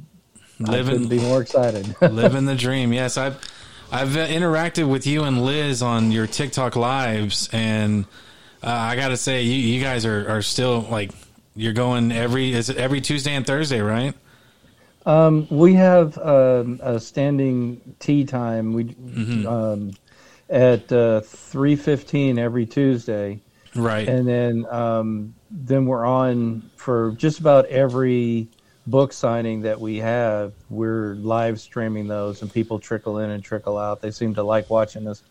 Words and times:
I 0.65 0.71
Living- 0.71 0.93
couldn't 0.93 1.09
be 1.09 1.19
more 1.19 1.41
excited. 1.41 1.93
living 2.01 2.45
the 2.45 2.55
dream. 2.65 2.93
Yes, 2.93 3.17
I've 3.17 3.37
I've 3.91 4.07
interacted 4.11 4.89
with 4.89 5.05
you 5.05 5.23
and 5.25 5.43
Liz 5.43 5.81
on 5.81 6.13
your 6.13 6.25
TikTok 6.25 6.77
lives, 6.77 7.49
and 7.51 8.05
uh, 8.63 8.69
I 8.69 8.95
got 8.95 9.09
to 9.09 9.17
say, 9.17 9.41
you 9.43 9.55
you 9.73 9.81
guys 9.83 10.05
are 10.05 10.25
are 10.29 10.41
still 10.41 10.83
like 10.89 11.11
you're 11.53 11.73
going 11.73 12.13
every 12.13 12.53
is 12.53 12.69
it 12.69 12.77
every 12.77 13.01
Tuesday 13.01 13.33
and 13.35 13.45
Thursday, 13.45 13.81
right? 13.81 14.13
um, 15.05 15.47
we 15.49 15.73
have 15.73 16.17
um, 16.17 16.79
a 16.81 16.97
standing 16.97 17.95
tea 17.99 18.23
time. 18.23 18.71
We 18.71 18.85
Mm-hmm. 18.85 19.45
um, 19.47 19.91
at 20.49 20.89
uh, 20.93 21.19
three 21.19 21.75
fifteen 21.75 22.39
every 22.39 22.65
Tuesday, 22.65 23.41
Right. 23.75 24.07
and 24.07 24.25
then 24.25 24.65
um, 24.71 25.35
then 25.55 25.85
we're 25.85 26.05
on 26.05 26.69
for 26.75 27.11
just 27.17 27.39
about 27.39 27.65
every 27.67 28.47
book 28.85 29.13
signing 29.13 29.61
that 29.61 29.79
we 29.79 29.97
have. 29.97 30.53
We're 30.69 31.15
live 31.15 31.59
streaming 31.59 32.07
those, 32.07 32.41
and 32.41 32.51
people 32.51 32.79
trickle 32.79 33.19
in 33.19 33.29
and 33.29 33.43
trickle 33.43 33.77
out. 33.77 34.01
They 34.01 34.11
seem 34.11 34.35
to 34.35 34.43
like 34.43 34.69
watching 34.69 35.07
us. 35.07 35.23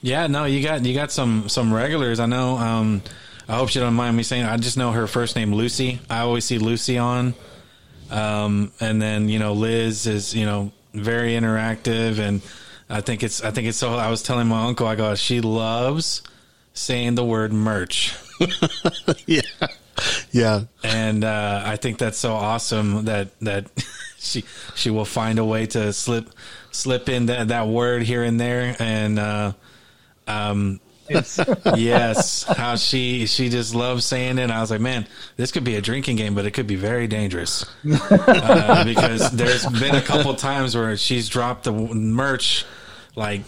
Yeah, 0.00 0.26
no, 0.26 0.44
you 0.44 0.62
got 0.62 0.84
you 0.84 0.94
got 0.94 1.10
some 1.10 1.48
some 1.48 1.72
regulars. 1.72 2.20
I 2.20 2.26
know. 2.26 2.56
Um, 2.56 3.02
I 3.48 3.56
hope 3.56 3.68
she 3.68 3.80
don't 3.80 3.94
mind 3.94 4.16
me 4.16 4.22
saying. 4.22 4.44
I 4.44 4.56
just 4.56 4.76
know 4.76 4.92
her 4.92 5.06
first 5.06 5.36
name 5.36 5.52
Lucy. 5.52 5.98
I 6.08 6.20
always 6.20 6.44
see 6.44 6.58
Lucy 6.58 6.98
on. 6.98 7.34
Um, 8.10 8.72
and 8.80 9.02
then 9.02 9.28
you 9.28 9.38
know 9.38 9.54
Liz 9.54 10.06
is 10.06 10.34
you 10.34 10.46
know 10.46 10.72
very 10.92 11.32
interactive, 11.32 12.18
and 12.18 12.42
I 12.88 13.00
think 13.00 13.22
it's 13.22 13.42
I 13.42 13.50
think 13.50 13.66
it's 13.66 13.78
so. 13.78 13.94
I 13.94 14.10
was 14.10 14.22
telling 14.22 14.46
my 14.46 14.66
uncle, 14.66 14.86
I 14.86 14.94
go, 14.94 15.14
she 15.14 15.40
loves 15.40 16.22
saying 16.74 17.14
the 17.14 17.24
word 17.24 17.52
merch. 17.52 18.14
Yeah. 19.26 19.40
Yeah. 20.32 20.60
and 20.82 21.22
uh, 21.24 21.62
I 21.64 21.76
think 21.76 21.98
that's 21.98 22.18
so 22.18 22.32
awesome 22.34 23.04
that 23.04 23.28
that 23.40 23.66
she 24.18 24.44
she 24.74 24.90
will 24.90 25.04
find 25.04 25.38
a 25.38 25.44
way 25.44 25.66
to 25.66 25.92
slip 25.92 26.30
slip 26.72 27.08
in 27.08 27.26
that, 27.26 27.48
that 27.48 27.68
word 27.68 28.02
here 28.02 28.24
and 28.24 28.40
there 28.40 28.74
and 28.80 29.18
uh, 29.18 29.52
um 30.26 30.80
yes 31.76 32.42
how 32.56 32.74
she 32.74 33.26
she 33.26 33.48
just 33.48 33.74
loves 33.74 34.04
saying 34.04 34.38
it 34.38 34.50
I 34.50 34.60
was 34.60 34.70
like 34.72 34.80
man 34.80 35.06
this 35.36 35.52
could 35.52 35.64
be 35.64 35.76
a 35.76 35.80
drinking 35.80 36.16
game 36.16 36.34
but 36.34 36.44
it 36.44 36.50
could 36.50 36.66
be 36.66 36.76
very 36.76 37.06
dangerous 37.06 37.64
uh, 37.88 38.84
because 38.84 39.30
there's 39.30 39.64
been 39.66 39.94
a 39.94 40.02
couple 40.02 40.34
times 40.34 40.74
where 40.74 40.96
she's 40.96 41.28
dropped 41.28 41.64
the 41.64 41.72
merch 41.72 42.64
like 43.14 43.42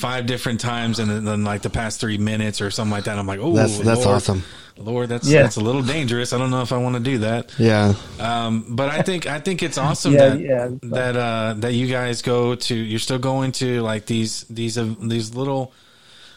five 0.00 0.26
different 0.26 0.60
times 0.60 0.98
in, 0.98 1.10
in 1.10 1.44
like 1.44 1.62
the 1.62 1.70
past 1.70 2.00
three 2.00 2.18
minutes 2.18 2.60
or 2.60 2.70
something 2.70 2.90
like 2.96 3.04
that 3.04 3.18
I'm 3.18 3.26
like 3.26 3.40
oh 3.40 3.52
That's 3.54 3.78
that's 3.78 4.04
Lord. 4.04 4.16
awesome. 4.16 4.42
Lord, 4.76 5.08
that's 5.10 5.28
Yeah. 5.28 5.42
that's 5.42 5.56
a 5.56 5.60
little 5.60 5.82
dangerous. 5.82 6.32
I 6.32 6.38
don't 6.38 6.50
know 6.50 6.62
if 6.62 6.72
I 6.72 6.78
want 6.78 6.94
to 6.96 7.02
do 7.02 7.18
that. 7.18 7.52
Yeah. 7.58 7.92
Um, 8.18 8.64
but 8.70 8.88
I 8.88 9.02
think 9.02 9.26
I 9.26 9.38
think 9.38 9.62
it's 9.62 9.76
awesome 9.76 10.14
Yeah, 10.18 10.28
that 10.30 10.40
yeah. 10.40 10.68
that 10.84 11.16
uh, 11.16 11.54
that 11.58 11.72
you 11.74 11.86
guys 11.86 12.22
go 12.22 12.54
to. 12.54 12.74
You're 12.74 12.98
still 13.08 13.18
going 13.18 13.52
to 13.60 13.82
like 13.82 14.06
these 14.06 14.44
these 14.48 14.78
uh, 14.78 14.94
these 15.02 15.34
little, 15.34 15.74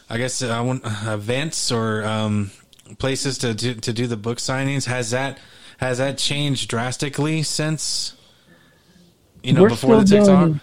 I 0.10 0.18
guess 0.18 0.44
I 0.44 0.60
want 0.60 0.82
events 1.08 1.72
or 1.72 2.04
um, 2.04 2.52
places 3.00 3.38
to 3.40 3.54
do, 3.54 3.76
to 3.76 3.94
do 3.94 4.08
the 4.08 4.18
book 4.18 4.40
signings. 4.40 4.88
Has 4.88 5.12
that 5.12 5.38
has 5.78 6.00
that 6.00 6.18
changed 6.18 6.68
drastically 6.70 7.44
since 7.44 8.14
you 9.42 9.54
know 9.54 9.62
We're 9.64 9.70
before 9.70 9.98
the 10.04 10.06
TikTok? 10.06 10.48
doing- 10.48 10.60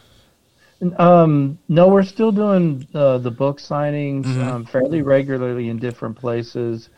Um, 0.98 1.58
no, 1.68 1.88
we're 1.88 2.02
still 2.02 2.32
doing 2.32 2.86
uh, 2.94 3.18
the 3.18 3.30
book 3.30 3.58
signings 3.60 4.24
Mm-hmm. 4.24 4.48
um, 4.48 4.64
fairly 4.64 5.02
regularly 5.02 5.68
in 5.68 5.78
different 5.78 6.16
places. 6.16 6.88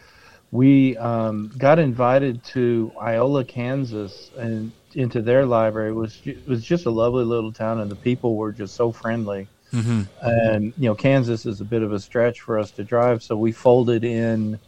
We 0.53 0.97
um, 0.99 1.51
got 1.59 1.79
invited 1.79 2.45
to 2.45 2.93
Iola, 3.01 3.45
Kansas, 3.45 4.31
and 4.39 4.71
into 4.95 5.23
their 5.23 5.47
library. 5.47 5.91
It 5.91 5.95
was 5.95 6.21
it 6.25 6.47
was 6.47 6.63
just 6.63 6.87
a 6.87 6.91
lovely 6.91 7.25
little 7.25 7.53
town, 7.53 7.81
and 7.81 7.91
the 7.91 7.97
people 7.97 8.37
were 8.37 8.53
just 8.53 8.75
so 8.75 8.93
friendly. 8.93 9.49
Mm-hmm. 9.73 10.03
And 10.21 10.73
you 10.77 10.89
know, 10.91 10.95
Kansas 10.95 11.47
is 11.47 11.61
a 11.63 11.65
bit 11.65 11.83
of 11.83 11.93
a 11.93 11.99
stretch 11.99 12.43
for 12.43 12.59
us 12.59 12.71
to 12.73 12.85
drive, 12.85 13.23
so 13.23 13.37
we 13.37 13.51
folded 13.53 14.05
in 14.05 14.59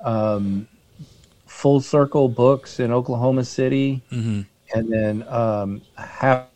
um, 0.00 0.66
Full 1.46 1.80
Circle 1.82 2.30
Books 2.30 2.80
in 2.80 2.90
Oklahoma 2.90 3.44
City, 3.44 4.02
Mm-hmm. 4.10 4.40
and 4.74 4.92
then 4.92 5.28
um, 5.28 5.82
half 5.96 6.46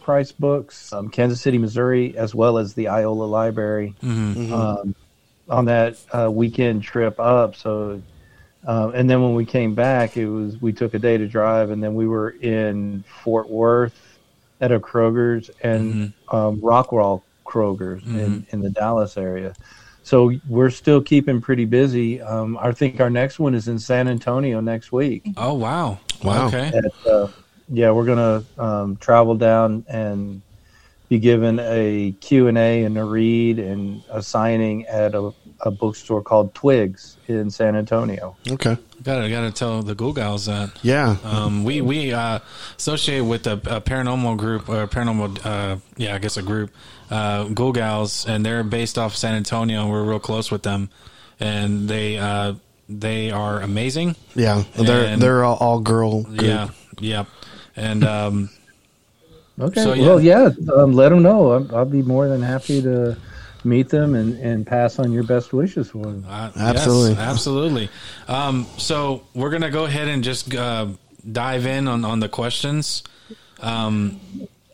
price 0.00 0.32
books, 0.32 0.92
um, 0.92 1.08
Kansas 1.08 1.40
City, 1.40 1.58
Missouri, 1.58 2.16
as 2.16 2.34
well 2.34 2.58
as 2.58 2.74
the 2.74 2.88
Iola 2.88 3.24
Library 3.24 3.94
Mm-hmm. 4.02 4.52
um, 4.52 4.94
on 5.48 5.66
that 5.66 5.96
uh, 6.12 6.30
weekend 6.30 6.82
trip 6.82 7.20
up. 7.20 7.54
So, 7.54 8.02
uh, 8.66 8.90
and 8.94 9.08
then 9.08 9.22
when 9.22 9.34
we 9.34 9.44
came 9.44 9.74
back, 9.76 10.16
it 10.16 10.26
was 10.26 10.60
we 10.60 10.72
took 10.72 10.94
a 10.94 10.98
day 10.98 11.16
to 11.16 11.28
drive, 11.28 11.70
and 11.70 11.80
then 11.82 11.94
we 11.94 12.08
were 12.08 12.30
in 12.30 13.04
Fort 13.22 13.48
Worth 13.48 14.18
at 14.60 14.72
a 14.72 14.80
Kroger's 14.80 15.50
and 15.62 16.12
um, 16.30 16.60
Rockwall 16.60 17.22
Kroger's 17.44 18.04
in, 18.04 18.44
in 18.50 18.60
the 18.60 18.70
Dallas 18.70 19.16
area. 19.16 19.54
So 20.02 20.32
we're 20.48 20.70
still 20.70 21.00
keeping 21.02 21.40
pretty 21.40 21.64
busy. 21.64 22.20
Um, 22.22 22.56
I 22.60 22.72
think 22.72 23.00
our 23.00 23.10
next 23.10 23.38
one 23.38 23.54
is 23.54 23.68
in 23.68 23.78
San 23.78 24.08
Antonio 24.08 24.60
next 24.60 24.90
week. 24.92 25.26
Oh 25.36 25.54
wow! 25.54 25.98
Wow. 26.24 26.46
Okay. 26.48 26.72
At, 26.74 27.06
uh, 27.06 27.28
yeah, 27.68 27.90
we're 27.90 28.04
gonna 28.06 28.44
um, 28.58 28.96
travel 28.96 29.34
down 29.34 29.84
and 29.88 30.42
be 31.08 31.18
given 31.18 31.58
a 31.60 32.12
Q 32.20 32.48
and 32.48 32.58
A 32.58 32.82
and 32.84 32.98
a 32.98 33.04
read 33.04 33.58
and 33.58 34.02
a 34.10 34.22
signing 34.22 34.86
at 34.86 35.14
a, 35.14 35.32
a 35.60 35.70
bookstore 35.70 36.20
called 36.22 36.52
Twigs 36.54 37.16
in 37.28 37.48
San 37.50 37.76
Antonio. 37.76 38.36
Okay. 38.50 38.76
Gotta 39.04 39.28
gotta 39.30 39.52
tell 39.52 39.82
the 39.82 39.94
Ghoul 39.94 40.12
Gals 40.12 40.46
that. 40.46 40.72
Yeah. 40.82 41.16
Um, 41.22 41.62
we 41.62 41.80
we 41.80 42.12
uh, 42.12 42.40
associate 42.76 43.20
with 43.20 43.46
a, 43.46 43.52
a 43.52 43.80
paranormal 43.80 44.36
group, 44.36 44.68
or 44.68 44.86
paranormal, 44.88 45.46
uh, 45.46 45.76
yeah, 45.96 46.16
I 46.16 46.18
guess 46.18 46.36
a 46.36 46.42
group, 46.42 46.70
uh, 47.10 47.44
Ghoul 47.44 47.72
Gals, 47.72 48.26
and 48.26 48.44
they're 48.44 48.64
based 48.64 48.98
off 48.98 49.14
San 49.14 49.34
Antonio. 49.36 49.82
and 49.82 49.90
We're 49.90 50.02
real 50.02 50.18
close 50.18 50.50
with 50.50 50.64
them, 50.64 50.90
and 51.38 51.88
they 51.88 52.18
uh, 52.18 52.54
they 52.88 53.30
are 53.30 53.60
amazing. 53.60 54.16
Yeah. 54.34 54.64
They're 54.74 55.06
And- 55.06 55.22
they're 55.22 55.44
all, 55.44 55.56
all 55.56 55.78
girl. 55.78 56.24
Group. 56.24 56.40
Yeah, 56.42 56.68
yeah, 56.98 57.24
and 57.76 58.04
um, 58.04 58.50
Okay. 59.58 59.82
So, 59.82 59.94
yeah. 59.94 60.06
Well, 60.06 60.20
yeah. 60.20 60.50
Um, 60.74 60.92
let 60.92 61.08
them 61.10 61.22
know. 61.22 61.52
I'll, 61.52 61.76
I'll 61.76 61.84
be 61.86 62.02
more 62.02 62.28
than 62.28 62.42
happy 62.42 62.82
to 62.82 63.16
meet 63.64 63.88
them 63.88 64.14
and, 64.14 64.38
and 64.38 64.66
pass 64.66 64.98
on 64.98 65.12
your 65.12 65.24
best 65.24 65.52
wishes 65.52 65.90
for 65.90 66.04
them. 66.04 66.24
uh, 66.28 66.50
Absolutely. 66.56 67.12
yes, 67.12 67.18
absolutely. 67.20 67.88
Um, 68.28 68.66
so 68.76 69.22
we're 69.34 69.50
gonna 69.50 69.70
go 69.70 69.86
ahead 69.86 70.08
and 70.08 70.22
just 70.22 70.54
uh, 70.54 70.88
dive 71.30 71.66
in 71.66 71.88
on 71.88 72.04
on 72.04 72.20
the 72.20 72.28
questions. 72.28 73.02
Um, 73.60 74.20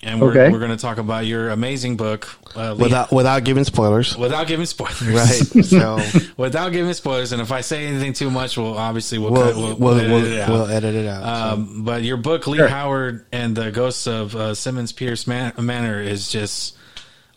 and 0.04 0.20
we're, 0.20 0.30
Okay. 0.30 0.50
we're 0.50 0.58
going 0.58 0.70
to 0.72 0.76
talk 0.76 0.98
about 0.98 1.26
your 1.26 1.50
amazing 1.50 1.96
book 1.96 2.28
uh, 2.56 2.74
Without 2.78 3.12
without 3.12 3.44
giving 3.44 3.64
spoilers. 3.64 4.16
without 4.16 4.46
giving 4.46 4.66
spoilers. 4.66 5.02
Right. 5.02 5.64
So 5.64 5.98
without 6.36 6.70
giving 6.72 6.92
spoilers, 6.92 7.32
and 7.32 7.40
if 7.40 7.50
I 7.52 7.60
say 7.62 7.86
anything 7.86 8.12
too 8.12 8.30
much, 8.30 8.56
we'll 8.56 8.76
obviously 8.76 9.18
we'll 9.18 9.32
we'll 9.32 9.42
cut, 9.44 9.56
we'll, 9.56 9.76
we'll, 9.76 9.94
we'll, 9.94 9.98
edit 9.98 10.32
it 10.32 10.40
out. 10.40 10.48
we'll 10.50 10.66
edit 10.66 10.94
it 10.94 11.06
out. 11.06 11.22
so. 11.22 11.54
Um, 11.54 11.84
but 11.84 12.02
your 12.02 12.16
book, 12.16 12.46
Leigh 12.46 12.58
Sure. 12.58 12.68
Howard 12.68 13.24
and 13.32 13.56
the 13.56 13.70
Ghosts 13.70 14.06
of 14.06 14.34
uh, 14.36 14.54
Simmons 14.54 14.92
Pierce 14.92 15.26
Man- 15.26 15.52
Manor, 15.58 16.00
is 16.00 16.28
just. 16.30 16.76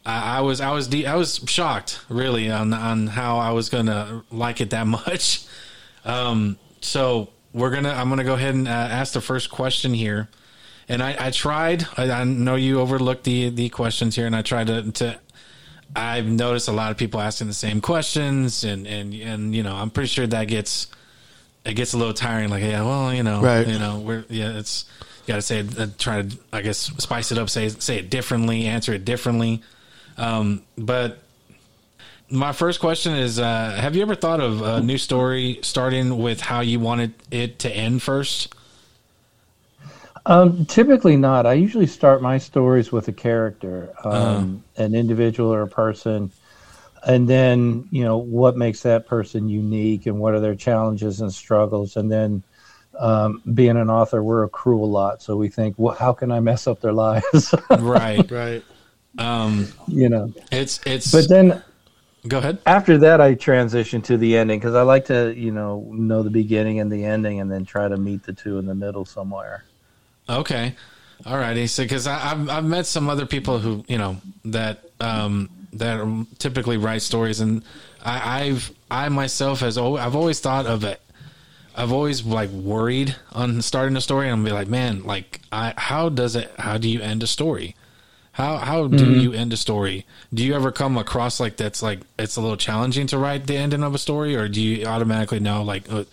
I, 0.06 0.38
I 0.38 0.42
was 0.42 0.62
I 0.62 0.72
was 0.72 0.88
de- 0.88 1.08
I 1.08 1.16
was 1.16 1.40
shocked 1.48 2.00
really 2.10 2.52
on 2.52 2.74
on 2.74 3.08
how 3.08 3.38
I 3.38 3.52
was 3.52 3.70
gonna 3.70 4.24
like 4.32 4.60
it 4.62 4.70
that 4.72 4.86
much. 4.88 5.46
Um, 6.04 6.58
so 6.82 7.30
we're 7.54 7.72
gonna 7.72 7.90
I'm 7.92 8.10
gonna 8.10 8.24
go 8.24 8.34
ahead 8.34 8.54
and 8.56 8.68
uh, 8.68 8.72
ask 8.72 9.14
the 9.14 9.22
first 9.22 9.50
question 9.50 9.94
here, 9.94 10.28
and 10.90 11.02
I, 11.04 11.16
I 11.20 11.32
tried. 11.32 11.86
I, 11.98 12.10
I 12.12 12.24
know 12.24 12.56
you 12.56 12.80
overlooked 12.80 13.24
the 13.24 13.50
the 13.50 13.70
questions 13.70 14.16
here, 14.16 14.26
and 14.26 14.36
I 14.36 14.42
tried 14.42 14.68
to 14.68 14.92
to. 14.92 15.20
I've 15.96 16.26
noticed 16.26 16.68
a 16.68 16.72
lot 16.74 16.92
of 16.92 16.98
people 16.98 17.22
asking 17.22 17.48
the 17.48 17.54
same 17.54 17.80
questions, 17.82 18.64
and 18.64 18.86
and 18.88 19.14
and 19.14 19.56
you 19.56 19.64
know 19.64 19.76
I'm 19.76 19.90
pretty 19.90 20.08
sure 20.10 20.28
that 20.28 20.46
gets 20.48 20.88
it 21.64 21.74
gets 21.76 21.94
a 21.94 21.98
little 21.98 22.14
tiring. 22.14 22.50
Like, 22.50 22.64
yeah, 22.64 22.84
well, 22.84 23.14
you 23.14 23.24
know, 23.24 23.42
Right. 23.42 23.68
you 23.68 23.80
know, 23.80 24.00
we're 24.00 24.26
yeah, 24.30 24.58
it's 24.60 24.86
you 25.26 25.32
got 25.34 25.36
to 25.38 25.42
say 25.42 25.66
uh, 25.80 25.88
try 25.98 26.22
to, 26.22 26.38
I 26.54 26.62
guess, 26.62 26.78
spice 26.98 27.32
it 27.32 27.38
up, 27.38 27.50
say 27.50 27.70
say 27.70 27.98
it 27.98 28.10
differently, 28.10 28.66
answer 28.66 28.94
it 28.94 29.06
differently. 29.06 29.62
Um, 30.18 30.62
but 30.78 31.24
my 32.30 32.52
first 32.52 32.80
question 32.80 33.14
is: 33.14 33.40
uh, 33.40 33.72
Have 33.80 33.96
you 33.96 34.02
ever 34.02 34.16
thought 34.16 34.42
of 34.42 34.62
a 34.62 34.82
new 34.82 34.98
story 34.98 35.60
starting 35.62 36.18
with 36.22 36.42
how 36.42 36.60
you 36.62 36.80
wanted 36.80 37.14
it 37.32 37.60
to 37.60 37.72
end 37.72 38.02
first? 38.04 38.54
Um, 40.28 40.66
typically 40.66 41.18
not. 41.18 41.46
I 41.46 41.54
usually 41.54 41.86
start 41.86 42.22
my 42.22 42.40
stories 42.40 42.92
with 42.92 43.08
a 43.08 43.14
character, 43.14 43.94
um, 44.04 44.64
an 44.76 44.96
individual 44.96 45.54
or 45.54 45.62
a 45.62 45.68
person, 45.68 46.32
and 47.06 47.28
then 47.30 47.88
you 47.92 48.04
know 48.04 48.18
what 48.18 48.58
makes 48.58 48.82
that 48.82 49.06
person 49.06 49.48
unique 49.48 50.08
and 50.08 50.20
what 50.20 50.34
are 50.34 50.40
their 50.40 50.56
challenges 50.56 51.22
and 51.22 51.32
struggles. 51.32 51.96
And 51.96 52.12
then, 52.12 52.42
um, 52.98 53.44
being 53.54 53.78
an 53.78 53.92
author, 53.92 54.24
we're 54.24 54.44
a 54.44 54.50
cruel 54.50 54.90
lot, 54.90 55.22
so 55.22 55.38
we 55.38 55.48
think, 55.48 55.76
well, 55.78 55.94
how 55.94 56.14
can 56.14 56.32
I 56.32 56.40
mess 56.40 56.66
up 56.66 56.82
their 56.82 56.94
lives? 57.08 57.54
Right. 57.70 58.30
right. 58.32 58.64
um, 59.20 59.68
you 59.88 60.10
know. 60.10 60.34
it's 60.52 60.80
it's. 60.88 61.12
But 61.12 61.30
then 61.30 61.62
go 62.28 62.40
ahead. 62.40 62.58
after 62.66 62.98
that, 62.98 63.22
I 63.22 63.36
transition 63.36 64.02
to 64.04 64.18
the 64.18 64.38
ending 64.38 64.58
because 64.58 64.74
I 64.74 64.82
like 64.82 65.06
to, 65.06 65.36
you 65.38 65.52
know, 65.52 65.88
know 65.92 66.24
the 66.24 66.32
beginning 66.32 66.80
and 66.80 66.92
the 66.92 67.06
ending, 67.06 67.42
and 67.42 67.52
then 67.52 67.64
try 67.64 67.88
to 67.88 67.98
meet 67.98 68.24
the 68.24 68.34
two 68.34 68.58
in 68.58 68.66
the 68.66 68.74
middle 68.74 69.06
somewhere. 69.06 69.66
Okay. 70.30 70.76
All 71.26 71.38
righty. 71.38 71.68
So, 71.68 71.84
because 71.84 72.08
I've 72.08 72.50
I've 72.50 72.66
met 72.66 72.86
some 72.86 73.10
other 73.10 73.26
people 73.26 73.60
who 73.60 73.84
you 73.88 73.98
know 73.98 74.18
that 74.46 74.84
um, 75.00 75.50
that 75.74 76.28
typically 76.40 76.78
write 76.78 77.02
stories, 77.02 77.40
and 77.40 77.64
I, 78.04 78.44
I've 78.44 78.72
I 78.92 79.10
myself 79.10 79.62
has 79.62 79.78
al- 79.78 79.98
I've 79.98 80.16
always 80.16 80.40
thought 80.40 80.66
of 80.66 80.84
it. 80.84 81.02
I've 81.76 81.92
always 81.92 82.24
like 82.24 82.50
worried 82.50 83.16
on 83.32 83.62
starting 83.62 83.98
a 83.98 84.02
story, 84.02 84.28
and 84.28 84.34
I'm 84.34 84.44
be 84.44 84.52
like, 84.52 84.68
man, 84.68 85.04
like 85.04 85.42
I 85.52 85.74
how 85.78 86.10
does 86.10 86.36
it? 86.36 86.52
How 86.60 86.78
do 86.78 86.90
you 86.90 87.02
end 87.02 87.24
a 87.24 87.28
story? 87.28 87.76
How 88.34 88.58
how 88.58 88.88
do 88.88 89.14
you 89.14 89.32
end 89.32 89.54
a 89.54 89.58
story? 89.58 90.06
Do 90.34 90.44
you 90.44 90.54
ever 90.54 90.72
come 90.72 90.98
across 90.98 91.40
like 91.40 91.56
that's 91.56 91.82
like 91.82 92.02
it's 92.20 92.36
a 92.36 92.42
little 92.42 92.58
challenging 92.58 93.08
to 93.08 93.18
write 93.18 93.48
the 93.48 93.56
ending 93.56 93.84
of 93.84 93.96
a 93.96 93.98
story, 93.98 94.36
or 94.36 94.50
do 94.50 94.62
you 94.62 94.86
automatically 94.86 95.40
know 95.40 95.64
like 95.64 95.92
uh, 95.92 96.04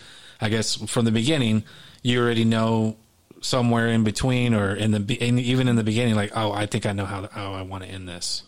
I 0.41 0.49
guess 0.49 0.77
from 0.89 1.05
the 1.05 1.11
beginning 1.11 1.65
you 2.03 2.21
already 2.21 2.45
know 2.45 2.97
somewhere 3.43 3.89
in 3.89 4.05
between 4.05 4.55
or 4.55 4.75
in 4.75 4.93
the 4.93 5.15
in, 5.15 5.39
even 5.39 5.69
in 5.69 5.77
the 5.77 5.85
beginning 5.85 6.15
like 6.15 6.33
oh 6.35 6.53
I 6.53 6.67
think 6.67 6.87
I 6.87 6.93
know 6.93 7.05
how 7.05 7.29
how 7.29 7.53
I 7.53 7.63
want 7.63 7.85
to 7.85 7.91
end 7.91 8.09
this. 8.09 8.45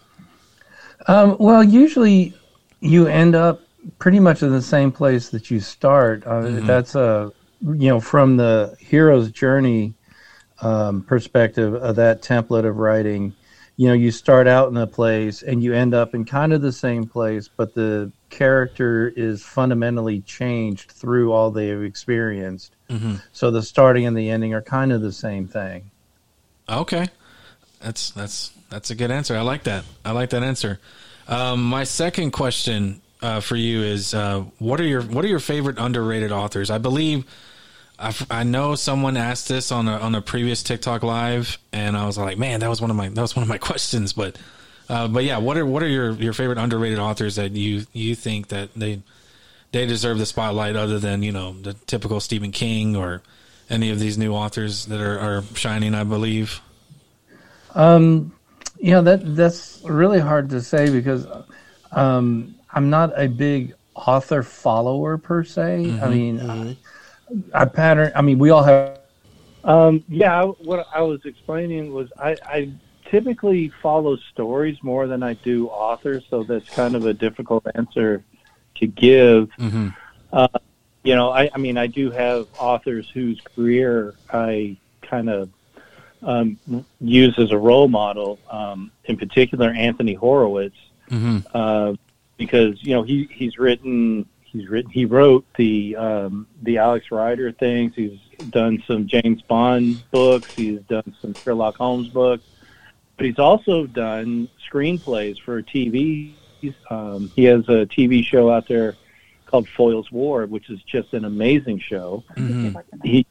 Um, 1.06 1.37
well, 1.38 1.62
usually 1.62 2.32
you 2.81 3.06
end 3.06 3.35
up 3.35 3.61
pretty 3.99 4.20
much 4.20 4.43
in 4.43 4.50
the 4.50 4.62
same 4.62 4.91
place 4.93 5.29
that 5.31 5.50
you 5.50 5.61
start. 5.61 6.25
Uh, 6.26 6.61
That's 6.61 6.94
a 6.94 7.32
you 7.61 7.88
know 7.88 8.00
from 8.00 8.37
the 8.37 8.76
hero's 8.79 9.31
journey 9.31 9.94
um, 10.61 11.02
perspective 11.02 11.75
of 11.75 11.96
that 11.96 12.23
template 12.23 12.67
of 12.67 12.76
writing. 12.76 13.35
You 13.76 13.88
know, 13.88 13.94
you 13.94 14.12
start 14.12 14.46
out 14.46 14.69
in 14.69 14.76
a 14.76 14.87
place 14.87 15.43
and 15.43 15.62
you 15.62 15.75
end 15.75 15.94
up 15.94 16.14
in 16.14 16.25
kind 16.25 16.52
of 16.52 16.62
the 16.62 16.73
same 16.73 17.06
place, 17.06 17.49
but 17.49 17.75
the 17.75 18.12
character 18.31 19.12
is 19.17 19.43
fundamentally 19.43 20.20
changed 20.20 20.93
through 20.93 21.32
all 21.32 21.50
they've 21.50 21.82
experienced. 21.82 22.74
So 23.33 23.51
the 23.51 23.63
starting 23.63 24.07
and 24.07 24.17
the 24.17 24.31
ending 24.31 24.55
are 24.55 24.63
kind 24.63 24.93
of 24.93 25.01
the 25.01 25.13
same 25.13 25.49
thing. 25.49 25.91
Okay, 26.69 27.09
that's 27.81 28.11
that's 28.11 28.53
that's 28.71 28.91
a 28.91 28.95
good 28.95 29.11
answer. 29.11 29.37
I 29.37 29.43
like 29.43 29.65
that. 29.65 29.85
I 30.05 30.13
like 30.13 30.31
that 30.31 30.43
answer. 30.43 30.79
Um, 31.29 31.65
my 31.65 31.85
second 31.85 32.33
question 32.33 33.01
uh, 33.23 33.41
for 33.41 33.57
you 33.57 33.83
is: 33.83 34.15
uh, 34.15 34.45
what 34.59 34.81
are 34.81 34.87
your 34.87 35.03
what 35.03 35.25
are 35.25 35.29
your 35.29 35.41
favorite 35.41 35.79
underrated 35.79 36.33
authors? 36.33 36.71
I 36.71 36.79
believe 36.79 37.25
I, 37.99 38.15
I 38.31 38.43
know 38.43 38.75
someone 38.75 39.17
asked 39.17 39.49
this 39.49 39.71
on 39.71 39.89
a 39.89 39.99
on 39.99 40.15
a 40.15 40.21
previous 40.23 40.63
TikTok 40.63 41.03
live, 41.03 41.59
and 41.73 41.97
I 41.97 42.07
was 42.07 42.19
like, 42.19 42.39
man, 42.39 42.61
that 42.61 42.69
was 42.69 42.81
one 42.81 42.91
of 42.91 42.97
my 42.97 43.09
that 43.09 43.21
was 43.21 43.37
one 43.37 43.43
of 43.43 43.49
my 43.49 43.59
questions. 43.71 44.13
But 44.13 44.37
uh, 44.89 45.09
but 45.09 45.25
yeah, 45.25 45.39
what 45.39 45.57
are 45.57 45.67
what 45.67 45.83
are 45.83 45.89
your 45.89 46.13
your 46.13 46.33
favorite 46.33 46.59
underrated 46.59 46.99
authors 46.99 47.37
that 47.37 47.53
you 47.53 47.87
you 47.93 48.15
think 48.15 48.49
that 48.49 48.70
they 48.75 49.03
they 49.75 49.87
deserve 49.87 50.19
the 50.19 50.25
spotlight 50.25 50.77
other 50.77 51.01
than 51.01 51.23
you 51.25 51.33
know 51.33 51.53
the 51.53 51.75
typical 51.75 52.21
Stephen 52.21 52.53
King 52.53 52.95
or 52.95 53.23
any 53.69 53.91
of 53.91 53.99
these 53.99 54.17
new 54.17 54.33
authors 54.33 54.87
that 54.87 55.01
are, 55.01 55.19
are 55.19 55.43
shining? 55.55 55.95
I 55.95 56.05
believe. 56.05 56.61
Um, 57.75 58.33
you 58.79 58.93
know 58.93 59.03
that 59.03 59.35
that's 59.35 59.83
really 59.85 60.21
hard 60.21 60.49
to 60.51 60.63
say 60.63 60.91
because 60.91 61.27
um, 61.91 62.55
I'm 62.73 62.89
not 62.89 63.21
a 63.21 63.27
big 63.27 63.75
author 63.97 64.45
follower 64.45 65.19
per 65.19 65.43
se. 65.43 65.99
I 66.01 66.09
mean, 66.09 66.41
I, 66.41 66.77
I 67.53 67.65
pattern. 67.65 68.13
I 68.15 68.23
mean, 68.23 68.39
we 68.39 68.51
all 68.51 68.63
have. 68.63 69.01
Um, 69.65 70.05
yeah, 70.09 70.41
I- 70.41 70.47
what 70.47 70.87
I 70.95 71.03
was 71.03 71.25
explaining 71.25 71.93
was 71.93 72.13
I, 72.17 72.37
I 72.47 72.71
typically 73.07 73.73
follow 73.83 74.17
stories 74.33 74.79
more 74.83 75.09
than 75.09 75.25
I 75.25 75.35
do 75.35 75.69
authors, 75.69 76.23
so 76.31 76.45
that's 76.45 76.69
kind 76.69 76.95
of 76.95 77.07
a 77.07 77.15
difficult 77.15 77.67
answer 77.75 78.23
to 78.77 78.87
give. 78.87 79.51
Mm-hmm. 79.59 79.89
Uh, 80.33 80.49
you 81.03 81.15
know, 81.15 81.31
I, 81.31 81.51
I 81.55 81.59
mean, 81.59 81.77
I 81.77 81.87
do 81.87 82.11
have 82.11 82.47
authors 82.59 83.09
whose 83.11 83.41
career 83.41 84.15
I 84.33 84.77
kind 85.03 85.29
of 85.29 85.51
um, 86.23 86.59
use 87.01 87.39
as 87.39 87.51
a 87.51 87.59
role 87.59 87.89
model. 87.89 88.39
Um, 88.51 88.91
in 89.05 89.17
particular, 89.17 89.71
Anthony 89.71 90.15
Horowitz, 90.15 90.77
Mm-hmm. 91.11 91.39
uh, 91.53 91.95
because 92.39 92.83
you 92.83 92.95
know 92.95 93.03
he 93.03 93.29
he's 93.31 93.59
written 93.59 94.27
he's 94.43 94.69
written 94.69 94.91
he 94.91 95.05
wrote 95.05 95.45
the 95.57 95.95
um, 95.97 96.47
the 96.63 96.79
Alex 96.79 97.11
Rider 97.11 97.53
things. 97.53 97.93
He's 97.95 98.19
done 98.51 98.83
some 98.87 99.07
James 99.07 99.43
Bond 99.43 100.03
books. 100.11 100.53
He's 100.55 100.81
done 100.83 101.15
some 101.21 101.35
Sherlock 101.35 101.77
Holmes 101.77 102.09
books, 102.09 102.45
but 103.17 103.27
he's 103.27 103.39
also 103.39 103.87
done 103.87 104.49
screenplays 104.71 105.39
for 105.41 105.63
TV. 105.63 106.33
Um, 106.91 107.31
he 107.35 107.44
has 107.44 107.69
a 107.69 107.87
TV 107.87 108.25
show 108.25 108.51
out 108.51 108.69
there 108.69 108.94
called 109.47 109.69
Foyle's 109.69 110.11
War, 110.11 110.47
which 110.47 110.71
is 110.71 110.81
just 110.83 111.13
an 111.13 111.25
amazing 111.25 111.81
show. 111.81 112.25
Mm-hmm. 112.37 112.79
He 113.03 113.27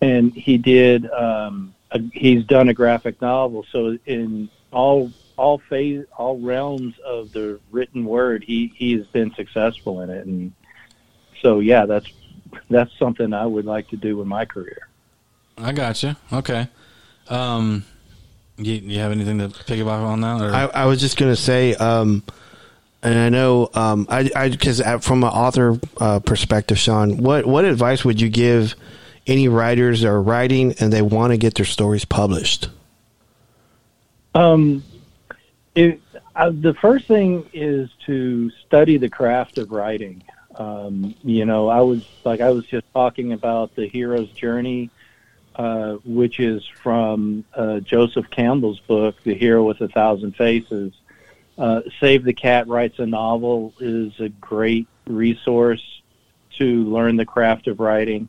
and 0.00 0.32
he 0.32 0.58
did. 0.58 1.10
Um, 1.10 1.74
a, 1.90 2.00
he's 2.12 2.44
done 2.44 2.68
a 2.68 2.74
graphic 2.74 3.20
novel. 3.20 3.64
So 3.70 3.98
in 4.06 4.48
all 4.70 5.12
all 5.36 5.58
phase 5.58 6.04
all 6.16 6.38
realms 6.38 6.98
of 7.00 7.32
the 7.32 7.60
written 7.70 8.04
word, 8.04 8.44
he 8.44 8.72
he 8.74 8.92
has 8.94 9.06
been 9.06 9.34
successful 9.34 10.00
in 10.00 10.10
it. 10.10 10.26
And 10.26 10.52
so 11.40 11.60
yeah, 11.60 11.86
that's 11.86 12.10
that's 12.70 12.96
something 12.98 13.32
I 13.32 13.46
would 13.46 13.64
like 13.64 13.88
to 13.88 13.96
do 13.96 14.20
in 14.20 14.28
my 14.28 14.44
career. 14.44 14.88
I 15.58 15.72
got 15.72 16.02
you. 16.02 16.16
Okay. 16.32 16.68
Um, 17.28 17.84
you, 18.56 18.74
you 18.74 18.98
have 18.98 19.12
anything 19.12 19.38
to 19.38 19.48
pick 19.48 19.80
up 19.80 19.86
on 19.86 20.20
that? 20.20 20.40
Or? 20.40 20.52
I, 20.52 20.64
I 20.66 20.84
was 20.86 21.00
just 21.00 21.16
gonna 21.16 21.36
say, 21.36 21.74
um, 21.74 22.22
and 23.02 23.18
I 23.18 23.28
know, 23.28 23.70
um, 23.74 24.06
I, 24.08 24.48
because 24.48 24.80
from 25.00 25.24
an 25.24 25.30
author 25.30 25.78
uh, 25.98 26.20
perspective, 26.20 26.78
Shawn, 26.78 27.18
what 27.18 27.46
what 27.46 27.64
advice 27.64 28.04
would 28.04 28.20
you 28.20 28.28
give 28.28 28.74
any 29.26 29.48
writers 29.48 30.02
that 30.02 30.08
are 30.08 30.22
writing 30.22 30.74
and 30.80 30.92
they 30.92 31.02
want 31.02 31.32
to 31.32 31.36
get 31.36 31.54
their 31.54 31.66
stories 31.66 32.04
published? 32.04 32.68
Um, 34.34 34.82
it, 35.74 36.00
uh, 36.34 36.50
the 36.52 36.74
first 36.74 37.06
thing 37.06 37.48
is 37.52 37.90
to 38.06 38.50
study 38.66 38.96
the 38.96 39.08
craft 39.08 39.58
of 39.58 39.70
writing. 39.70 40.22
Um, 40.54 41.14
you 41.22 41.44
know, 41.44 41.68
I 41.68 41.80
was 41.80 42.06
like 42.24 42.40
I 42.40 42.50
was 42.50 42.66
just 42.66 42.86
talking 42.92 43.32
about 43.32 43.74
the 43.74 43.86
hero's 43.88 44.30
journey, 44.30 44.90
uh, 45.56 45.94
which 46.04 46.40
is 46.40 46.66
from 46.66 47.44
uh, 47.54 47.80
Joseph 47.80 48.30
Campbell's 48.30 48.80
book, 48.80 49.22
The 49.24 49.34
Hero 49.34 49.64
with 49.64 49.80
a 49.80 49.88
Thousand 49.88 50.36
Faces. 50.36 50.92
Uh, 51.62 51.80
Save 52.00 52.24
the 52.24 52.32
Cat 52.32 52.66
writes 52.66 52.98
a 52.98 53.06
novel 53.06 53.72
is 53.78 54.18
a 54.18 54.28
great 54.28 54.88
resource 55.06 56.02
to 56.58 56.84
learn 56.84 57.14
the 57.14 57.24
craft 57.24 57.68
of 57.68 57.78
writing. 57.78 58.28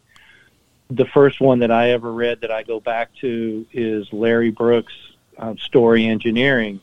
The 0.91 1.05
first 1.05 1.41
one 1.41 1.57
that 1.59 1.71
I 1.71 1.89
ever 1.93 2.13
read 2.13 2.41
that 2.41 2.51
I 2.51 2.61
go 2.61 2.79
back 2.79 3.09
to 3.21 3.65
is 3.73 4.07
Larry 4.13 4.51
Brooks' 4.51 4.93
uh, 5.39 5.55
story 5.55 6.05
engineering, 6.05 6.79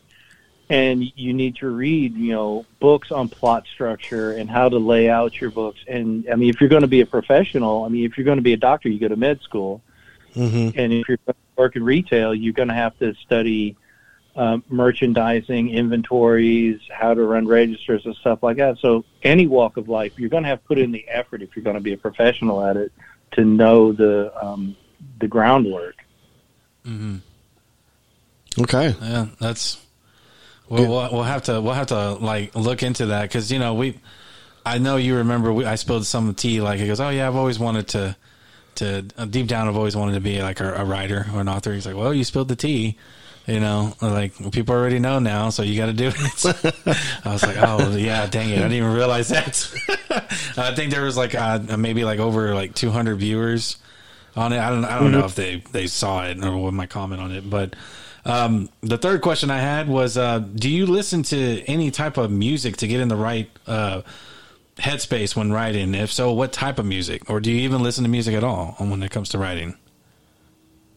and 0.68 1.04
you 1.14 1.34
need 1.34 1.54
to 1.56 1.68
read, 1.68 2.16
you 2.16 2.32
know, 2.32 2.66
books 2.80 3.12
on 3.12 3.28
plot 3.28 3.68
structure 3.72 4.32
and 4.32 4.50
how 4.50 4.68
to 4.68 4.78
lay 4.78 5.08
out 5.08 5.40
your 5.40 5.50
books. 5.52 5.78
And 5.86 6.28
I 6.28 6.34
mean, 6.34 6.50
if 6.50 6.60
you're 6.60 6.68
going 6.68 6.82
to 6.82 6.88
be 6.88 7.00
a 7.00 7.06
professional, 7.06 7.84
I 7.84 7.88
mean, 7.90 8.04
if 8.04 8.18
you're 8.18 8.24
going 8.24 8.38
to 8.38 8.42
be 8.42 8.54
a 8.54 8.56
doctor, 8.56 8.88
you 8.88 8.98
go 8.98 9.06
to 9.06 9.14
med 9.16 9.40
school, 9.42 9.82
Mm-hmm. 10.34 10.78
and 10.78 10.92
if 10.92 11.08
you're 11.08 11.18
going 11.26 11.34
to 11.34 11.60
work 11.60 11.74
in 11.74 11.82
retail, 11.84 12.32
you're 12.32 12.52
going 12.52 12.68
to 12.68 12.74
have 12.74 12.96
to 13.00 13.14
study 13.14 13.76
um, 14.36 14.62
merchandising, 14.68 15.70
inventories, 15.70 16.80
how 16.90 17.14
to 17.14 17.22
run 17.22 17.46
registers 17.46 18.04
and 18.06 18.14
stuff 18.16 18.42
like 18.42 18.56
that. 18.58 18.78
So 18.78 19.04
any 19.22 19.46
walk 19.46 19.76
of 19.76 19.88
life, 19.88 20.18
you're 20.18 20.28
going 20.28 20.44
to 20.44 20.48
have 20.48 20.60
to 20.60 20.66
put 20.66 20.78
in 20.78 20.92
the 20.92 21.06
effort 21.08 21.42
if 21.42 21.56
you're 21.56 21.64
going 21.64 21.76
to 21.76 21.82
be 21.82 21.92
a 21.92 21.98
professional 21.98 22.64
at 22.64 22.76
it 22.76 22.92
to 23.32 23.44
know 23.44 23.92
the 23.92 24.32
um, 24.44 24.76
the 25.18 25.28
groundwork. 25.28 25.96
Okay. 28.58 28.94
Yeah, 29.00 29.26
that's. 29.38 29.84
We'll, 30.68 30.88
we'll 30.88 31.10
we'll 31.10 31.22
have 31.24 31.42
to 31.44 31.60
we'll 31.60 31.74
have 31.74 31.88
to 31.88 32.12
like 32.12 32.54
look 32.54 32.84
into 32.84 33.06
that 33.06 33.22
because 33.22 33.50
you 33.50 33.58
know 33.58 33.74
we, 33.74 33.98
I 34.64 34.78
know 34.78 34.96
you 34.96 35.16
remember 35.16 35.52
we, 35.52 35.64
I 35.64 35.74
spilled 35.74 36.06
some 36.06 36.32
tea 36.32 36.60
like 36.60 36.78
he 36.78 36.86
goes 36.86 37.00
oh 37.00 37.08
yeah 37.08 37.26
I've 37.26 37.34
always 37.34 37.58
wanted 37.58 37.88
to, 37.88 38.16
to 38.76 39.04
uh, 39.18 39.24
deep 39.24 39.48
down 39.48 39.66
I've 39.66 39.76
always 39.76 39.96
wanted 39.96 40.12
to 40.12 40.20
be 40.20 40.40
like 40.40 40.60
a, 40.60 40.74
a 40.74 40.84
writer 40.84 41.26
or 41.34 41.40
an 41.40 41.48
author. 41.48 41.72
He's 41.72 41.86
like 41.86 41.96
well 41.96 42.14
you 42.14 42.22
spilled 42.22 42.46
the 42.46 42.54
tea, 42.54 42.96
you 43.46 43.60
know 43.60 43.94
like 44.00 44.52
people 44.52 44.74
already 44.74 44.98
know 44.98 45.18
now 45.18 45.50
so 45.50 45.62
you 45.62 45.76
got 45.76 45.86
to 45.86 45.92
do 45.92 46.08
it. 46.08 46.96
I 47.24 47.32
was 47.32 47.42
like 47.42 47.56
oh 47.58 47.96
yeah 47.96 48.26
dang 48.26 48.50
it 48.50 48.58
I 48.58 48.62
didn't 48.62 48.72
even 48.72 48.92
realize 48.92 49.28
that. 49.28 49.72
I 50.56 50.74
think 50.74 50.90
there 50.92 51.02
was 51.02 51.16
like 51.16 51.34
uh, 51.34 51.76
maybe 51.76 52.04
like 52.04 52.18
over 52.18 52.54
like 52.54 52.74
200 52.74 53.16
viewers 53.16 53.78
on 54.36 54.52
it. 54.52 54.58
I 54.58 54.70
don't 54.70 54.84
I 54.84 54.98
don't 54.98 55.12
know 55.12 55.24
if 55.24 55.34
they 55.34 55.62
they 55.72 55.86
saw 55.86 56.24
it 56.24 56.42
or 56.44 56.56
what 56.56 56.74
my 56.74 56.86
comment 56.86 57.20
on 57.20 57.32
it, 57.32 57.48
but 57.48 57.74
um, 58.24 58.68
the 58.82 58.98
third 58.98 59.22
question 59.22 59.50
I 59.50 59.60
had 59.60 59.88
was, 59.88 60.16
uh, 60.16 60.40
do 60.40 60.68
you 60.68 60.86
listen 60.86 61.22
to 61.24 61.62
any 61.62 61.90
type 61.90 62.16
of 62.16 62.30
music 62.30 62.76
to 62.78 62.86
get 62.86 63.00
in 63.00 63.08
the 63.08 63.16
right 63.16 63.50
uh, 63.66 64.02
headspace 64.76 65.34
when 65.34 65.52
writing? 65.52 65.94
If 65.94 66.12
so, 66.12 66.32
what 66.32 66.52
type 66.52 66.78
of 66.78 66.86
music, 66.86 67.28
or 67.30 67.40
do 67.40 67.50
you 67.50 67.60
even 67.60 67.82
listen 67.82 68.04
to 68.04 68.10
music 68.10 68.34
at 68.34 68.44
all 68.44 68.74
when 68.78 69.02
it 69.02 69.10
comes 69.10 69.30
to 69.30 69.38
writing? 69.38 69.76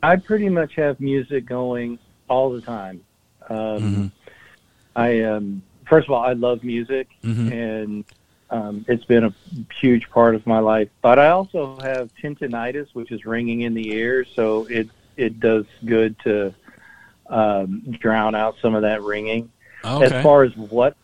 I 0.01 0.17
pretty 0.17 0.49
much 0.49 0.75
have 0.75 0.99
music 0.99 1.45
going 1.45 1.97
all 2.27 2.51
the 2.51 2.61
time. 2.61 3.03
Um, 3.49 4.11
I 4.95 5.21
um, 5.21 5.61
first 5.85 6.07
of 6.07 6.13
all, 6.13 6.23
I 6.23 6.33
love 6.33 6.63
music, 6.63 7.09
and 7.51 8.05
um, 8.49 8.85
it's 8.87 9.05
been 9.05 9.25
a 9.25 9.33
huge 9.79 10.09
part 10.09 10.35
of 10.35 10.45
my 10.45 10.59
life. 10.59 10.89
But 11.01 11.19
I 11.19 11.29
also 11.29 11.77
have 11.81 12.09
tinnitus, 12.21 12.87
which 12.93 13.11
is 13.11 13.25
ringing 13.25 13.61
in 13.61 13.73
the 13.73 13.91
ears, 13.93 14.27
so 14.35 14.65
it 14.69 14.89
it 15.17 15.39
does 15.39 15.65
good 15.85 16.17
to 16.19 16.53
um, 17.27 17.81
drown 17.99 18.35
out 18.35 18.55
some 18.61 18.75
of 18.75 18.83
that 18.83 19.01
ringing. 19.01 19.51
Okay. 19.83 20.15
As 20.15 20.23
far 20.23 20.43
as 20.43 20.55
what 20.55 20.95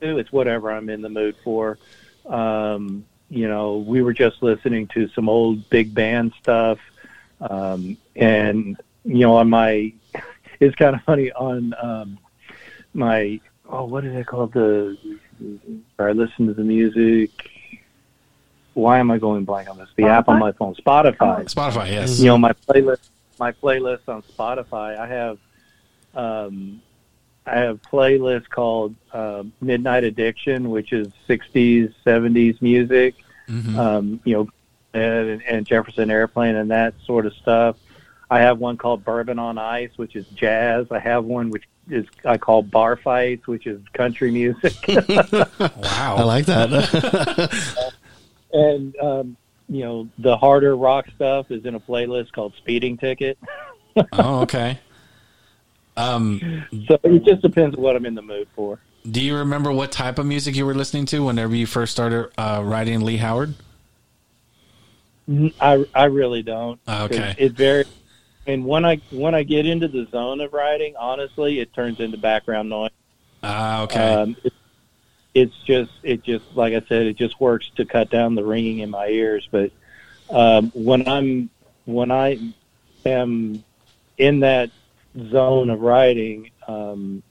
to 0.00 0.06
do, 0.06 0.18
it's 0.18 0.30
whatever 0.30 0.70
I'm 0.70 0.88
in 0.88 1.02
the 1.02 1.08
mood 1.08 1.36
for. 1.42 1.78
Um, 2.26 3.04
you 3.28 3.48
know, 3.48 3.78
we 3.78 4.02
were 4.02 4.12
just 4.12 4.42
listening 4.42 4.88
to 4.88 5.08
some 5.08 5.28
old 5.28 5.68
big 5.70 5.94
band 5.94 6.32
stuff, 6.40 6.78
um, 7.40 7.96
and 8.16 8.76
you 9.04 9.20
know, 9.20 9.36
on 9.36 9.48
my, 9.48 9.92
it's 10.60 10.76
kind 10.76 10.94
of 10.94 11.02
funny 11.02 11.32
on 11.32 11.74
um, 11.80 12.18
my, 12.94 13.40
oh, 13.68 13.84
what 13.84 14.04
is 14.04 14.14
it 14.14 14.26
called? 14.26 14.52
The, 14.52 14.96
where 15.96 16.08
I 16.10 16.12
listen 16.12 16.46
to 16.46 16.54
the 16.54 16.62
music. 16.62 17.30
Why 18.74 18.98
am 18.98 19.10
I 19.10 19.18
going 19.18 19.44
blank 19.44 19.68
on 19.68 19.78
this? 19.78 19.88
The 19.96 20.04
app 20.04 20.28
on 20.28 20.38
my 20.38 20.52
phone, 20.52 20.74
Spotify 20.74 21.44
Spotify, 21.52 21.90
yes. 21.90 22.20
you 22.20 22.26
know 22.26 22.38
my 22.38 22.52
playlist 22.52 23.08
my 23.38 23.52
playlist 23.52 24.06
on 24.06 24.20
spotify 24.22 24.98
i 24.98 25.06
have 25.06 25.38
um 26.14 26.80
i 27.46 27.56
have 27.58 27.80
playlist 27.82 28.48
called 28.50 28.94
uh, 29.14 29.42
midnight 29.62 30.04
addiction 30.04 30.68
which 30.68 30.92
is 30.92 31.08
60s 31.28 31.92
70s 32.04 32.60
music 32.60 33.14
Mhm. 33.48 33.76
um 33.78 34.20
you 34.24 34.34
know 34.34 34.48
and, 34.92 35.42
and 35.42 35.66
jefferson 35.66 36.10
airplane 36.10 36.54
and 36.54 36.70
that 36.70 36.92
sort 37.06 37.24
of 37.24 37.32
stuff 37.32 37.76
i 38.30 38.38
have 38.40 38.58
one 38.58 38.76
called 38.76 39.04
bourbon 39.04 39.38
on 39.38 39.58
ice 39.58 39.90
which 39.96 40.14
is 40.16 40.24
jazz 40.34 40.86
i 40.90 40.98
have 40.98 41.24
one 41.24 41.50
which 41.50 41.64
is 41.90 42.06
i 42.24 42.36
call 42.38 42.62
bar 42.62 42.96
fights 42.96 43.46
which 43.46 43.66
is 43.66 43.80
country 43.92 44.30
music 44.30 44.74
Wow. 45.58 46.16
I 46.18 46.22
like 46.22 46.46
that. 46.46 47.92
and 48.52 48.96
um 48.98 49.36
you 49.68 49.84
know 49.84 50.08
the 50.18 50.36
harder 50.36 50.76
rock 50.76 51.06
stuff 51.14 51.50
is 51.50 51.64
in 51.64 51.74
a 51.74 51.80
playlist 51.80 52.32
called 52.32 52.54
speeding 52.56 52.96
ticket 52.96 53.38
oh, 54.12 54.40
okay. 54.42 54.78
Um, 55.96 56.64
So 56.88 56.98
it 57.02 57.24
just 57.24 57.42
depends 57.42 57.76
what 57.76 57.94
I'm 57.96 58.06
in 58.06 58.14
the 58.14 58.22
mood 58.22 58.48
for. 58.54 58.78
do 59.10 59.20
you 59.20 59.36
remember 59.36 59.70
what 59.72 59.90
type 59.92 60.18
of 60.18 60.26
music 60.26 60.54
you 60.56 60.64
were 60.64 60.74
listening 60.74 61.04
to 61.06 61.24
whenever 61.24 61.54
you 61.54 61.66
first 61.66 61.92
started 61.92 62.30
uh, 62.38 62.62
writing 62.64 63.00
Leigh 63.00 63.18
Howard? 63.18 63.54
I 65.60 65.84
I 65.94 66.04
really 66.04 66.42
don't. 66.42 66.80
'Cause 66.86 67.10
Okay. 67.10 67.34
It 67.38 67.52
very 67.52 67.84
and 68.50 68.64
when 68.64 68.84
I 68.84 68.96
when 69.10 69.34
I 69.34 69.44
get 69.44 69.66
into 69.66 69.88
the 69.88 70.06
zone 70.10 70.40
of 70.40 70.52
writing, 70.52 70.96
honestly, 70.96 71.60
it 71.60 71.72
turns 71.72 72.00
into 72.00 72.18
background 72.18 72.68
noise. 72.68 72.90
Ah, 73.42 73.82
okay. 73.82 74.14
Um, 74.14 74.36
it, 74.42 74.52
it's 75.34 75.56
just 75.64 75.92
it 76.02 76.22
just 76.24 76.44
like 76.54 76.74
I 76.74 76.80
said, 76.88 77.06
it 77.06 77.16
just 77.16 77.40
works 77.40 77.70
to 77.76 77.84
cut 77.84 78.10
down 78.10 78.34
the 78.34 78.44
ringing 78.44 78.80
in 78.80 78.90
my 78.90 79.06
ears. 79.06 79.48
But 79.50 79.70
um, 80.30 80.70
when 80.74 81.06
I'm 81.06 81.50
when 81.84 82.10
I 82.10 82.38
am 83.06 83.62
in 84.18 84.40
that 84.40 84.70
zone 85.30 85.70
of 85.70 85.80
writing, 85.80 86.50
um, 86.66 87.22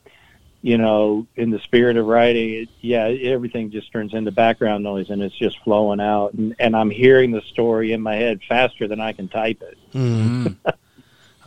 you 0.61 0.77
know, 0.77 1.27
in 1.35 1.49
the 1.49 1.59
spirit 1.59 1.97
of 1.97 2.05
writing, 2.05 2.63
it, 2.63 2.69
yeah, 2.79 3.07
everything 3.07 3.71
just 3.71 3.91
turns 3.91 4.13
into 4.13 4.31
background 4.31 4.83
noise 4.83 5.09
and 5.09 5.21
it's 5.21 5.37
just 5.37 5.59
flowing 5.59 5.99
out, 5.99 6.33
and, 6.33 6.55
and 6.59 6.75
I'm 6.75 6.89
hearing 6.89 7.31
the 7.31 7.41
story 7.41 7.91
in 7.91 8.01
my 8.01 8.15
head 8.15 8.39
faster 8.47 8.87
than 8.87 9.01
I 9.01 9.11
can 9.11 9.27
type 9.27 9.61
it. 9.61 9.77
Mm. 9.93 10.55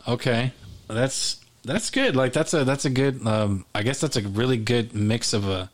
Okay, 0.07 0.51
that's 0.87 1.39
that's 1.63 1.89
good. 1.89 2.15
Like 2.15 2.33
that's 2.33 2.53
a 2.53 2.63
that's 2.63 2.85
a 2.85 2.89
good. 2.89 3.25
Um, 3.25 3.65
I 3.73 3.83
guess 3.83 4.01
that's 4.01 4.17
a 4.17 4.21
really 4.21 4.57
good 4.57 4.93
mix 4.93 5.33
of 5.33 5.47
a 5.47 5.69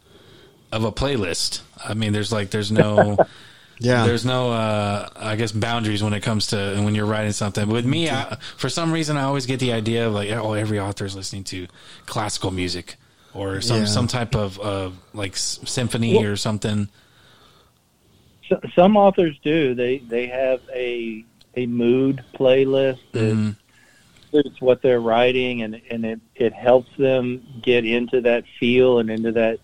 of 0.71 0.83
a 0.83 0.91
playlist. 0.91 1.61
I 1.83 1.93
mean, 1.95 2.13
there's 2.13 2.31
like 2.31 2.51
there's 2.51 2.71
no 2.71 3.17
yeah. 3.79 4.05
there's 4.05 4.25
no 4.25 4.51
uh, 4.51 5.09
I 5.15 5.35
guess 5.35 5.51
boundaries 5.51 6.03
when 6.03 6.13
it 6.13 6.21
comes 6.21 6.47
to 6.47 6.79
when 6.83 6.93
you're 6.93 7.07
writing 7.07 7.31
something. 7.31 7.67
With 7.67 7.85
me, 7.85 8.09
I, 8.09 8.37
for 8.57 8.69
some 8.69 8.91
reason, 8.91 9.17
I 9.17 9.23
always 9.23 9.45
get 9.47 9.59
the 9.59 9.73
idea 9.73 10.07
of 10.07 10.13
like 10.13 10.29
oh, 10.29 10.53
every 10.53 10.79
author 10.79 11.05
is 11.05 11.15
listening 11.15 11.43
to 11.45 11.67
classical 12.05 12.51
music 12.51 12.97
or 13.33 13.59
some 13.61 13.79
Yeah. 13.79 13.85
some 13.85 14.07
type 14.07 14.35
of 14.35 14.59
uh, 14.59 14.91
like 15.13 15.31
s- 15.33 15.59
symphony 15.65 16.23
or 16.23 16.35
something. 16.35 16.87
So, 18.47 18.59
some 18.75 18.95
authors 18.97 19.37
do. 19.43 19.73
They 19.73 19.99
they 19.99 20.27
have 20.27 20.61
a 20.73 21.25
a 21.55 21.65
mood 21.65 22.23
playlist 22.35 22.99
that 23.13 23.33
Mhm. 23.35 23.55
Suits 24.31 24.61
what 24.61 24.81
they're 24.81 25.01
writing, 25.01 25.61
and 25.61 25.81
and 25.89 26.05
it 26.05 26.19
it 26.35 26.53
helps 26.53 26.89
them 26.97 27.45
get 27.61 27.85
into 27.85 28.21
that 28.21 28.43
feel 28.59 28.99
and 28.99 29.09
into 29.09 29.31
that 29.33 29.59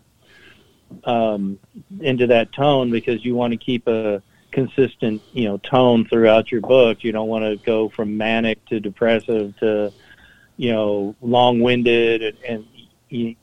um, 1.04 1.60
into 2.02 2.28
that 2.28 2.52
tone 2.52 2.92
because 2.92 3.24
you 3.26 3.36
want 3.36 3.52
to 3.52 3.58
keep 3.58 3.88
a 3.88 4.22
consistent 4.52 5.22
you 5.34 5.46
know 5.46 5.58
tone 5.58 6.06
throughout 6.06 6.52
your 6.52 6.62
book. 6.62 7.04
You 7.04 7.12
don't 7.12 7.28
want 7.28 7.44
to 7.44 7.58
go 7.66 7.90
from 7.90 8.18
manic 8.18 8.64
to 8.68 8.80
depressive 8.80 9.58
to 9.60 9.92
you 10.58 10.72
know 10.72 11.16
long 11.22 11.60
winded 11.60 12.22
and, 12.22 12.38
and 12.48 12.66
you, 13.10 13.36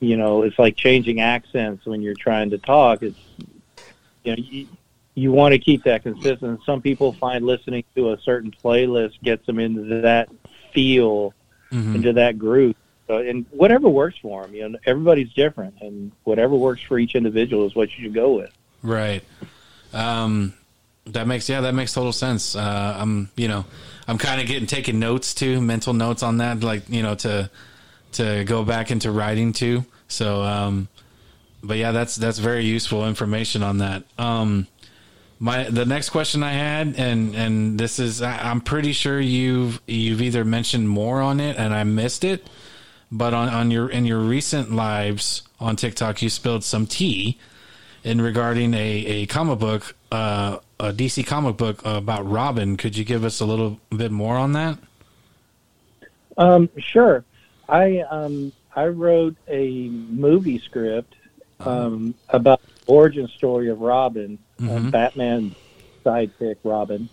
you 0.00 0.16
know 0.16 0.42
it's 0.42 0.58
like 0.58 0.76
changing 0.76 1.20
accents 1.20 1.86
when 1.86 2.02
you're 2.02 2.14
trying 2.14 2.50
to 2.50 2.58
talk. 2.58 3.02
It's 3.02 3.18
you 4.24 4.36
know 4.36 4.42
you, 4.42 4.66
you 5.14 5.32
want 5.32 5.52
to 5.52 5.58
keep 5.58 5.84
that 5.84 6.02
consistent. 6.02 6.60
Some 6.64 6.80
people 6.80 7.12
find 7.12 7.44
listening 7.44 7.84
to 7.94 8.12
a 8.12 8.20
certain 8.20 8.50
playlist 8.50 9.20
gets 9.22 9.44
them 9.46 9.58
into 9.58 10.00
that 10.02 10.28
feel, 10.72 11.34
Mhm. 11.72 11.94
into 11.96 12.12
that 12.14 12.38
group. 12.38 12.76
So, 13.06 13.18
and 13.18 13.44
whatever 13.50 13.88
works 13.88 14.16
for 14.18 14.42
them, 14.42 14.54
you 14.54 14.68
know, 14.68 14.78
everybody's 14.86 15.32
different, 15.32 15.74
and 15.80 16.12
whatever 16.24 16.54
works 16.54 16.80
for 16.82 16.98
each 16.98 17.14
individual 17.14 17.66
is 17.66 17.74
what 17.74 17.88
you 17.96 18.04
should 18.04 18.14
go 18.14 18.34
with. 18.36 18.50
Right. 18.82 19.22
Um, 19.92 20.54
that 21.06 21.26
makes 21.26 21.48
yeah, 21.48 21.60
that 21.62 21.74
makes 21.74 21.92
total 21.92 22.12
sense. 22.12 22.54
Uh, 22.54 22.96
I'm 22.98 23.30
you 23.36 23.48
know, 23.48 23.64
I'm 24.06 24.18
kind 24.18 24.40
of 24.40 24.46
getting 24.46 24.66
taking 24.66 24.98
notes 24.98 25.34
too, 25.34 25.60
mental 25.60 25.92
notes 25.92 26.22
on 26.22 26.38
that, 26.38 26.62
like 26.62 26.88
you 26.88 27.02
know, 27.02 27.14
to 27.16 27.50
to 28.12 28.44
go 28.44 28.64
back 28.64 28.90
into 28.90 29.10
writing 29.10 29.52
too. 29.52 29.84
So, 30.08 30.42
um, 30.42 30.88
but 31.62 31.78
yeah, 31.78 31.92
that's 31.92 32.16
that's 32.16 32.38
very 32.38 32.64
useful 32.64 33.06
information 33.06 33.62
on 33.62 33.78
that. 33.78 34.04
Um, 34.18 34.66
my 35.40 35.64
the 35.64 35.86
next 35.86 36.10
question 36.10 36.42
I 36.42 36.52
had, 36.52 36.94
and 36.98 37.34
and 37.34 37.80
this 37.80 37.98
is 37.98 38.20
I, 38.20 38.36
I'm 38.50 38.60
pretty 38.60 38.92
sure 38.92 39.18
you've 39.18 39.80
you've 39.86 40.20
either 40.20 40.44
mentioned 40.44 40.88
more 40.88 41.22
on 41.22 41.40
it 41.40 41.56
and 41.56 41.74
I 41.74 41.82
missed 41.82 42.24
it, 42.24 42.48
but 43.10 43.32
on 43.32 43.48
on 43.48 43.70
your 43.70 43.88
in 43.88 44.04
your 44.04 44.20
recent 44.20 44.70
lives 44.70 45.42
on 45.58 45.76
TikTok, 45.76 46.20
you 46.20 46.28
spilled 46.28 46.62
some 46.62 46.86
tea 46.86 47.38
in 48.04 48.20
regarding 48.20 48.74
a, 48.74 48.76
a 48.78 49.26
comic 49.26 49.58
book, 49.58 49.94
uh, 50.12 50.58
a 50.78 50.92
DC 50.92 51.26
comic 51.26 51.56
book 51.56 51.80
about 51.84 52.28
Robin. 52.30 52.76
Could 52.76 52.96
you 52.96 53.04
give 53.04 53.24
us 53.24 53.40
a 53.40 53.46
little 53.46 53.80
bit 53.94 54.10
more 54.10 54.36
on 54.36 54.52
that? 54.52 54.78
Um, 56.36 56.68
sure. 56.76 57.24
I 57.66 58.00
um 58.10 58.52
I 58.76 58.88
wrote 58.88 59.36
a 59.48 59.88
movie 59.88 60.58
script 60.58 61.14
um, 61.60 62.14
about 62.28 62.60
origin 62.86 63.28
story 63.28 63.68
of 63.68 63.80
Robin, 63.80 64.38
uh, 64.60 64.62
Mhm. 64.64 64.90
Batman 64.90 65.54
sidekick 66.04 66.56
Robin. 66.64 67.08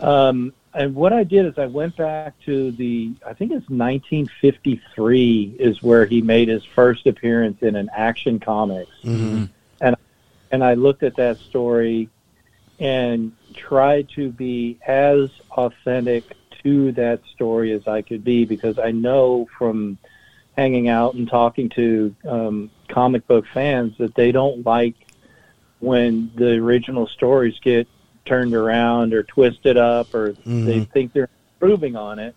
Um, 0.00 0.52
and 0.74 0.94
what 0.94 1.12
I 1.12 1.22
did 1.24 1.46
is 1.46 1.56
I 1.58 1.66
went 1.66 1.96
back 1.96 2.34
to 2.46 2.72
the 2.72 3.12
I 3.26 3.32
think 3.32 3.52
it's 3.52 3.68
1953 3.68 5.56
is 5.58 5.82
where 5.82 6.04
he 6.06 6.20
made 6.22 6.48
his 6.48 6.64
first 6.64 7.06
appearance 7.06 7.62
in 7.62 7.76
an 7.76 7.88
Action 7.94 8.38
Comics, 8.40 8.90
Mm-hmm. 9.04 9.44
and 10.50 10.62
I 10.62 10.74
looked 10.74 11.02
at 11.02 11.16
that 11.16 11.38
story 11.38 12.08
and 12.78 13.32
tried 13.54 14.08
to 14.10 14.30
be 14.30 14.78
as 14.86 15.28
authentic 15.52 16.36
to 16.62 16.92
that 16.92 17.20
story 17.32 17.72
as 17.72 17.86
I 17.88 18.02
could 18.02 18.22
be 18.24 18.44
because 18.44 18.78
I 18.78 18.92
know 18.92 19.48
from 19.58 19.98
hanging 20.56 20.88
out 20.88 21.14
and 21.14 21.28
talking 21.28 21.68
to 21.70 22.14
um, 22.28 22.70
comic 22.88 23.26
book 23.26 23.44
fans 23.52 23.96
that 23.98 24.14
they 24.14 24.32
don't 24.32 24.64
like 24.64 24.94
when 25.80 26.30
the 26.36 26.52
original 26.52 27.06
stories 27.06 27.58
get 27.62 27.86
turned 28.24 28.54
around 28.54 29.12
or 29.12 29.22
twisted 29.22 29.76
up 29.76 30.14
or 30.14 30.32
they 30.46 30.80
Mhm. 30.80 30.90
think 30.92 31.12
they're 31.12 31.28
improving 31.60 31.94
on 31.96 32.18
it 32.18 32.34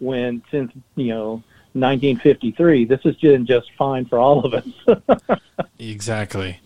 when 0.00 0.42
since 0.50 0.72
you 0.96 1.08
know 1.08 1.42
1953 1.74 2.84
this 2.84 3.00
has 3.02 3.14
been 3.16 3.46
just 3.46 3.70
fine 3.78 4.04
for 4.04 4.18
all 4.18 4.44
of 4.44 4.54
us 4.54 5.38
Exactly. 5.78 6.58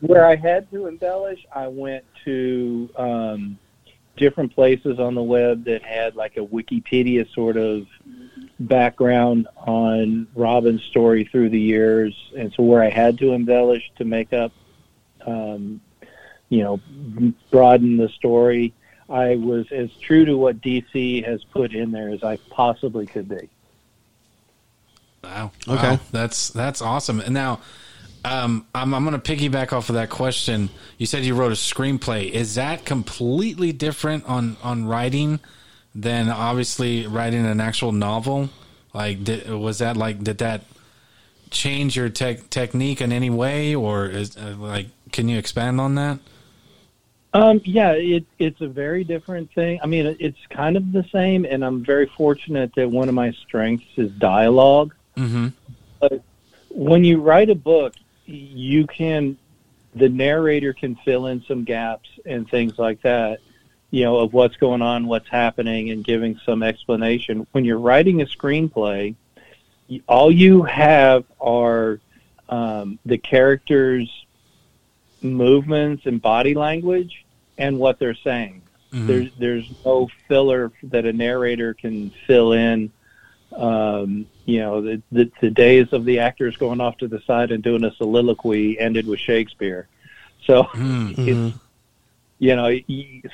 where 0.00 0.26
I 0.26 0.36
had 0.36 0.70
to 0.70 0.86
embellish, 0.86 1.44
I 1.54 1.66
went 1.66 2.04
to 2.24 2.88
um, 2.96 3.58
different 4.16 4.54
places 4.54 4.98
on 4.98 5.14
the 5.14 5.22
web 5.22 5.64
that 5.64 5.82
had 5.82 6.14
like 6.14 6.36
a 6.36 6.40
Wikipedia 6.46 7.26
sort 7.34 7.56
of 7.56 7.86
background 8.60 9.48
on 9.56 10.26
Robin's 10.34 10.82
story 10.84 11.24
through 11.24 11.50
the 11.50 11.60
years, 11.60 12.14
and 12.36 12.52
so 12.52 12.62
where 12.62 12.82
I 12.82 12.90
had 12.90 13.18
to 13.18 13.32
embellish 13.32 13.90
to 13.96 14.04
make 14.04 14.32
up, 14.32 14.52
um, 15.26 15.80
you 16.48 16.62
know, 16.62 16.80
broaden 17.50 17.96
the 17.96 18.08
story. 18.10 18.72
I 19.08 19.36
was 19.36 19.70
as 19.70 19.90
true 20.00 20.24
to 20.24 20.36
what 20.36 20.60
DC 20.60 21.24
has 21.26 21.44
put 21.44 21.74
in 21.74 21.90
there 21.90 22.08
as 22.08 22.22
I 22.22 22.36
possibly 22.50 23.06
could 23.06 23.28
be. 23.28 23.50
Wow. 25.22 25.52
Okay. 25.68 25.90
Wow. 25.90 26.00
That's 26.10 26.48
that's 26.50 26.80
awesome. 26.80 27.20
And 27.20 27.34
now, 27.34 27.60
um, 28.24 28.66
I'm 28.74 28.94
I'm 28.94 29.04
going 29.04 29.18
to 29.18 29.36
piggyback 29.36 29.72
off 29.72 29.88
of 29.88 29.96
that 29.96 30.10
question. 30.10 30.70
You 30.98 31.06
said 31.06 31.24
you 31.24 31.34
wrote 31.34 31.52
a 31.52 31.56
screenplay. 31.56 32.30
Is 32.30 32.54
that 32.54 32.84
completely 32.84 33.72
different 33.72 34.24
on 34.26 34.56
on 34.62 34.86
writing 34.86 35.40
than 35.94 36.28
obviously 36.28 37.06
writing 37.06 37.46
an 37.46 37.60
actual 37.60 37.92
novel? 37.92 38.50
Like, 38.92 39.24
did, 39.24 39.48
was 39.50 39.78
that 39.78 39.96
like 39.96 40.22
did 40.22 40.38
that 40.38 40.62
change 41.50 41.96
your 41.96 42.08
tech 42.08 42.50
technique 42.50 43.00
in 43.00 43.12
any 43.12 43.30
way, 43.30 43.74
or 43.74 44.06
is 44.06 44.36
uh, 44.36 44.54
like 44.58 44.86
can 45.12 45.28
you 45.28 45.38
expand 45.38 45.80
on 45.80 45.94
that? 45.94 46.18
Um, 47.32 47.60
yeah, 47.64 47.92
it, 47.92 48.24
it's 48.38 48.60
a 48.60 48.68
very 48.68 49.02
different 49.02 49.52
thing. 49.52 49.80
I 49.82 49.86
mean, 49.86 50.16
it's 50.20 50.38
kind 50.50 50.76
of 50.76 50.92
the 50.92 51.04
same, 51.10 51.44
and 51.44 51.64
I'm 51.64 51.84
very 51.84 52.06
fortunate 52.06 52.72
that 52.76 52.88
one 52.88 53.08
of 53.08 53.14
my 53.16 53.32
strengths 53.32 53.86
is 53.96 54.12
dialogue. 54.12 54.94
Mm-hmm. 55.16 55.48
When 56.70 57.02
you 57.02 57.20
write 57.20 57.50
a 57.50 57.56
book, 57.56 57.94
you 58.24 58.86
can, 58.86 59.36
the 59.96 60.08
narrator 60.08 60.72
can 60.72 60.94
fill 61.04 61.26
in 61.26 61.42
some 61.42 61.64
gaps 61.64 62.08
and 62.24 62.48
things 62.48 62.78
like 62.78 63.02
that, 63.02 63.40
you 63.94 64.02
know, 64.02 64.16
of 64.16 64.32
what's 64.32 64.56
going 64.56 64.82
on, 64.82 65.06
what's 65.06 65.28
happening, 65.28 65.90
and 65.90 66.02
giving 66.02 66.36
some 66.44 66.64
explanation. 66.64 67.46
When 67.52 67.64
you're 67.64 67.78
writing 67.78 68.22
a 68.22 68.26
screenplay, 68.26 69.14
all 70.08 70.32
you 70.32 70.64
have 70.64 71.24
are 71.40 72.00
um, 72.48 72.98
the 73.06 73.18
characters' 73.18 74.10
movements 75.22 76.06
and 76.06 76.20
body 76.20 76.54
language 76.54 77.24
and 77.56 77.78
what 77.78 78.00
they're 78.00 78.16
saying. 78.16 78.62
Mm-hmm. 78.92 79.06
There's 79.06 79.30
there's 79.38 79.70
no 79.84 80.08
filler 80.26 80.72
that 80.82 81.04
a 81.06 81.12
narrator 81.12 81.72
can 81.72 82.10
fill 82.26 82.52
in. 82.52 82.90
Um, 83.54 84.26
you 84.44 84.58
know, 84.58 84.82
the, 84.82 85.02
the 85.12 85.30
the 85.40 85.50
days 85.50 85.92
of 85.92 86.04
the 86.04 86.18
actors 86.18 86.56
going 86.56 86.80
off 86.80 86.96
to 86.98 87.06
the 87.06 87.20
side 87.20 87.52
and 87.52 87.62
doing 87.62 87.84
a 87.84 87.94
soliloquy 87.94 88.76
ended 88.76 89.06
with 89.06 89.20
Shakespeare. 89.20 89.86
So 90.46 90.64
Mm. 90.64 91.14
it's 91.28 91.58
you 92.44 92.56
know, 92.56 92.68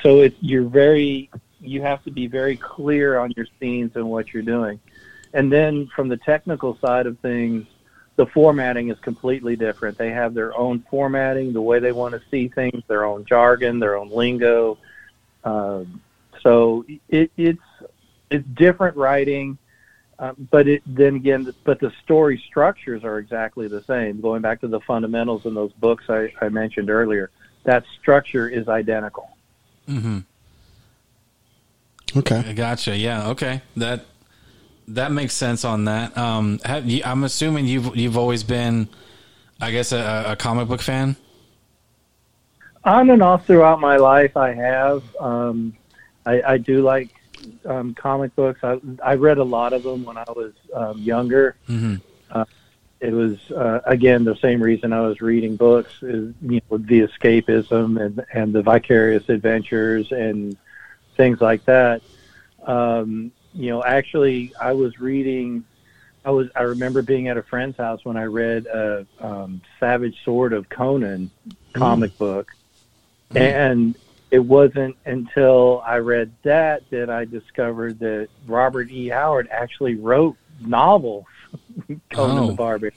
so 0.04 0.20
it's 0.20 0.36
you're 0.40 0.68
very 0.68 1.30
you 1.60 1.82
have 1.82 2.04
to 2.04 2.12
be 2.12 2.28
very 2.28 2.56
clear 2.56 3.18
on 3.18 3.32
your 3.36 3.46
scenes 3.58 3.96
and 3.96 4.08
what 4.08 4.32
you're 4.32 4.44
doing. 4.44 4.78
And 5.34 5.52
then 5.52 5.88
from 5.96 6.08
the 6.08 6.16
technical 6.16 6.78
side 6.78 7.06
of 7.06 7.18
things, 7.18 7.66
the 8.14 8.26
formatting 8.26 8.88
is 8.88 8.98
completely 9.00 9.56
different. 9.56 9.98
They 9.98 10.10
have 10.10 10.32
their 10.32 10.56
own 10.56 10.84
formatting, 10.88 11.52
the 11.52 11.60
way 11.60 11.80
they 11.80 11.90
want 11.90 12.14
to 12.14 12.22
see 12.30 12.46
things, 12.46 12.84
their 12.86 13.04
own 13.04 13.24
jargon, 13.24 13.80
their 13.80 13.96
own 13.96 14.10
lingo. 14.10 14.78
Um, 15.42 16.00
so 16.42 16.84
it, 17.08 17.32
it's 17.36 17.68
it's 18.30 18.46
different 18.54 18.96
writing, 18.96 19.58
uh, 20.20 20.34
but 20.52 20.68
it 20.68 20.82
then 20.86 21.16
again, 21.16 21.52
but 21.64 21.80
the 21.80 21.92
story 22.04 22.40
structures 22.46 23.02
are 23.02 23.18
exactly 23.18 23.66
the 23.66 23.82
same. 23.88 24.20
Going 24.20 24.40
back 24.40 24.60
to 24.60 24.68
the 24.68 24.80
fundamentals 24.80 25.46
in 25.46 25.54
those 25.54 25.72
books 25.72 26.04
I, 26.08 26.32
I 26.40 26.48
mentioned 26.48 26.90
earlier, 26.90 27.32
that 27.64 27.84
structure 28.00 28.48
is 28.48 28.68
identical. 28.68 29.36
Mm-hmm. 29.88 30.18
Okay. 32.16 32.52
Gotcha. 32.54 32.96
Yeah. 32.96 33.28
Okay. 33.30 33.62
That 33.76 34.06
that 34.88 35.12
makes 35.12 35.34
sense 35.34 35.64
on 35.64 35.84
that. 35.84 36.16
Um, 36.16 36.58
have 36.64 36.86
you, 36.86 37.02
I'm 37.04 37.24
assuming 37.24 37.66
you've 37.66 37.96
you've 37.96 38.16
always 38.16 38.42
been, 38.42 38.88
I 39.60 39.70
guess, 39.70 39.92
a, 39.92 40.24
a 40.28 40.36
comic 40.36 40.68
book 40.68 40.82
fan. 40.82 41.16
On 42.84 43.10
and 43.10 43.22
off 43.22 43.46
throughout 43.46 43.80
my 43.80 43.96
life, 43.96 44.36
I 44.36 44.54
have. 44.54 45.02
Um, 45.20 45.76
I, 46.24 46.42
I 46.42 46.58
do 46.58 46.82
like 46.82 47.10
um, 47.66 47.94
comic 47.94 48.34
books. 48.34 48.60
I, 48.62 48.80
I 49.04 49.14
read 49.14 49.38
a 49.38 49.44
lot 49.44 49.72
of 49.72 49.82
them 49.82 50.04
when 50.04 50.16
I 50.16 50.24
was 50.28 50.52
um, 50.74 50.98
younger. 50.98 51.56
Mm-hmm. 51.68 51.96
It 53.00 53.12
was 53.12 53.38
uh, 53.50 53.80
again 53.86 54.24
the 54.24 54.36
same 54.36 54.62
reason 54.62 54.92
I 54.92 55.00
was 55.00 55.20
reading 55.20 55.56
books 55.56 55.90
is 56.02 56.34
you 56.42 56.60
know 56.70 56.78
the 56.78 57.00
escapism 57.00 58.00
and 58.00 58.24
and 58.32 58.52
the 58.52 58.62
vicarious 58.62 59.28
adventures 59.28 60.12
and 60.12 60.56
things 61.16 61.40
like 61.40 61.64
that. 61.64 62.02
Um, 62.64 63.32
you 63.54 63.70
know, 63.70 63.82
actually, 63.82 64.52
I 64.60 64.72
was 64.72 65.00
reading. 65.00 65.64
I 66.24 66.30
was. 66.30 66.48
I 66.54 66.62
remember 66.62 67.02
being 67.02 67.28
at 67.28 67.36
a 67.36 67.42
friend's 67.42 67.76
house 67.76 68.04
when 68.04 68.16
I 68.16 68.24
read 68.24 68.66
a 68.66 69.06
um, 69.18 69.62
Savage 69.78 70.22
Sword 70.24 70.52
of 70.52 70.68
Conan 70.68 71.30
comic 71.72 72.16
book, 72.18 72.52
and 73.34 73.96
it 74.30 74.38
wasn't 74.38 74.96
until 75.06 75.82
I 75.84 75.96
read 75.96 76.32
that 76.42 76.88
that 76.90 77.10
I 77.10 77.24
discovered 77.24 77.98
that 78.00 78.28
Robert 78.46 78.90
E. 78.90 79.08
Howard 79.08 79.48
actually 79.50 79.96
wrote 79.96 80.36
novels, 80.60 81.26
Conan 82.10 82.38
Oh. 82.38 82.46
the 82.48 82.52
Barbarian. 82.54 82.94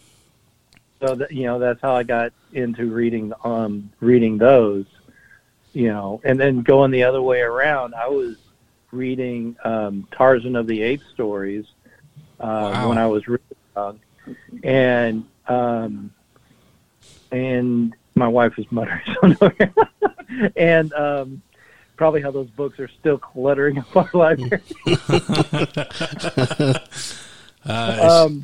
So 1.02 1.16
that 1.16 1.32
you 1.32 1.44
know, 1.44 1.60
that's 1.60 1.82
how 1.82 1.96
I 1.96 2.04
got 2.04 2.32
into 2.54 2.92
reading 2.92 3.34
um 3.44 3.92
reading 4.00 4.38
those. 4.38 4.86
You 5.74 5.88
know, 5.90 6.22
and 6.24 6.40
then 6.40 6.62
going 6.62 6.92
the 6.92 7.04
other 7.04 7.22
way 7.22 7.42
around, 7.42 7.96
I 7.96 8.08
was 8.08 8.36
reading 8.92 9.56
um, 9.64 10.08
Tarzan 10.12 10.56
of 10.56 10.68
the 10.68 10.84
Apes 10.84 11.04
stories 11.16 11.66
uh, 12.40 12.70
Wow. 12.74 12.90
when 12.90 12.98
I 13.00 13.08
was 13.08 13.28
really 13.28 13.42
young, 13.76 14.00
and 14.64 15.26
um, 15.48 16.14
and 17.32 17.96
my 18.14 18.28
wife 18.28 18.54
is 18.60 18.72
muttering 18.72 19.02
something 19.22 19.38
over 19.42 19.56
here. 19.58 19.74
and 20.56 20.94
um, 20.94 21.42
probably 21.98 22.22
how 22.22 22.30
those 22.30 22.52
books 22.52 22.80
are 22.80 22.88
still 23.00 23.18
cluttering 23.18 23.80
up 23.80 23.96
our 23.98 24.10
library. 24.14 24.62
Uh, 27.66 28.26
um, 28.28 28.44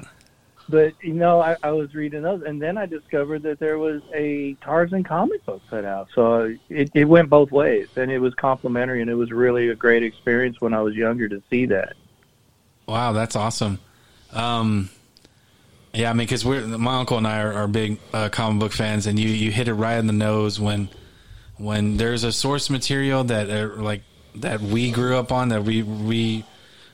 but 0.69 0.93
you 1.01 1.13
know, 1.13 1.41
I, 1.41 1.57
I 1.63 1.71
was 1.71 1.95
reading 1.95 2.21
those, 2.21 2.43
and 2.43 2.61
then 2.61 2.77
I 2.77 2.85
discovered 2.85 3.43
that 3.43 3.59
there 3.59 3.79
was 3.79 4.01
a 4.13 4.53
Tarzan 4.61 5.03
comic 5.03 5.43
book 5.45 5.61
put 5.67 5.83
out. 5.83 6.09
So 6.13 6.55
it, 6.69 6.91
it 6.93 7.05
went 7.05 7.29
both 7.29 7.51
ways, 7.51 7.87
and 7.95 8.11
it 8.11 8.19
was 8.19 8.35
complimentary, 8.35 9.01
and 9.01 9.09
it 9.09 9.15
was 9.15 9.31
really 9.31 9.69
a 9.69 9.75
great 9.75 10.03
experience 10.03 10.61
when 10.61 10.73
I 10.73 10.81
was 10.81 10.95
younger 10.95 11.27
to 11.27 11.41
see 11.49 11.65
that. 11.67 11.93
wow, 12.87 13.13
that's 13.13 13.35
awesome. 13.35 13.79
Um, 14.31 14.89
yeah, 15.93 16.11
I 16.11 16.13
mean, 16.13 16.27
because 16.27 16.45
we're 16.45 16.65
my 16.67 16.99
uncle 16.99 17.17
and 17.17 17.25
I 17.25 17.41
are, 17.41 17.53
are 17.53 17.67
big 17.67 17.99
uh, 18.13 18.29
comic 18.29 18.59
book 18.59 18.71
fans, 18.71 19.07
and 19.07 19.17
you 19.17 19.27
you 19.27 19.51
hit 19.51 19.67
it 19.67 19.73
right 19.73 19.97
in 19.97 20.05
the 20.05 20.13
nose 20.13 20.59
when 20.59 20.89
when 21.57 21.97
there's 21.97 22.23
a 22.23 22.31
source 22.31 22.69
material 22.69 23.23
that 23.25 23.49
uh, 23.49 23.81
like 23.81 24.03
that 24.35 24.61
we 24.61 24.91
grew 24.91 25.17
up 25.17 25.31
on 25.31 25.49
that 25.49 25.63
we 25.63 25.81
we 25.81 26.45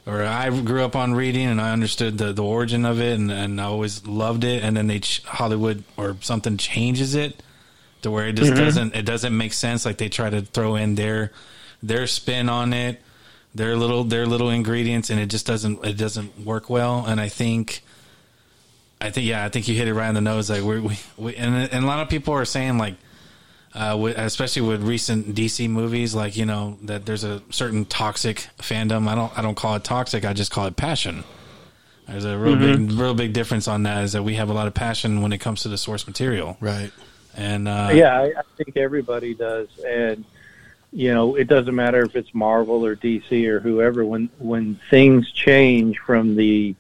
or 0.08 0.24
I 0.24 0.50
grew 0.62 0.84
up 0.84 0.96
on 0.96 1.14
reading 1.14 1.48
and 1.48 1.60
I 1.60 1.72
understood 1.72 2.18
the, 2.18 2.32
the 2.32 2.44
origin 2.44 2.86
of 2.86 3.00
it 3.00 3.18
and, 3.20 3.32
and 3.32 3.60
I 3.60 3.66
always 3.66 4.06
loved 4.06 4.44
it. 4.44 4.64
And 4.64 4.78
then 4.78 4.88
they 4.88 5.00
ch- 5.00 5.24
Hollywood 5.24 5.84
or 5.98 6.18
something 6.22 6.58
changes 6.58 7.16
it 7.16 7.42
to 8.04 8.12
where 8.12 8.28
it 8.28 8.34
just 8.34 8.52
mm-hmm. 8.52 8.64
doesn't 8.64 8.96
it 8.96 9.06
doesn't 9.06 9.36
make 9.36 9.54
sense. 9.54 9.86
Like 9.86 9.98
they 9.98 10.10
try 10.10 10.30
to 10.30 10.42
throw 10.42 10.76
in 10.76 10.96
their 10.96 11.32
their 11.82 12.08
spin 12.08 12.50
on 12.50 12.74
it 12.74 13.02
their 13.56 13.76
little 13.76 14.04
their 14.04 14.26
little 14.26 14.50
ingredients 14.50 15.10
and 15.10 15.20
it 15.20 15.28
just 15.28 15.48
doesn't 15.48 15.84
it 15.84 15.98
doesn't 15.98 16.46
work 16.46 16.70
well. 16.70 17.06
And 17.08 17.20
I 17.20 17.30
think 17.30 17.82
I 19.02 19.10
think 19.10 19.28
yeah, 19.28 19.44
I 19.44 19.50
think 19.50 19.68
you 19.68 19.76
hit 19.76 19.88
it 19.88 19.94
right 19.94 20.08
on 20.08 20.14
the 20.14 20.22
nose. 20.22 20.50
Like 20.50 20.64
we, 20.64 20.80
we, 20.80 21.00
we 21.18 21.36
and, 21.36 21.56
and 21.56 21.84
a 21.84 21.88
lot 21.88 22.02
of 22.02 22.10
people 22.10 22.34
are 22.34 22.46
saying 22.46 22.78
like, 22.78 22.96
uh, 23.76 23.96
with, 24.00 24.18
especially 24.18 24.62
with 24.62 24.82
recent 24.82 25.36
DC 25.36 25.70
movies, 25.70 26.16
like 26.16 26.36
you 26.38 26.46
know 26.46 26.78
that 26.84 27.06
there's 27.06 27.24
a 27.24 27.42
certain 27.50 27.86
toxic 27.86 28.48
fandom. 28.58 29.08
I 29.08 29.16
don't 29.16 29.38
I 29.38 29.42
don't 29.42 29.56
call 29.56 29.76
it 29.76 29.84
toxic. 29.84 30.24
I 30.26 30.34
just 30.34 30.52
call 30.52 30.66
it 30.66 30.76
passion. 30.76 31.24
There's 32.08 32.26
a 32.26 32.38
real 32.38 32.56
big 32.56 32.92
real 32.92 33.14
big 33.14 33.34
difference 33.34 33.68
on 33.68 33.84
that. 33.84 34.04
Is 34.06 34.14
that 34.14 34.24
we 34.24 34.36
have 34.36 34.50
a 34.50 34.54
lot 34.54 34.68
of 34.68 34.74
passion 34.74 35.22
when 35.22 35.34
it 35.34 35.40
comes 35.40 35.64
to 35.64 35.70
the 35.70 35.78
source 35.78 36.08
material, 36.08 36.56
Right. 36.62 36.92
and 37.36 37.68
uh, 37.68 37.90
yeah, 37.94 38.18
I, 38.18 38.26
I 38.26 38.42
think 38.58 38.78
everybody 38.78 39.34
does, 39.34 39.68
and 39.86 40.24
you 40.94 41.14
know, 41.14 41.36
it 41.36 41.48
doesn't 41.50 41.76
matter 41.76 42.04
if 42.04 42.16
it's 42.16 42.34
Marvel 42.34 42.86
or 42.86 42.96
DC 42.96 43.46
or 43.48 43.60
whoever. 43.60 44.06
When 44.06 44.30
when 44.40 44.80
things 44.90 45.32
change 45.32 45.98
from 46.00 46.36
the 46.36 46.76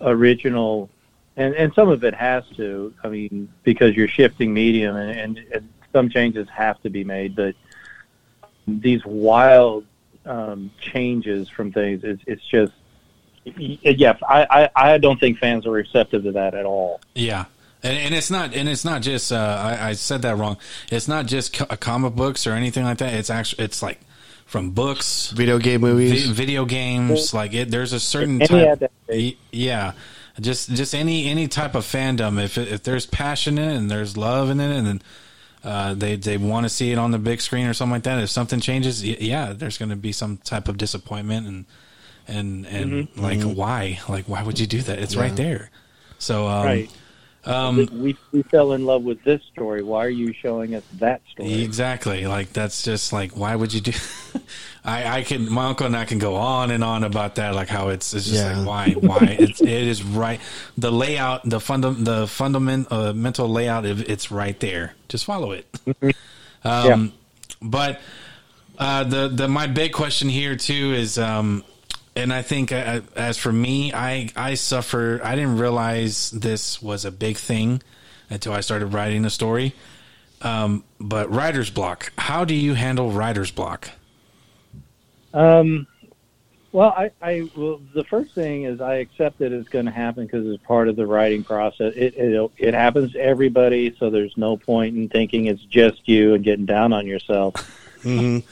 original, 0.00 0.88
and 1.36 1.54
and 1.54 1.74
some 1.74 1.88
of 1.88 2.04
it 2.04 2.14
has 2.14 2.44
to. 2.56 2.94
I 3.02 3.08
mean, 3.08 3.48
because 3.64 3.94
you're 3.96 4.08
shifting 4.08 4.54
medium, 4.54 4.96
and, 4.96 5.10
and, 5.18 5.38
and 5.52 5.68
some 5.94 6.10
changes 6.10 6.46
have 6.50 6.78
to 6.82 6.90
be 6.90 7.04
made. 7.04 7.34
But 7.34 7.54
these 8.66 9.02
wild 9.06 9.86
um, 10.26 10.70
changes 10.78 11.48
from 11.48 11.72
things, 11.72 12.04
it's, 12.04 12.22
it's 12.26 12.44
just. 12.44 12.72
Yeah, 13.44 14.16
I, 14.26 14.46
I, 14.74 14.92
I 14.94 14.98
don't 14.98 15.20
think 15.20 15.38
fans 15.38 15.66
are 15.66 15.70
receptive 15.70 16.24
to 16.24 16.32
that 16.32 16.54
at 16.54 16.64
all. 16.64 17.00
Yeah. 17.14 17.44
And, 17.82 17.98
and 17.98 18.14
it's 18.14 18.30
not, 18.30 18.54
and 18.54 18.68
it's 18.70 18.86
not 18.86 19.02
just. 19.02 19.30
Uh, 19.30 19.36
I, 19.36 19.90
I 19.90 19.92
said 19.92 20.22
that 20.22 20.38
wrong. 20.38 20.56
It's 20.90 21.08
not 21.08 21.26
just 21.26 21.52
co- 21.52 21.76
comic 21.76 22.14
books 22.14 22.46
or 22.46 22.52
anything 22.52 22.84
like 22.84 22.98
that. 22.98 23.12
It's 23.12 23.28
actually, 23.28 23.64
it's 23.64 23.82
like 23.82 24.00
from 24.46 24.70
books, 24.70 25.30
Video 25.32 25.58
game 25.58 25.82
vi- 25.82 25.86
movies. 25.88 26.26
video 26.30 26.64
games. 26.64 27.34
Like 27.34 27.52
it, 27.52 27.70
there's 27.70 27.92
a 27.92 28.00
certain 28.00 28.40
Any 28.40 28.76
type. 28.76 28.90
Yeah, 29.52 29.92
just 30.40 30.70
just 30.72 30.94
any 30.94 31.28
any 31.28 31.46
type 31.46 31.74
of 31.74 31.84
fandom. 31.84 32.42
If 32.42 32.56
if 32.56 32.82
there's 32.82 33.04
passion 33.04 33.58
in 33.58 33.68
it 33.68 33.76
and 33.76 33.90
there's 33.90 34.16
love 34.16 34.48
in 34.48 34.60
it, 34.60 34.74
and 34.74 34.86
then 34.86 35.02
uh, 35.64 35.94
they 35.94 36.16
they 36.16 36.36
want 36.36 36.64
to 36.64 36.68
see 36.68 36.92
it 36.92 36.98
on 36.98 37.10
the 37.10 37.18
big 37.18 37.40
screen 37.40 37.66
or 37.66 37.74
something 37.74 37.92
like 37.94 38.02
that. 38.04 38.22
If 38.22 38.30
something 38.30 38.60
changes, 38.60 39.02
y- 39.02 39.16
yeah, 39.18 39.52
there's 39.52 39.78
going 39.78 39.88
to 39.90 39.96
be 39.96 40.12
some 40.12 40.36
type 40.38 40.68
of 40.68 40.76
disappointment 40.76 41.46
and 41.46 41.64
and 42.28 42.66
and 42.66 42.92
Mm-hmm. 43.08 43.20
like 43.20 43.42
why 43.42 43.98
like 44.08 44.26
why 44.28 44.42
would 44.42 44.58
you 44.58 44.66
do 44.66 44.82
that? 44.82 44.98
It's 44.98 45.16
right 45.16 45.34
there. 45.34 45.70
So 46.18 46.46
um, 46.46 46.64
Right. 46.64 46.90
Um, 47.46 47.86
we 47.92 48.16
we 48.32 48.42
fell 48.42 48.72
in 48.72 48.86
love 48.86 49.02
with 49.02 49.22
this 49.24 49.42
story. 49.52 49.82
Why 49.82 50.04
are 50.06 50.08
you 50.08 50.32
showing 50.32 50.74
us 50.74 50.82
that 50.94 51.20
story? 51.30 51.62
Exactly. 51.62 52.26
Like 52.26 52.52
that's 52.52 52.82
just 52.82 53.12
like 53.12 53.36
why 53.36 53.54
would 53.54 53.72
you 53.74 53.80
do? 53.82 53.92
I 54.84 55.18
I 55.18 55.22
can 55.24 55.50
my 55.52 55.66
uncle 55.66 55.86
and 55.86 55.96
I 55.96 56.04
can 56.06 56.18
go 56.18 56.36
on 56.36 56.70
and 56.70 56.82
on 56.82 57.04
about 57.04 57.34
that. 57.34 57.54
Like 57.54 57.68
how 57.68 57.88
it's 57.88 58.14
it's 58.14 58.26
just 58.26 58.36
Yeah. 58.44 58.58
like 58.60 58.96
why 58.96 59.18
why 59.18 59.36
it's 59.38 59.60
it 59.60 59.68
is 59.68 60.02
right. 60.02 60.40
The 60.78 60.90
layout, 60.90 61.42
the 61.48 61.58
fundam 61.58 62.04
the 62.04 62.26
fundament 62.26 62.88
uh, 62.90 63.12
mental 63.12 63.48
layout, 63.48 63.84
it- 63.84 64.08
it's 64.08 64.30
right 64.30 64.58
there. 64.60 64.94
Just 65.08 65.24
follow 65.24 65.52
it. 65.52 65.66
Um, 66.66 67.12
but 67.60 68.00
uh, 68.78 69.04
the 69.04 69.28
the 69.28 69.48
my 69.48 69.66
big 69.66 69.92
question 69.92 70.30
here 70.30 70.56
too 70.56 70.94
is 70.96 71.18
um, 71.18 71.62
and 72.16 72.32
I 72.32 72.42
think 72.42 72.72
uh, 72.72 73.00
as 73.16 73.36
for 73.38 73.52
me, 73.52 73.92
I 73.92 74.30
I 74.36 74.54
suffer. 74.54 75.20
I 75.22 75.34
didn't 75.34 75.58
realize 75.58 76.30
this 76.30 76.82
was 76.82 77.04
a 77.04 77.10
big 77.10 77.36
thing 77.36 77.82
until 78.30 78.52
I 78.52 78.60
started 78.60 78.86
writing 78.86 79.24
a 79.24 79.30
story. 79.30 79.74
Um, 80.42 80.84
but 81.00 81.30
writer's 81.30 81.70
block. 81.70 82.12
How 82.18 82.44
do 82.44 82.54
you 82.54 82.74
handle 82.74 83.10
writer's 83.10 83.50
block? 83.50 83.90
Um, 85.32 85.86
well, 86.70 86.90
I, 86.90 87.10
I 87.22 87.48
well, 87.56 87.80
the 87.94 88.04
first 88.04 88.34
thing 88.34 88.64
is 88.64 88.80
I 88.80 88.96
accept 88.96 89.38
that 89.38 89.52
it's 89.52 89.68
going 89.68 89.86
to 89.86 89.90
happen 89.90 90.26
because 90.26 90.46
it's 90.46 90.62
part 90.64 90.88
of 90.88 90.96
the 90.96 91.06
writing 91.06 91.44
process. 91.44 91.94
It, 91.96 92.14
it 92.16 92.50
it 92.58 92.74
happens 92.74 93.12
to 93.12 93.20
everybody, 93.20 93.94
so 93.98 94.10
there's 94.10 94.36
no 94.36 94.56
point 94.56 94.96
in 94.96 95.08
thinking 95.08 95.46
it's 95.46 95.62
just 95.62 96.08
you 96.08 96.34
and 96.34 96.44
getting 96.44 96.66
down 96.66 96.92
on 96.92 97.06
yourself. 97.06 97.54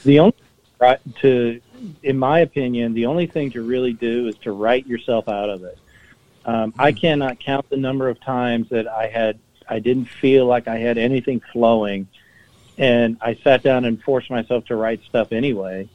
The 0.05 0.19
only 0.21 0.35
right 0.79 1.01
to, 1.21 1.61
in 2.03 2.19
my 2.19 2.41
opinion, 2.41 2.95
the 2.95 3.07
only 3.07 3.27
thing 3.27 3.51
to 3.53 3.63
really 3.63 3.93
do 3.93 4.29
is 4.29 4.37
to 4.39 4.53
write 4.53 4.87
yourself 4.87 5.29
out 5.29 5.51
of 5.51 5.65
it. 5.65 5.79
Um, 6.45 6.75
I 6.79 6.93
cannot 6.93 7.39
count 7.39 7.69
the 7.71 7.77
number 7.77 8.09
of 8.09 8.21
times 8.21 8.69
that 8.71 8.89
I 8.89 9.07
had 9.07 9.39
I 9.69 9.79
didn't 9.79 10.07
feel 10.07 10.47
like 10.47 10.69
I 10.69 10.79
had 10.79 10.99
anything 10.99 11.41
flowing, 11.53 12.09
and 12.79 13.17
I 13.21 13.35
sat 13.37 13.63
down 13.63 13.85
and 13.85 14.03
forced 14.03 14.29
myself 14.31 14.65
to 14.67 14.77
write 14.77 15.03
stuff 15.05 15.33
anyway. 15.33 15.89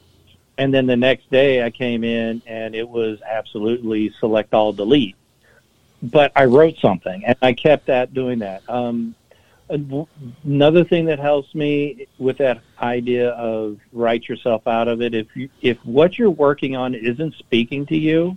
And 0.56 0.74
then 0.74 0.86
the 0.86 0.96
next 0.96 1.30
day 1.30 1.62
I 1.62 1.70
came 1.70 2.02
in 2.02 2.42
and 2.44 2.74
it 2.74 2.88
was 2.88 3.20
absolutely 3.22 4.10
select 4.18 4.52
all 4.54 4.72
delete. 4.72 5.14
But 6.02 6.32
I 6.34 6.46
wrote 6.46 6.78
something 6.78 7.24
and 7.24 7.36
I 7.40 7.52
kept 7.52 7.88
at 7.88 8.12
doing 8.12 8.40
that. 8.40 8.62
Um, 8.68 9.14
another 9.70 10.84
thing 10.84 11.06
that 11.06 11.18
helps 11.18 11.54
me 11.54 12.06
with 12.18 12.38
that 12.38 12.60
idea 12.80 13.30
of 13.30 13.78
write 13.92 14.28
yourself 14.28 14.66
out 14.66 14.88
of 14.88 15.02
it, 15.02 15.14
if 15.14 15.34
you, 15.34 15.48
if 15.60 15.78
what 15.84 16.18
you're 16.18 16.30
working 16.30 16.76
on 16.76 16.94
isn't 16.94 17.34
speaking 17.34 17.86
to 17.86 17.96
you, 17.96 18.36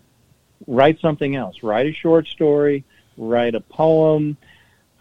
write 0.68 1.00
something 1.00 1.36
else. 1.36 1.64
Write 1.64 1.88
a 1.88 1.94
short 1.94 2.28
story, 2.28 2.84
write 3.18 3.56
a 3.56 3.62
poem. 3.62 4.38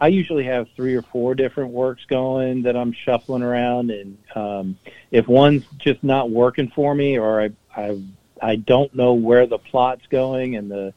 I 0.00 0.08
usually 0.08 0.44
have 0.44 0.68
three 0.76 0.94
or 0.94 1.02
four 1.02 1.34
different 1.34 1.70
works 1.70 2.04
going 2.06 2.62
that 2.62 2.76
I'm 2.76 2.92
shuffling 2.92 3.42
around, 3.42 3.90
and 3.90 4.16
um, 4.34 4.78
if 5.10 5.28
one's 5.28 5.64
just 5.78 6.02
not 6.02 6.30
working 6.30 6.70
for 6.70 6.94
me, 6.94 7.18
or 7.18 7.42
I 7.42 7.50
I 7.76 8.00
I 8.40 8.56
don't 8.56 8.94
know 8.94 9.12
where 9.12 9.46
the 9.46 9.58
plot's 9.58 10.06
going 10.06 10.56
and 10.56 10.70
the 10.70 10.94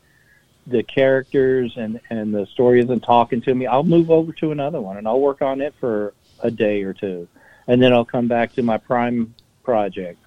the 0.68 0.84
characters 0.84 1.74
and 1.76 2.00
and 2.10 2.34
the 2.34 2.46
story 2.48 2.82
isn't 2.82 3.02
talking 3.02 3.42
to 3.42 3.54
me, 3.54 3.66
I'll 3.68 3.84
move 3.84 4.10
over 4.10 4.32
to 4.34 4.52
another 4.52 4.82
one 4.82 4.98
and 4.98 5.08
I'll 5.08 5.20
work 5.20 5.42
on 5.42 5.62
it 5.62 5.74
for 5.80 6.14
a 6.40 6.52
day 6.52 6.84
or 6.84 6.94
two, 6.94 7.28
and 7.68 7.82
then 7.82 7.94
I'll 7.94 8.06
come 8.06 8.28
back 8.28 8.54
to 8.56 8.64
my 8.64 8.78
prime 8.78 9.34
project 9.64 10.20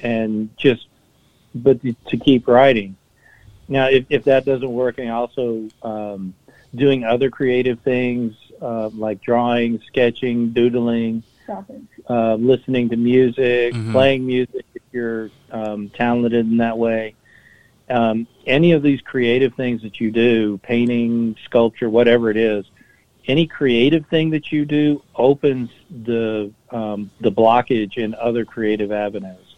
and 0.00 0.50
just 0.56 0.86
but 1.54 1.80
to 1.82 2.16
keep 2.16 2.48
writing. 2.48 2.96
Now, 3.68 3.88
if 3.88 4.06
if 4.08 4.24
that 4.24 4.44
doesn't 4.44 4.72
work, 4.72 4.98
I 4.98 5.08
also 5.08 5.70
um, 5.82 6.34
doing 6.74 7.04
other 7.04 7.30
creative 7.30 7.80
things 7.80 8.34
uh, 8.60 8.88
like 8.90 9.20
drawing, 9.22 9.80
sketching, 9.86 10.50
doodling, 10.50 11.22
uh, 12.08 12.34
listening 12.36 12.88
to 12.88 12.96
music, 12.96 13.74
Mhm. 13.74 13.92
playing 13.92 14.26
music 14.26 14.64
if 14.74 14.82
you're 14.92 15.30
um, 15.50 15.90
talented 15.90 16.32
in 16.32 16.56
that 16.58 16.76
way. 16.76 17.14
Um, 17.88 18.26
any 18.46 18.72
of 18.72 18.82
these 18.82 19.00
creative 19.00 19.54
things 19.54 19.82
that 19.82 20.00
you 20.00 20.10
do, 20.10 20.58
painting, 20.58 21.36
sculpture, 21.44 21.88
whatever 21.88 22.30
it 22.30 22.36
is, 22.36 22.64
any 23.28 23.46
creative 23.46 24.06
thing 24.06 24.30
that 24.30 24.52
you 24.52 24.64
do 24.64 25.02
opens 25.14 25.70
the 26.04 26.52
um, 26.70 27.10
the 27.20 27.30
blockage 27.30 27.96
in 27.96 28.14
other 28.14 28.44
creative 28.44 28.92
avenues. 28.92 29.56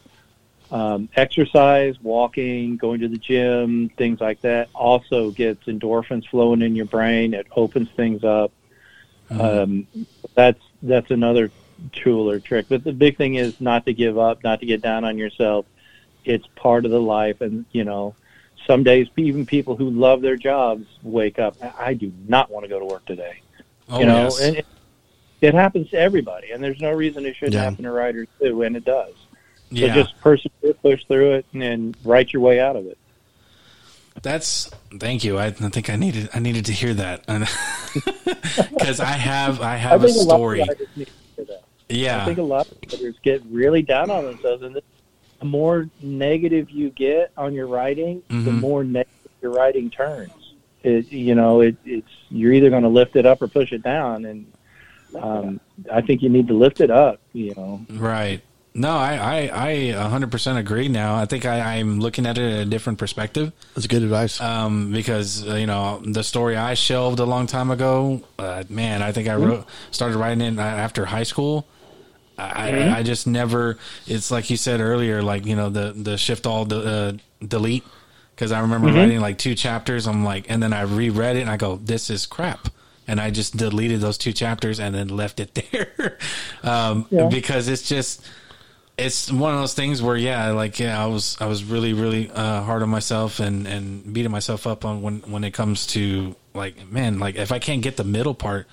Um, 0.71 1.09
exercise, 1.17 1.99
walking, 2.03 2.77
going 2.77 3.01
to 3.01 3.09
the 3.09 3.17
gym, 3.17 3.89
things 3.97 4.21
like 4.21 4.43
that 4.43 4.69
also 4.75 5.31
gets 5.31 5.65
endorphins 5.65 6.29
flowing 6.29 6.61
in 6.61 6.77
your 6.77 6.85
brain. 6.87 7.33
It 7.33 7.47
opens 7.57 7.89
things 7.91 8.25
up. 8.25 8.53
Um, 9.31 9.87
that's 10.35 10.61
that's 10.83 11.11
another 11.11 11.51
tool 11.93 12.31
or 12.31 12.41
trick. 12.41 12.67
But 12.69 12.85
the 12.85 12.93
big 12.93 13.17
thing 13.17 13.37
is 13.37 13.61
not 13.61 13.87
to 13.87 13.95
give 13.95 14.19
up, 14.19 14.43
not 14.45 14.61
to 14.61 14.67
get 14.67 14.83
down 14.83 15.05
on 15.05 15.17
yourself. 15.19 15.67
It's 16.29 16.47
part 16.57 16.85
of 16.85 16.91
the 16.91 17.01
life, 17.01 17.41
and 17.41 17.65
you 17.73 17.85
know, 17.85 18.15
some 18.67 18.85
days 18.85 19.09
even 19.17 19.47
people 19.47 19.77
who 19.77 19.89
love 19.91 20.21
their 20.21 20.37
jobs 20.37 20.87
wake 21.03 21.39
up. 21.39 21.57
"I- 21.79 21.95
do 21.95 22.13
not 22.29 22.51
want 22.51 22.65
to 22.65 22.69
go 22.69 22.79
to 22.79 22.85
work 22.85 23.05
today. 23.07 23.41
Oh 23.89 24.01
you 24.01 24.07
know, 24.07 24.25
yes. 24.25 24.41
and 24.41 24.57
it, 24.59 24.67
it 25.41 25.55
happens 25.55 25.89
to 25.91 25.99
everybody, 25.99 26.51
and 26.51 26.63
there's 26.63 26.81
no 26.81 26.93
reason 26.93 27.25
it 27.25 27.35
shouldn't 27.37 27.55
Yeah. 27.55 27.65
happen 27.65 27.85
to 27.85 27.91
writers 27.91 28.29
too, 28.41 28.63
and 28.63 28.77
it 28.77 28.85
does. 28.85 29.15
So 29.71 29.77
yeah. 29.77 29.95
just 29.95 30.19
persevere, 30.21 30.75
push 30.75 31.05
through 31.05 31.33
it, 31.37 31.47
and 31.53 31.63
then 31.63 31.95
write 32.05 32.33
your 32.33 32.43
way 32.43 32.61
out 32.61 32.77
of 32.77 32.87
it. 32.87 32.99
That's 34.23 34.71
thank 34.99 35.25
you. 35.25 35.39
I, 35.39 35.47
I 35.47 35.51
think 35.51 35.89
I 35.91 35.97
needed 35.97 36.29
I 36.35 36.39
needed 36.41 36.67
to 36.67 36.73
hear 36.73 36.93
that 36.95 37.25
because 37.95 39.01
I 39.01 39.13
have 39.13 39.61
I 39.61 39.77
have 39.77 40.03
I 40.03 40.05
a 40.05 40.09
think 40.09 40.19
a 40.19 40.29
lot 40.29 40.37
story. 40.37 40.59
writers 40.61 40.89
need 40.97 41.07
to 41.07 41.13
hear 41.37 41.45
that. 41.47 42.23
I 42.23 42.25
think 42.27 42.39
a 42.39 42.43
lot 42.43 42.67
of 42.71 42.77
writers 42.93 43.15
get 43.23 43.43
really 43.49 43.83
down 43.83 44.11
on 44.11 44.25
themselves, 44.25 44.63
and 44.63 44.75
the 45.41 45.45
more 45.47 45.89
negative 46.03 46.71
you 46.71 46.91
get 46.91 47.31
on 47.37 47.55
your 47.55 47.67
writing, 47.67 48.23
the 48.29 48.35
Mhm. 48.35 48.61
more 48.61 48.85
negative 48.85 49.31
your 49.41 49.53
writing 49.53 49.89
turns. 49.91 50.33
It, 50.83 51.11
you 51.13 51.35
know, 51.35 51.61
it, 51.61 51.77
it's 51.85 52.09
you're 52.31 52.53
either 52.53 52.71
going 52.71 52.83
to 52.85 52.89
lift 52.89 53.17
it 53.17 53.27
up 53.27 53.43
or 53.43 53.49
push 53.49 53.73
it 53.73 53.83
down, 53.83 54.25
and 54.25 54.47
um, 55.21 55.61
I 55.93 56.01
think 56.01 56.23
you 56.23 56.29
need 56.29 56.49
to 56.49 56.55
lift 56.55 56.81
it 56.81 56.91
up. 56.91 57.21
You 57.33 57.55
know, 57.57 57.87
right. 57.91 58.41
No, 58.75 58.91
I 58.91 59.51
I 59.53 59.69
I 59.69 60.09
100% 60.09 60.57
agree. 60.57 60.89
Now 60.89 61.17
I 61.17 61.25
think 61.25 61.45
I, 61.47 61.77
I'm 61.79 61.99
looking 61.99 62.27
at 62.27 62.39
it 62.39 62.53
at 62.53 62.59
a 62.61 62.65
different 62.65 62.99
perspective. 62.99 63.53
That's 63.75 63.87
good 63.89 64.03
advice. 64.03 64.41
um, 64.41 64.93
because 64.93 65.47
uh, 65.49 65.55
you 65.57 65.67
know 65.67 66.01
the 66.05 66.23
story 66.23 66.57
I 66.57 66.75
shelved 66.75 67.19
a 67.19 67.25
long 67.25 67.47
time 67.49 67.71
ago. 67.73 68.23
Uh, 68.39 68.63
man, 68.69 69.03
I 69.03 69.11
think 69.11 69.29
I 69.29 69.35
wrote 69.35 69.67
started 69.91 70.17
writing 70.17 70.43
it 70.43 70.59
after 70.61 71.07
high 71.07 71.25
school. 71.25 71.67
I, 72.39 72.71
I, 72.71 72.99
I 72.99 73.03
just 73.03 73.27
never. 73.27 73.79
It's 74.07 74.31
like 74.31 74.49
you 74.51 74.57
said 74.57 74.81
earlier, 74.81 75.23
like 75.23 75.45
you 75.47 75.57
know 75.57 75.69
the 75.71 75.93
the 75.93 76.17
shift 76.17 76.47
all 76.47 76.65
the 76.65 76.79
uh, 76.81 77.13
delete 77.47 77.85
because 78.35 78.53
I 78.53 78.61
remember 78.61 78.89
writing 78.93 79.21
like 79.21 79.39
two 79.39 79.55
chapters. 79.55 80.07
I'm 80.07 80.25
like, 80.25 80.47
and 80.49 80.63
then 80.63 80.73
I 80.73 80.83
reread 80.83 81.37
it 81.37 81.41
and 81.41 81.51
I 81.51 81.57
go, 81.57 81.77
this 81.77 82.09
is 82.11 82.25
crap. 82.27 82.69
And 83.09 83.21
I 83.21 83.31
just 83.31 83.57
deleted 83.57 84.01
those 84.01 84.19
two 84.19 84.33
chapters 84.35 84.79
and 84.79 84.95
then 84.95 85.09
left 85.09 85.41
it 85.41 85.55
there 85.73 86.19
um, 86.63 87.07
Yeah. 87.11 87.29
because 87.29 87.67
it's 87.67 87.89
just 87.89 88.25
it's 88.99 89.33
one 89.33 89.55
of 89.55 89.61
those 89.61 89.75
things 89.75 90.03
where 90.03 90.17
yeah 90.17 90.51
like 90.51 90.81
yeah 90.81 91.01
i 91.01 91.07
was 91.07 91.37
i 91.41 91.47
was 91.47 91.63
really 91.63 91.93
really 91.93 92.29
uh, 92.33 92.61
hard 92.63 92.83
on 92.83 92.89
myself 92.89 93.39
and 93.39 93.65
and 93.67 94.13
beating 94.13 94.33
myself 94.33 94.67
up 94.67 94.85
on 94.85 95.03
when 95.03 95.21
when 95.21 95.45
it 95.45 95.53
comes 95.53 95.87
to 95.87 96.35
like 96.53 96.91
man 96.91 97.21
like 97.21 97.37
if 97.37 97.53
i 97.53 97.61
can't 97.61 97.81
get 97.81 97.97
the 97.97 98.03
middle 98.03 98.35
part 98.35 98.67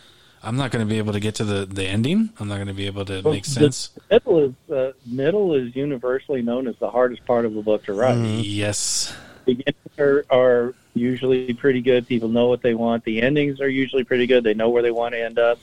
i'm 0.45 0.55
not 0.55 0.71
going 0.71 0.85
to 0.85 0.89
be 0.89 0.97
able 0.97 1.13
to 1.13 1.19
get 1.19 1.35
to 1.35 1.43
the 1.43 1.65
the 1.65 1.83
ending 1.83 2.29
i'm 2.39 2.47
not 2.47 2.55
going 2.55 2.67
to 2.67 2.73
be 2.73 2.85
able 2.85 3.03
to 3.05 3.21
make 3.23 3.43
The 3.43 3.49
sense 3.49 3.89
middle 4.09 4.39
is 4.39 4.53
uh, 4.71 4.91
middle 5.05 5.53
is 5.53 5.75
universally 5.75 6.41
known 6.41 6.67
as 6.67 6.75
the 6.77 6.89
hardest 6.89 7.25
part 7.25 7.45
of 7.45 7.55
a 7.57 7.61
book 7.61 7.83
to 7.85 7.93
write. 7.93 8.17
yes 8.43 9.15
beginnings 9.45 9.75
are, 9.99 10.25
are 10.31 10.73
usually 10.95 11.53
pretty 11.53 11.81
good. 11.81 12.07
People 12.07 12.29
know 12.29 12.47
what 12.47 12.63
they 12.63 12.73
want. 12.73 13.03
The 13.03 13.21
endings 13.21 13.61
are 13.61 13.69
usually 13.69 14.03
pretty 14.03 14.25
good. 14.25 14.43
They 14.43 14.55
know 14.55 14.69
where 14.69 14.81
they 14.81 14.89
want 14.91 15.13
to 15.13 15.23
end 15.23 15.37
up. 15.37 15.59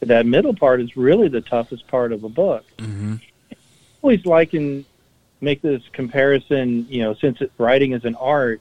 But 0.00 0.08
that 0.08 0.26
middle 0.26 0.54
part 0.54 0.80
is 0.82 0.96
really 0.96 1.28
the 1.28 1.40
toughest 1.40 1.86
part 1.86 2.12
of 2.12 2.24
a 2.24 2.28
book. 2.28 2.64
hmm 2.78 3.14
always 4.02 4.26
like 4.26 4.52
and 4.52 4.84
make 5.40 5.62
this 5.62 5.80
comparison, 5.92 6.84
you 6.90 7.02
know, 7.02 7.14
since 7.14 7.40
it, 7.40 7.52
writing 7.56 7.92
is 7.92 8.04
an 8.04 8.16
art, 8.16 8.60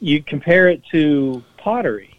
you 0.00 0.20
compare 0.20 0.68
it 0.68 0.84
to 0.90 1.42
pottery. 1.56 2.11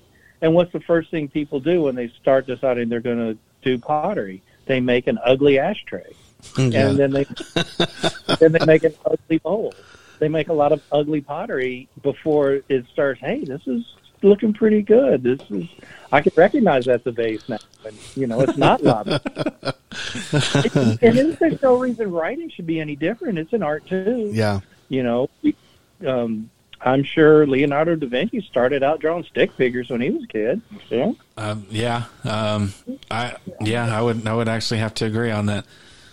And 0.43 0.53
what's 0.53 0.73
the 0.73 0.81
first 0.81 1.09
thing 1.09 1.29
people 1.29 1.61
do 1.61 1.83
when 1.83 1.95
they 1.95 2.09
start 2.21 2.45
deciding 2.45 2.89
they're 2.89 2.99
going 2.99 3.33
to 3.33 3.37
do 3.61 3.79
pottery? 3.79 4.43
They 4.65 4.81
make 4.81 5.07
an 5.07 5.17
ugly 5.23 5.57
ashtray. 5.57 6.13
Yeah. 6.57 6.89
And 6.89 6.99
then 6.99 7.11
they 7.11 7.23
then 8.39 8.51
they 8.51 8.65
make 8.65 8.83
an 8.83 8.93
ugly 9.05 9.37
bowl. 9.37 9.73
They 10.19 10.27
make 10.27 10.49
a 10.49 10.53
lot 10.53 10.73
of 10.73 10.83
ugly 10.91 11.21
pottery 11.21 11.87
before 12.01 12.59
it 12.67 12.85
starts, 12.91 13.21
hey, 13.21 13.45
this 13.45 13.65
is 13.67 13.95
looking 14.21 14.51
pretty 14.53 14.81
good. 14.81 15.23
This 15.23 15.39
is 15.49 15.65
I 16.11 16.19
can 16.19 16.33
recognize 16.35 16.85
that's 16.85 17.05
a 17.05 17.11
vase 17.11 17.47
now. 17.47 17.59
And, 17.85 17.97
you 18.15 18.27
know, 18.27 18.41
it's 18.41 18.57
not 18.57 18.83
lava. 18.83 19.21
and 21.01 21.17
then 21.17 21.37
there's 21.39 21.61
no 21.61 21.79
reason 21.79 22.11
writing 22.11 22.49
should 22.49 22.67
be 22.67 22.81
any 22.81 22.97
different. 22.97 23.37
It's 23.39 23.53
an 23.53 23.63
art 23.63 23.87
too. 23.87 24.29
yeah. 24.33 24.59
You 24.89 25.03
know, 25.03 25.29
um, 26.05 26.49
I'm 26.85 27.03
sure 27.03 27.47
Leonardo 27.47 27.95
da 27.95 28.07
Vinci 28.07 28.41
started 28.41 28.83
out 28.83 28.99
drawing 28.99 29.23
stick 29.23 29.51
figures 29.53 29.89
when 29.89 30.01
he 30.01 30.09
was 30.09 30.23
a 30.23 30.27
kid. 30.27 30.61
So, 30.89 31.15
um, 31.37 31.65
yeah 31.71 32.03
um 32.25 32.73
i 33.09 33.35
yeah 33.61 33.97
i 33.97 34.01
would 34.01 34.27
i 34.27 34.33
would 34.35 34.47
actually 34.47 34.79
have 34.79 34.93
to 34.95 35.05
agree 35.05 35.31
on 35.31 35.47
that 35.47 35.65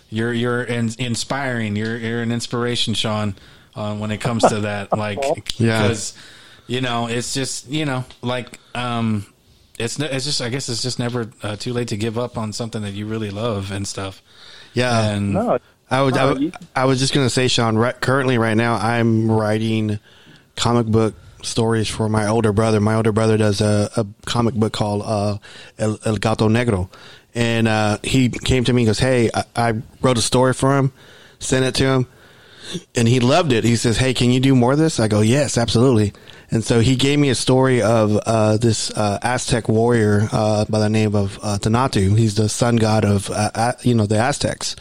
you're 0.09 0.33
you're 0.33 0.63
in, 0.63 0.89
inspiring 0.97 1.75
you're 1.75 1.95
you're 1.97 2.21
an 2.21 2.31
inspiration 2.31 2.93
shawn 2.95 3.35
uh, 3.75 3.95
when 3.95 4.09
it 4.11 4.17
comes 4.19 4.43
to 4.43 4.61
that 4.61 4.91
like 4.97 5.19
Yeah. 5.59 5.81
because 5.83 6.13
you 6.67 6.81
know 6.81 7.07
it's 7.07 7.33
just 7.33 7.67
you 7.67 7.85
know 7.85 8.03
like 8.21 8.59
um 8.73 9.25
it's 9.77 9.99
it's 9.99 10.25
just 10.25 10.41
i 10.41 10.49
guess 10.49 10.69
it's 10.69 10.81
just 10.81 10.97
never 10.99 11.29
uh, 11.43 11.55
too 11.55 11.71
late 11.73 11.89
to 11.89 11.97
give 11.97 12.17
up 12.17 12.37
on 12.37 12.51
something 12.53 12.81
that 12.81 12.93
you 12.93 13.05
really 13.05 13.29
love 13.29 13.71
and 13.71 13.87
stuff 13.87 14.21
Yeah. 14.73 15.11
and 15.11 15.33
no, 15.33 15.59
I 15.89 16.01
would, 16.01 16.15
I, 16.17 16.25
would- 16.31 16.55
I 16.73 16.85
was 16.85 16.99
just 16.99 17.13
going 17.13 17.25
to 17.25 17.29
say, 17.29 17.49
Shawn, 17.49 17.77
right, 17.77 17.99
currently 17.99 18.37
right 18.37 18.55
now, 18.55 18.75
I'm 18.75 19.29
writing 19.29 19.99
comic 20.61 20.85
book 20.85 21.15
stories 21.41 21.89
for 21.89 22.07
my 22.07 22.27
older 22.27 22.53
brother. 22.53 22.79
My 22.79 22.93
older 22.93 23.11
brother 23.11 23.35
does 23.35 23.61
a, 23.61 23.89
a 23.97 24.05
comic 24.27 24.53
book 24.53 24.71
called 24.71 25.01
uh, 25.03 25.37
El, 25.79 25.97
El 26.05 26.17
Gato 26.17 26.49
Negro. 26.49 26.87
And 27.33 27.67
uh, 27.67 27.97
he 28.03 28.29
came 28.29 28.63
to 28.65 28.73
me 28.73 28.83
and 28.83 28.89
goes, 28.89 28.99
Hey, 28.99 29.31
I, 29.33 29.43
I 29.55 29.81
wrote 30.01 30.19
a 30.19 30.21
story 30.21 30.53
for 30.53 30.77
him, 30.77 30.93
sent 31.39 31.65
it 31.65 31.73
to 31.75 31.85
him, 31.85 32.07
and 32.93 33.07
he 33.07 33.19
loved 33.19 33.53
it. 33.53 33.63
He 33.63 33.75
says, 33.75 33.97
Hey, 33.97 34.13
can 34.13 34.29
you 34.29 34.39
do 34.39 34.53
more 34.53 34.73
of 34.73 34.77
this? 34.77 34.99
I 34.99 35.07
go, 35.07 35.21
Yes, 35.21 35.57
absolutely. 35.57 36.13
And 36.51 36.63
so 36.63 36.79
he 36.79 36.95
gave 36.95 37.17
me 37.17 37.29
a 37.29 37.35
story 37.35 37.81
of 37.81 38.17
uh, 38.17 38.57
this 38.57 38.91
uh, 38.91 39.17
Aztec 39.23 39.67
warrior 39.67 40.27
uh, 40.31 40.65
by 40.65 40.77
the 40.77 40.89
name 40.89 41.15
of 41.15 41.39
uh, 41.41 41.57
Tonatiuh. 41.57 42.15
He's 42.15 42.35
the 42.35 42.49
sun 42.49 42.75
god 42.75 43.03
of, 43.03 43.31
uh, 43.31 43.73
you 43.81 43.95
know, 43.95 44.05
the 44.05 44.19
Aztecs 44.19 44.75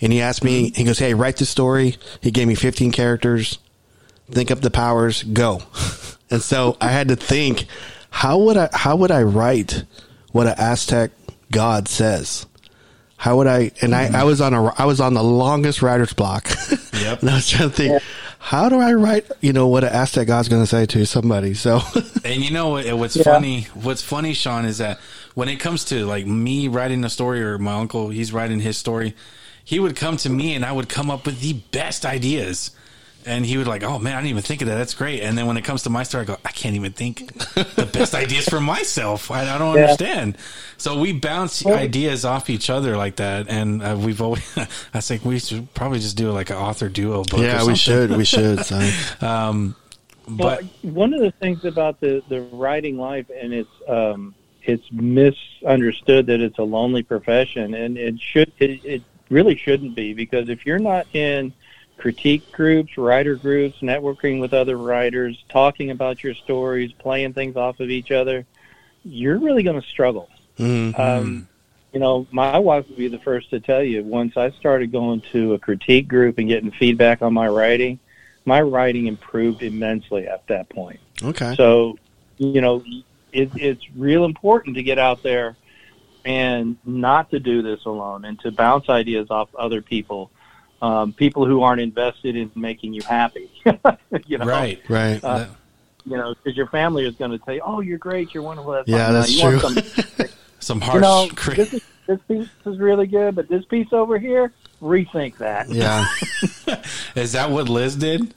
and 0.00 0.12
he 0.12 0.20
asked 0.20 0.44
me, 0.44 0.70
he 0.74 0.84
goes, 0.84 0.98
Hey, 0.98 1.14
write 1.14 1.36
this 1.36 1.48
story. 1.48 1.96
He 2.20 2.30
gave 2.30 2.48
me 2.48 2.54
15 2.54 2.92
characters, 2.92 3.58
think 4.30 4.50
up 4.50 4.60
the 4.60 4.70
powers, 4.70 5.22
go. 5.22 5.62
and 6.30 6.40
so 6.42 6.76
I 6.80 6.88
had 6.90 7.08
to 7.08 7.16
think, 7.16 7.66
how 8.10 8.38
would 8.38 8.56
I, 8.56 8.68
how 8.72 8.96
would 8.96 9.10
I 9.10 9.22
write 9.22 9.84
what 10.32 10.46
an 10.46 10.54
Aztec 10.58 11.10
god 11.52 11.88
says? 11.88 12.46
How 13.16 13.36
would 13.38 13.46
I, 13.46 13.70
and 13.80 13.94
I, 13.94 14.20
I 14.20 14.24
was 14.24 14.40
on 14.40 14.52
a, 14.52 14.64
I 14.78 14.84
was 14.84 15.00
on 15.00 15.14
the 15.14 15.22
longest 15.22 15.82
writer's 15.82 16.12
block. 16.12 16.48
Yep. 16.94 17.22
and 17.22 17.30
I 17.30 17.34
was 17.34 17.48
trying 17.48 17.70
to 17.70 17.74
think, 17.74 18.02
how 18.38 18.68
do 18.68 18.78
I 18.78 18.92
write, 18.92 19.26
you 19.40 19.52
know, 19.52 19.66
what 19.66 19.82
an 19.82 19.90
Aztec 19.92 20.28
god's 20.28 20.48
going 20.48 20.62
to 20.62 20.66
say 20.66 20.86
to 20.86 21.04
somebody? 21.06 21.54
So, 21.54 21.80
And 22.24 22.40
you 22.42 22.52
know 22.52 22.68
what, 22.68 22.86
what's 22.96 23.16
Yeah. 23.16 23.24
funny? 23.24 23.62
What's 23.74 24.00
funny, 24.00 24.32
Shawn, 24.32 24.64
is 24.64 24.78
that 24.78 25.00
when 25.34 25.48
it 25.48 25.56
comes 25.56 25.84
to 25.86 26.06
like 26.06 26.24
me 26.24 26.68
writing 26.68 27.04
a 27.04 27.10
story 27.10 27.42
or 27.42 27.58
my 27.58 27.74
uncle, 27.74 28.10
he's 28.10 28.32
writing 28.32 28.60
his 28.60 28.78
story, 28.78 29.14
he 29.64 29.80
would 29.80 29.96
come 29.96 30.16
to 30.18 30.30
me 30.30 30.54
and 30.54 30.64
I 30.64 30.70
would 30.70 30.88
come 30.88 31.10
up 31.10 31.26
with 31.26 31.40
the 31.40 31.54
best 31.72 32.06
ideas. 32.06 32.70
And 33.26 33.46
he 33.46 33.56
would 33.56 33.66
like, 33.66 33.82
oh 33.82 33.98
man, 33.98 34.12
I 34.14 34.16
didn't 34.18 34.30
even 34.30 34.42
think 34.42 34.60
of 34.62 34.68
that. 34.68 34.76
That's 34.76 34.94
great. 34.94 35.22
And 35.22 35.36
then 35.38 35.46
when 35.46 35.56
it 35.56 35.64
comes 35.64 35.82
to 35.84 35.90
my 35.90 36.02
story, 36.02 36.22
I 36.22 36.24
go, 36.26 36.36
I 36.44 36.50
can't 36.50 36.76
even 36.76 36.92
think 36.92 37.32
the 37.54 37.88
best 37.90 38.14
ideas 38.24 38.46
for 38.48 38.60
myself. 38.60 39.30
I, 39.30 39.42
I 39.54 39.58
don't 39.58 39.74
Yeah. 39.76 39.82
understand. 39.84 40.36
So 40.76 40.98
we 40.98 41.12
bounce 41.12 41.64
ideas 41.66 42.24
off 42.24 42.50
each 42.50 42.68
other 42.68 42.96
like 42.96 43.16
that. 43.16 43.48
And 43.48 43.82
uh, 43.82 43.96
we've 43.98 44.20
always, 44.20 44.44
I 44.94 45.00
think 45.00 45.24
we 45.24 45.38
should 45.38 45.72
probably 45.74 46.00
just 46.00 46.16
do 46.16 46.30
like 46.32 46.50
an 46.50 46.56
author 46.56 46.88
duo 46.88 47.24
book. 47.24 47.40
or 47.40 47.42
yeah, 47.42 47.64
we 47.64 47.74
should, 47.74 48.10
we 48.10 48.24
should. 48.24 48.60
So. 48.66 48.78
Um, 49.26 49.74
Well, 50.26 50.36
but 50.36 50.64
one 50.82 51.12
of 51.14 51.20
the 51.20 51.32
things 51.32 51.64
about 51.64 52.00
the 52.00 52.22
the 52.28 52.40
writing 52.42 52.96
life, 52.98 53.26
and 53.30 53.52
it's 53.52 53.74
um, 53.88 54.34
it's 54.62 54.90
misunderstood 54.90 56.26
that 56.26 56.40
it's 56.40 56.58
a 56.58 56.62
lonely 56.62 57.02
profession, 57.02 57.74
and 57.74 57.96
it 57.98 58.20
should 58.20 58.52
it, 58.58 58.84
it 58.84 59.02
really 59.30 59.56
shouldn't 59.56 59.94
be 59.94 60.14
because 60.14 60.48
if 60.48 60.64
you're 60.66 60.78
not 60.78 61.06
in 61.14 61.52
critique 61.96 62.50
groups, 62.52 62.96
writer 62.98 63.36
groups, 63.36 63.78
networking 63.80 64.40
with 64.40 64.52
other 64.52 64.76
writers, 64.76 65.42
talking 65.48 65.90
about 65.90 66.22
your 66.22 66.34
stories, 66.34 66.92
playing 66.92 67.32
things 67.32 67.56
off 67.56 67.80
of 67.80 67.90
each 67.90 68.10
other, 68.10 68.44
you're 69.04 69.38
really 69.38 69.62
going 69.62 69.80
to 69.80 69.86
struggle. 69.88 70.28
Mhm. 70.58 70.98
Um, 70.98 71.48
you 71.92 72.00
know, 72.00 72.26
my 72.32 72.58
wife 72.58 72.88
would 72.88 72.98
be 72.98 73.08
the 73.08 73.20
first 73.20 73.50
to 73.50 73.60
tell 73.60 73.82
you. 73.82 74.02
Once 74.02 74.36
I 74.36 74.50
started 74.50 74.90
going 74.90 75.22
to 75.32 75.54
a 75.54 75.58
critique 75.58 76.08
group 76.08 76.38
and 76.38 76.48
getting 76.48 76.72
feedback 76.72 77.22
on 77.22 77.32
my 77.32 77.46
writing, 77.46 78.00
my 78.44 78.60
writing 78.60 79.06
improved 79.06 79.62
immensely 79.62 80.26
at 80.26 80.46
that 80.48 80.68
point. 80.68 81.00
Okay. 81.22 81.54
So, 81.54 81.96
you 82.38 82.60
know, 82.60 82.82
it, 83.32 83.50
it's 83.54 83.82
real 83.96 84.24
important 84.24 84.76
to 84.76 84.82
get 84.82 84.98
out 84.98 85.22
there 85.22 85.56
and 86.24 86.76
not 86.84 87.30
to 87.30 87.38
do 87.38 87.62
this 87.62 87.84
alone 87.84 88.24
and 88.24 88.40
to 88.40 88.50
bounce 88.50 88.88
ideas 88.88 89.30
off 89.30 89.54
other 89.54 89.80
people, 89.80 90.30
um, 90.84 91.12
people 91.12 91.46
who 91.46 91.62
aren't 91.62 91.80
invested 91.80 92.36
in 92.36 92.50
making 92.54 92.92
you 92.92 93.02
happy. 93.02 93.50
you 94.26 94.38
know, 94.38 94.44
right. 94.44 94.80
Right. 94.88 95.22
Uh, 95.24 95.46
you 96.06 96.16
know, 96.18 96.34
because 96.34 96.56
your 96.56 96.66
family 96.66 97.06
is 97.06 97.14
going 97.16 97.30
to 97.30 97.42
say, 97.46 97.60
"Oh, 97.60 97.80
you're 97.80 97.98
great, 97.98 98.34
you're 98.34 98.42
wonderful." 98.42 98.72
That's 98.72 98.88
Yeah, 98.88 99.06
fine." 99.06 99.14
That's 99.14 99.32
you 99.34 99.42
true. 99.42 99.58
some- 99.60 100.26
Some 100.60 100.78
you 100.78 100.84
harsh. 100.86 101.02
know, 101.02 101.28
cri- 101.36 101.54
this, 101.56 101.74
is, 101.74 101.82
this 102.06 102.20
piece 102.26 102.48
is 102.64 102.78
really 102.78 103.06
good, 103.06 103.34
but 103.34 103.48
this 103.48 103.64
piece 103.66 103.92
over 103.92 104.18
here, 104.18 104.50
rethink 104.80 105.36
that. 105.36 105.68
yeah. 105.68 106.06
Is 107.14 107.32
that 107.32 107.50
what 107.50 107.68
Liz 107.68 107.96
did? 107.96 108.32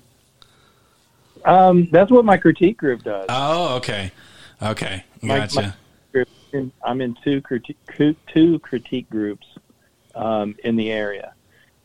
Um, 1.46 1.88
that's 1.90 2.12
what 2.12 2.26
my 2.26 2.36
critique 2.38 2.78
group 2.78 3.04
does. 3.04 3.26
Oh, 3.30 3.78
okay. 3.78 4.12
Okay. 4.62 5.06
My- 5.22 5.40
Gotcha. 5.40 5.62
my 5.62 5.74
group- 6.52 6.74
I'm 6.84 7.00
in 7.02 7.16
two 7.24 7.40
critique 7.42 7.78
two 8.34 8.60
critique 8.60 9.10
groups 9.10 9.48
um, 10.16 10.56
in 10.66 10.76
the 10.76 10.92
area, 10.92 11.34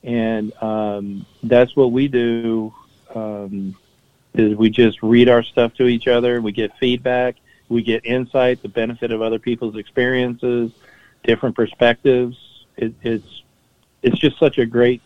and 0.02 0.52
um, 0.62 1.26
that's 1.42 1.76
what 1.76 1.92
we 1.92 2.08
do. 2.08 2.74
Um, 3.14 3.76
is 4.34 4.56
we 4.56 4.70
just 4.70 5.02
read 5.02 5.28
our 5.28 5.42
stuff 5.42 5.74
to 5.74 5.86
each 5.86 6.08
other. 6.08 6.40
We 6.40 6.52
get 6.52 6.76
feedback. 6.78 7.36
We 7.68 7.82
get 7.82 8.04
insight, 8.04 8.62
the 8.62 8.68
benefit 8.68 9.12
of 9.12 9.22
other 9.22 9.38
people's 9.38 9.76
experiences, 9.76 10.72
different 11.24 11.56
perspectives. 11.56 12.36
It, 12.76 12.94
it's 13.02 13.42
it's 14.02 14.18
just 14.18 14.38
such 14.38 14.58
a 14.58 14.66
great 14.66 15.00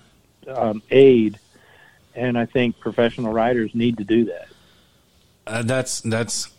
um, 0.48 0.82
aid, 0.90 1.38
and 2.14 2.38
I 2.38 2.46
think 2.46 2.78
professional 2.80 3.32
writers 3.32 3.74
need 3.74 3.98
to 3.98 4.04
do 4.04 4.24
that. 4.26 4.48
Uh, 5.46 5.62
that's 5.62 6.00
that's 6.00 6.50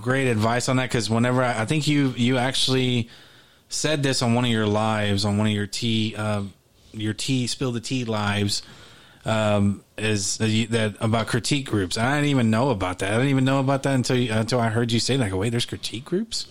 great 0.00 0.28
advice 0.28 0.68
on 0.68 0.76
that 0.76 0.90
because 0.90 1.08
whenever 1.08 1.42
I, 1.42 1.62
I 1.62 1.64
think 1.64 1.86
you 1.86 2.12
you 2.16 2.36
actually 2.36 3.08
said 3.68 4.02
this 4.02 4.22
on 4.22 4.34
one 4.34 4.44
of 4.44 4.50
your 4.50 4.66
lives 4.66 5.24
on 5.24 5.38
one 5.38 5.46
of 5.46 5.52
your 5.52 5.66
tea 5.66 6.14
uh, 6.16 6.42
your 6.96 7.14
tea 7.14 7.46
spill 7.46 7.72
the 7.72 7.80
tea 7.80 8.04
lives 8.04 8.62
um, 9.24 9.82
is 9.98 10.36
that, 10.38 10.66
that 10.70 10.94
about 11.00 11.26
critique 11.26 11.66
groups. 11.68 11.98
I 11.98 12.14
didn't 12.16 12.30
even 12.30 12.50
know 12.50 12.70
about 12.70 13.00
that. 13.00 13.12
I 13.12 13.16
didn't 13.16 13.30
even 13.30 13.44
know 13.44 13.60
about 13.60 13.82
that 13.84 13.94
until 13.94 14.16
you, 14.16 14.32
until 14.32 14.60
I 14.60 14.68
heard 14.68 14.92
you 14.92 15.00
say 15.00 15.16
that. 15.16 15.24
I 15.24 15.28
go, 15.30 15.36
wait, 15.38 15.50
there's 15.50 15.66
critique 15.66 16.04
groups 16.04 16.46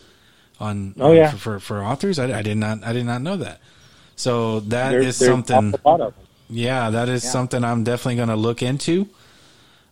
on 0.60 0.94
Oh, 1.00 1.12
yeah. 1.12 1.32
for, 1.32 1.38
for 1.38 1.60
for 1.60 1.84
authors. 1.84 2.20
I, 2.20 2.40
I 2.40 2.42
did 2.42 2.58
not 2.58 2.84
I 2.84 2.94
did 2.94 3.06
not 3.06 3.22
know 3.22 3.38
that. 3.38 3.60
So 4.16 4.62
that 4.62 4.94
is 4.94 5.04
There's, 5.04 5.20
there's 5.20 5.32
something. 5.32 5.74
a 5.84 5.88
lot 5.90 6.02
of 6.02 6.16
them. 6.16 6.26
Yeah, 6.50 6.90
that 6.92 7.10
is 7.10 7.24
Yeah. 7.24 7.30
something 7.32 7.64
I'm 7.64 7.84
definitely 7.84 8.16
going 8.18 8.30
to 8.30 8.36
look 8.36 8.62
into. 8.62 9.08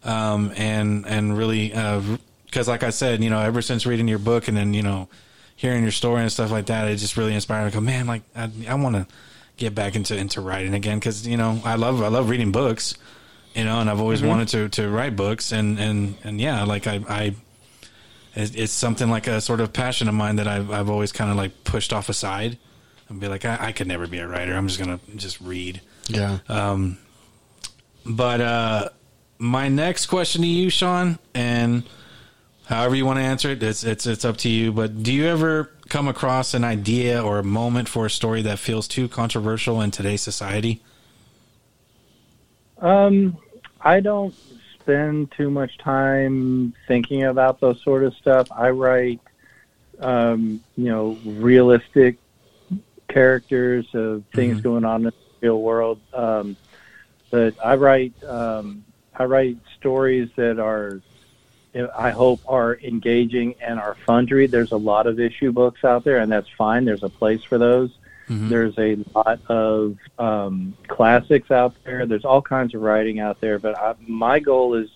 um, 0.03 0.51
and 0.55 1.05
and 1.07 1.37
really 1.37 1.69
because, 2.45 2.67
like 2.67 2.83
I 2.83 2.89
said, 2.91 3.23
you 3.23 3.29
know, 3.29 3.39
ever 3.39 3.61
since 3.61 3.85
reading 3.85 4.07
your 4.07 4.19
book 4.19 4.47
and 4.47 4.55
then 4.57 4.73
you 4.73 4.83
know 4.83 5.07
hearing 5.55 5.83
your 5.83 5.91
story 5.91 6.21
and 6.21 6.31
stuff 6.31 6.51
like 6.51 6.65
that, 6.67 6.87
it 6.89 6.97
just 6.97 7.15
really 7.17 7.33
inspired 7.33 7.65
me. 7.65 7.71
go, 7.71 7.79
man, 7.81 8.07
like 8.07 8.23
I, 8.35 8.49
I 8.67 8.75
want 8.75 8.95
to 8.95 9.07
get 9.57 9.75
back 9.75 9.95
into 9.95 10.15
into 10.17 10.41
writing 10.41 10.73
again 10.73 10.97
because 10.97 11.27
you 11.27 11.37
know 11.37 11.61
I 11.63 11.75
love 11.75 12.01
I 12.01 12.07
love 12.07 12.29
reading 12.29 12.51
books, 12.51 12.95
you 13.55 13.63
know, 13.63 13.79
and 13.79 13.89
I've 13.89 13.99
always 13.99 14.19
mm-hmm. 14.19 14.29
wanted 14.29 14.47
to 14.49 14.69
to 14.69 14.89
write 14.89 15.15
books 15.15 15.51
and 15.51 15.79
and 15.79 16.15
and 16.23 16.39
yeah, 16.39 16.63
like 16.63 16.87
I 16.87 17.01
I 17.07 17.35
it's 18.35 18.73
something 18.73 19.11
like 19.11 19.27
a 19.27 19.39
sort 19.39 19.61
of 19.61 19.73
passion 19.73 20.07
of 20.07 20.15
mine 20.15 20.37
that 20.37 20.47
I've 20.47 20.71
I've 20.71 20.89
always 20.89 21.11
kind 21.11 21.29
of 21.29 21.37
like 21.37 21.63
pushed 21.63 21.93
off 21.93 22.09
aside 22.09 22.57
and 23.09 23.19
be 23.19 23.27
like 23.27 23.45
I, 23.45 23.57
I 23.67 23.71
could 23.71 23.87
never 23.87 24.07
be 24.07 24.19
a 24.19 24.27
writer. 24.27 24.53
I'm 24.53 24.67
just 24.67 24.79
gonna 24.79 24.99
just 25.15 25.39
read. 25.41 25.81
Yeah. 26.07 26.39
Um. 26.49 26.97
But 28.05 28.41
uh, 28.41 28.89
my 29.37 29.69
next 29.69 30.07
question 30.07 30.41
to 30.41 30.47
you, 30.47 30.69
Shawn, 30.69 31.19
and 31.33 31.83
however 32.65 32.95
you 32.95 33.05
want 33.05 33.19
to 33.19 33.23
answer 33.23 33.51
it, 33.51 33.61
it's 33.61 33.83
it's 33.83 34.05
it's 34.07 34.25
up 34.25 34.37
to 34.37 34.49
you. 34.49 34.71
But 34.71 35.03
do 35.03 35.13
you 35.13 35.27
ever 35.27 35.71
come 35.93 36.07
across 36.07 36.55
an 36.55 36.63
idea 36.63 37.23
or 37.23 37.37
a 37.37 37.43
moment 37.43 37.87
for 37.87 38.07
a 38.07 38.09
story 38.09 38.41
that 38.41 38.57
feels 38.57 38.87
too 38.87 39.07
controversial 39.07 39.79
in 39.79 39.91
today's 39.91 40.23
society? 40.23 40.81
Um, 42.79 43.37
I 43.79 43.99
don't 43.99 44.33
spend 44.73 45.31
too 45.33 45.51
much 45.51 45.77
time 45.77 46.73
thinking 46.87 47.25
about 47.25 47.59
those 47.59 47.79
sort 47.83 48.03
of 48.03 48.15
stuff. 48.15 48.47
I 48.51 48.71
write, 48.71 49.21
um, 49.99 50.63
you 50.75 50.89
know, 50.89 51.15
realistic 51.25 52.17
characters 53.07 53.85
of 53.93 54.23
things 54.33 54.57
mm-hmm. 54.57 54.63
going 54.63 54.85
on 54.85 55.01
in 55.01 55.03
the 55.03 55.13
real 55.41 55.61
world. 55.61 55.99
Um, 56.11 56.57
but 57.29 57.53
I 57.63 57.75
write, 57.75 58.13
um, 58.23 58.83
I 59.15 59.25
write 59.25 59.57
stories 59.77 60.31
that 60.37 60.57
are, 60.57 61.01
I 61.95 62.11
hope, 62.11 62.39
are 62.47 62.77
engaging 62.83 63.55
and 63.61 63.79
are 63.79 63.95
fun 64.05 64.27
to 64.27 64.35
read. 64.35 64.51
There's 64.51 64.71
a 64.71 64.77
lot 64.77 65.07
of 65.07 65.19
issue 65.19 65.51
books 65.51 65.83
out 65.83 66.03
there, 66.03 66.19
and 66.19 66.31
that's 66.31 66.49
fine. 66.49 66.85
There's 66.85 67.03
a 67.03 67.09
place 67.09 67.43
for 67.43 67.57
those. 67.57 67.91
Mm-hmm. 68.29 68.49
There's 68.49 68.77
a 68.77 68.97
lot 69.15 69.39
of 69.47 69.97
um, 70.17 70.75
classics 70.87 71.51
out 71.51 71.75
there. 71.83 72.05
There's 72.05 72.25
all 72.25 72.41
kinds 72.41 72.73
of 72.73 72.81
writing 72.81 73.19
out 73.19 73.41
there, 73.41 73.59
but 73.59 73.77
I, 73.77 73.95
my 74.07 74.39
goal 74.39 74.75
is 74.75 74.89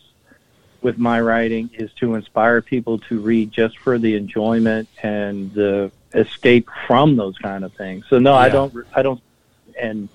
with 0.82 0.98
my 0.98 1.20
writing 1.20 1.70
is 1.74 1.92
to 1.94 2.14
inspire 2.14 2.62
people 2.62 3.00
to 3.00 3.20
read 3.20 3.52
just 3.52 3.78
for 3.80 3.98
the 3.98 4.16
enjoyment 4.16 4.88
and 5.02 5.52
the 5.54 5.92
escape 6.14 6.70
from 6.86 7.16
those 7.16 7.38
kind 7.40 7.66
of 7.66 7.74
things. 7.74 8.06
So 8.10 8.20
no, 8.20 8.34
yeah. 8.34 8.40
I 8.40 8.50
don't. 8.50 8.74
I 8.96 9.02
don't 9.02 9.22
and 9.80 10.10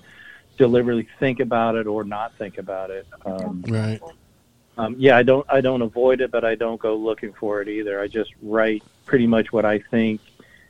deliberately 0.57 1.07
think 1.19 1.39
about 1.39 1.75
it 1.75 1.87
or 1.87 2.03
not 2.03 2.33
think 2.35 2.57
about 2.57 2.89
it. 2.89 3.07
Um, 3.25 3.63
right. 3.67 4.01
Um, 4.77 4.95
yeah, 4.97 5.17
I 5.17 5.23
don't. 5.23 5.45
I 5.49 5.61
don't 5.61 5.81
avoid 5.81 6.21
it, 6.21 6.31
but 6.31 6.43
I 6.43 6.55
don't 6.55 6.79
go 6.79 6.95
looking 6.95 7.33
for 7.33 7.61
it 7.61 7.67
either. 7.67 7.99
I 7.99 8.07
just 8.07 8.31
write 8.41 8.83
pretty 9.05 9.27
much 9.27 9.53
what 9.53 9.65
I 9.65 9.79
think 9.79 10.21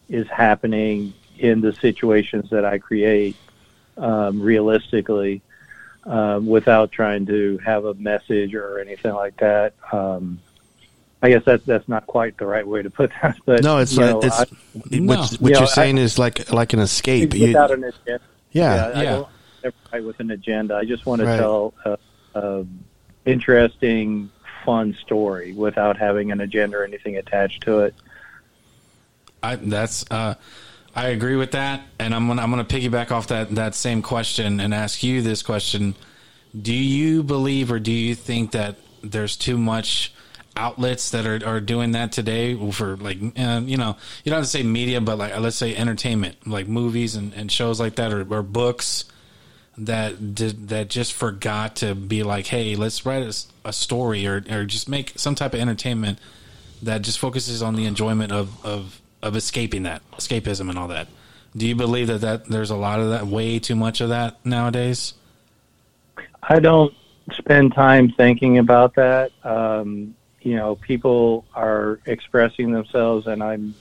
is 0.09 0.27
happening 0.27 1.13
in 1.39 1.61
the 1.61 1.73
situations 1.73 2.49
that 2.49 2.65
I 2.65 2.77
create 2.77 3.35
um, 3.97 4.41
realistically 4.41 5.41
um, 6.05 6.47
without 6.47 6.91
trying 6.91 7.25
to 7.27 7.57
have 7.59 7.85
a 7.85 7.93
message 7.93 8.53
or 8.53 8.79
anything 8.79 9.13
like 9.13 9.37
that. 9.37 9.73
Um, 9.91 10.39
I 11.21 11.29
guess 11.29 11.43
that's 11.45 11.63
that's 11.63 11.87
not 11.87 12.05
quite 12.05 12.37
the 12.37 12.45
right 12.45 12.67
way 12.67 12.81
to 12.81 12.89
put 12.89 13.11
that, 13.21 13.37
but 13.45 13.63
no, 13.63 13.77
it's 13.77 13.95
like, 13.95 14.09
know, 14.09 14.19
it's 14.21 14.39
I, 14.41 14.45
what, 14.99 15.31
what 15.39 15.51
you 15.51 15.57
are 15.57 15.61
know, 15.61 15.65
saying 15.65 15.97
I, 15.97 16.01
is 16.01 16.19
like 16.19 16.51
like 16.51 16.73
an 16.73 16.79
escape. 16.79 17.31
Without 17.31 17.69
you, 17.69 17.75
an 17.75 17.83
agenda. 17.85 18.21
Yeah, 18.51 18.89
yeah. 18.89 18.99
I 18.99 19.03
don't 19.05 19.27
ever 19.93 20.07
with 20.07 20.19
an 20.19 20.31
agenda. 20.31 20.75
I 20.75 20.83
just 20.83 21.05
want 21.05 21.21
to 21.21 21.27
right. 21.27 21.37
tell 21.37 21.73
a, 21.85 21.97
a 22.35 22.65
interesting, 23.25 24.29
fun 24.65 24.95
story 25.01 25.53
without 25.53 25.97
having 25.97 26.31
an 26.31 26.41
agenda 26.41 26.77
or 26.77 26.83
anything 26.83 27.17
attached 27.17 27.63
to 27.63 27.79
it. 27.79 27.95
I, 29.41 29.55
that's 29.57 30.05
uh, 30.09 30.35
I 30.95 31.07
agree 31.07 31.35
with 31.35 31.51
that, 31.51 31.81
and 31.99 32.13
I'm 32.13 32.27
gonna 32.27 32.41
I'm 32.41 32.49
gonna 32.49 32.63
piggyback 32.63 33.11
off 33.11 33.27
that 33.27 33.55
that 33.55 33.75
same 33.75 34.01
question 34.01 34.59
and 34.59 34.73
ask 34.73 35.03
you 35.03 35.21
this 35.21 35.41
question: 35.41 35.95
Do 36.59 36.73
you 36.73 37.23
believe 37.23 37.71
or 37.71 37.79
do 37.79 37.91
you 37.91 38.15
think 38.15 38.51
that 38.51 38.77
there's 39.01 39.35
too 39.35 39.57
much 39.57 40.13
outlets 40.55 41.09
that 41.09 41.25
are, 41.25 41.45
are 41.47 41.59
doing 41.59 41.93
that 41.93 42.11
today 42.11 42.55
for 42.71 42.95
like 42.97 43.17
uh, 43.37 43.61
you 43.65 43.75
know 43.75 43.97
you 44.23 44.29
don't 44.29 44.37
have 44.37 44.45
to 44.45 44.49
say 44.49 44.63
media, 44.63 45.01
but 45.01 45.17
like 45.17 45.37
let's 45.39 45.57
say 45.57 45.75
entertainment, 45.75 46.47
like 46.47 46.67
movies 46.67 47.15
and, 47.15 47.33
and 47.33 47.51
shows 47.51 47.79
like 47.79 47.95
that, 47.95 48.13
or, 48.13 48.25
or 48.33 48.43
books 48.43 49.05
that 49.77 50.35
did, 50.35 50.69
that 50.69 50.89
just 50.89 51.13
forgot 51.13 51.77
to 51.77 51.95
be 51.95 52.23
like, 52.23 52.47
hey, 52.47 52.75
let's 52.75 53.05
write 53.05 53.23
a, 53.23 53.69
a 53.69 53.73
story 53.73 54.27
or 54.27 54.43
or 54.49 54.65
just 54.65 54.87
make 54.87 55.13
some 55.15 55.35
type 55.35 55.53
of 55.53 55.59
entertainment 55.59 56.19
that 56.81 57.01
just 57.01 57.17
focuses 57.19 57.61
on 57.61 57.75
the 57.75 57.85
enjoyment 57.85 58.31
of 58.31 58.63
of 58.65 59.01
of 59.21 59.35
escaping 59.35 59.83
that 59.83 60.01
escapism 60.13 60.69
and 60.69 60.77
all 60.77 60.89
that. 60.89 61.07
Do 61.55 61.67
you 61.67 61.75
believe 61.75 62.07
that, 62.07 62.21
that 62.21 62.45
there's 62.45 62.71
a 62.71 62.75
lot 62.75 62.99
of 62.99 63.09
that, 63.11 63.27
way 63.27 63.59
too 63.59 63.75
much 63.75 64.01
of 64.01 64.09
that 64.09 64.43
nowadays? 64.45 65.13
I 66.41 66.59
don't 66.59 66.93
spend 67.31 67.73
time 67.73 68.11
thinking 68.11 68.57
about 68.57 68.95
that. 68.95 69.31
Um, 69.45 70.15
you 70.41 70.55
know, 70.55 70.75
people 70.75 71.45
are 71.53 71.99
expressing 72.05 72.71
themselves, 72.71 73.27
and 73.27 73.41
I'm 73.41 73.75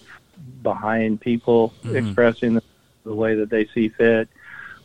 behind 0.62 1.20
people 1.20 1.72
mm-hmm. 1.82 1.96
expressing 1.96 2.60
the 3.04 3.14
way 3.14 3.34
that 3.34 3.50
they 3.50 3.66
see 3.66 3.88
fit. 3.88 4.28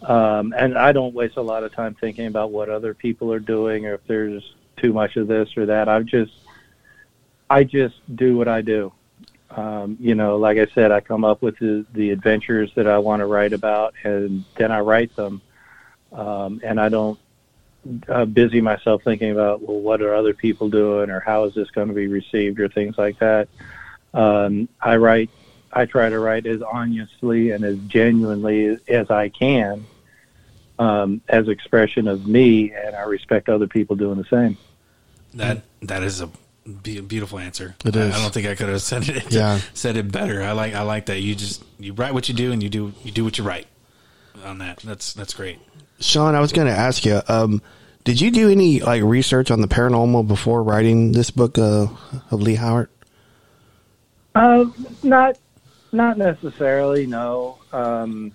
Um, 0.01 0.53
and 0.55 0.77
I 0.77 0.91
don't 0.91 1.13
waste 1.13 1.37
a 1.37 1.41
lot 1.41 1.63
of 1.63 1.73
time 1.73 1.95
thinking 1.95 2.27
about 2.27 2.51
what 2.51 2.69
other 2.69 2.93
people 2.93 3.33
are 3.33 3.39
doing 3.39 3.85
or 3.85 3.95
if 3.95 4.05
there's 4.07 4.53
too 4.77 4.93
much 4.93 5.17
of 5.17 5.27
this 5.27 5.57
or 5.57 5.65
that. 5.65 5.89
I 5.89 6.01
just, 6.03 6.33
I 7.49 7.63
just 7.63 7.95
do 8.15 8.37
what 8.37 8.47
I 8.47 8.61
do. 8.61 8.93
Um, 9.49 9.97
you 9.99 10.13
know, 10.13 10.37
like 10.37 10.57
I 10.57 10.67
said, 10.75 10.91
I 10.91 10.99
come 10.99 11.23
up 11.23 11.41
with 11.41 11.57
the, 11.57 11.85
the 11.93 12.11
adventures 12.11 12.71
that 12.75 12.85
I 12.85 12.97
want 12.99 13.21
to 13.21 13.25
write 13.25 13.53
about, 13.53 13.95
and 14.03 14.43
then 14.55 14.71
I 14.71 14.81
write 14.81 15.15
them. 15.15 15.41
Um, 16.11 16.61
and 16.63 16.79
I 16.79 16.89
don't 16.89 17.19
uh, 18.09 18.25
busy 18.25 18.61
myself 18.61 19.03
thinking 19.03 19.31
about, 19.31 19.61
well, 19.61 19.79
what 19.79 20.01
are 20.01 20.13
other 20.13 20.33
people 20.33 20.69
doing, 20.69 21.09
or 21.09 21.21
how 21.21 21.45
is 21.45 21.53
this 21.53 21.71
going 21.71 21.87
to 21.87 21.93
be 21.93 22.07
received, 22.07 22.59
or 22.59 22.67
things 22.67 22.97
like 22.97 23.17
that. 23.19 23.47
Um, 24.13 24.67
I 24.81 24.97
write, 24.97 25.29
I 25.71 25.85
try 25.85 26.09
to 26.09 26.19
write 26.19 26.45
as 26.45 26.61
honestly 26.61 27.51
and 27.51 27.63
as 27.63 27.77
genuinely 27.87 28.77
as 28.87 29.09
I 29.09 29.29
can, 29.29 29.85
um, 30.79 31.21
as 31.27 31.47
expression 31.47 32.07
of 32.07 32.27
me, 32.27 32.71
and 32.71 32.95
I 32.95 33.01
respect 33.01 33.49
other 33.49 33.67
people 33.67 33.95
doing 33.95 34.17
the 34.17 34.25
same. 34.25 34.57
That 35.33 35.63
that 35.81 36.03
is 36.03 36.21
a 36.21 36.29
beautiful 36.65 37.39
answer. 37.39 37.75
It 37.85 37.95
is. 37.95 38.13
I, 38.13 38.17
I 38.17 38.21
don't 38.21 38.33
think 38.33 38.47
I 38.47 38.55
could 38.55 38.69
have 38.69 38.81
said 38.81 39.07
it. 39.09 39.31
Yeah. 39.31 39.59
said 39.73 39.97
it 39.97 40.11
better. 40.11 40.41
I 40.41 40.51
like. 40.51 40.73
I 40.73 40.81
like 40.81 41.07
that. 41.07 41.19
You 41.21 41.35
just 41.35 41.63
you 41.79 41.93
write 41.93 42.13
what 42.13 42.29
you 42.29 42.35
do, 42.35 42.51
and 42.51 42.61
you 42.61 42.69
do 42.69 42.93
you 43.03 43.11
do 43.11 43.23
what 43.23 43.37
you 43.37 43.43
write. 43.43 43.67
On 44.45 44.59
that, 44.59 44.77
that's 44.79 45.13
that's 45.13 45.33
great. 45.33 45.59
Shawn, 45.99 46.35
I 46.35 46.39
was 46.39 46.51
going 46.51 46.67
to 46.67 46.73
ask 46.73 47.05
you. 47.05 47.21
Um, 47.27 47.61
did 48.03 48.21
you 48.21 48.31
do 48.31 48.49
any 48.49 48.79
like 48.79 49.03
research 49.03 49.51
on 49.51 49.61
the 49.61 49.67
paranormal 49.67 50.27
before 50.27 50.63
writing 50.63 51.11
this 51.11 51.31
book 51.31 51.57
uh, 51.57 51.87
of 52.31 52.41
Leigh 52.41 52.55
Howard? 52.55 52.89
Uh, 54.33 54.65
not 55.03 55.37
not 55.91 56.17
necessarily. 56.17 57.05
No. 57.05 57.57
Um, 57.71 58.33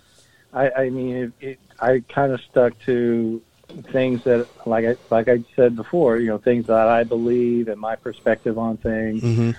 I, 0.53 0.71
I 0.71 0.91
mean, 0.91 1.17
it, 1.17 1.33
it, 1.41 1.61
I 1.81 2.03
kind 2.09 2.33
of 2.33 2.41
stuck 2.43 2.79
to 2.87 3.43
things 3.91 4.25
that, 4.25 4.47
like 4.67 4.85
I 4.85 4.97
like 5.11 5.29
I 5.29 5.43
said 5.57 5.77
before, 5.77 6.19
you 6.19 6.29
know, 6.29 6.39
things 6.39 6.67
that 6.67 6.89
I 6.89 7.05
believe 7.05 7.69
and 7.69 7.81
my 7.81 7.97
perspective 7.97 8.59
on 8.59 8.77
things. 8.77 9.23
Mm-hmm. 9.23 9.51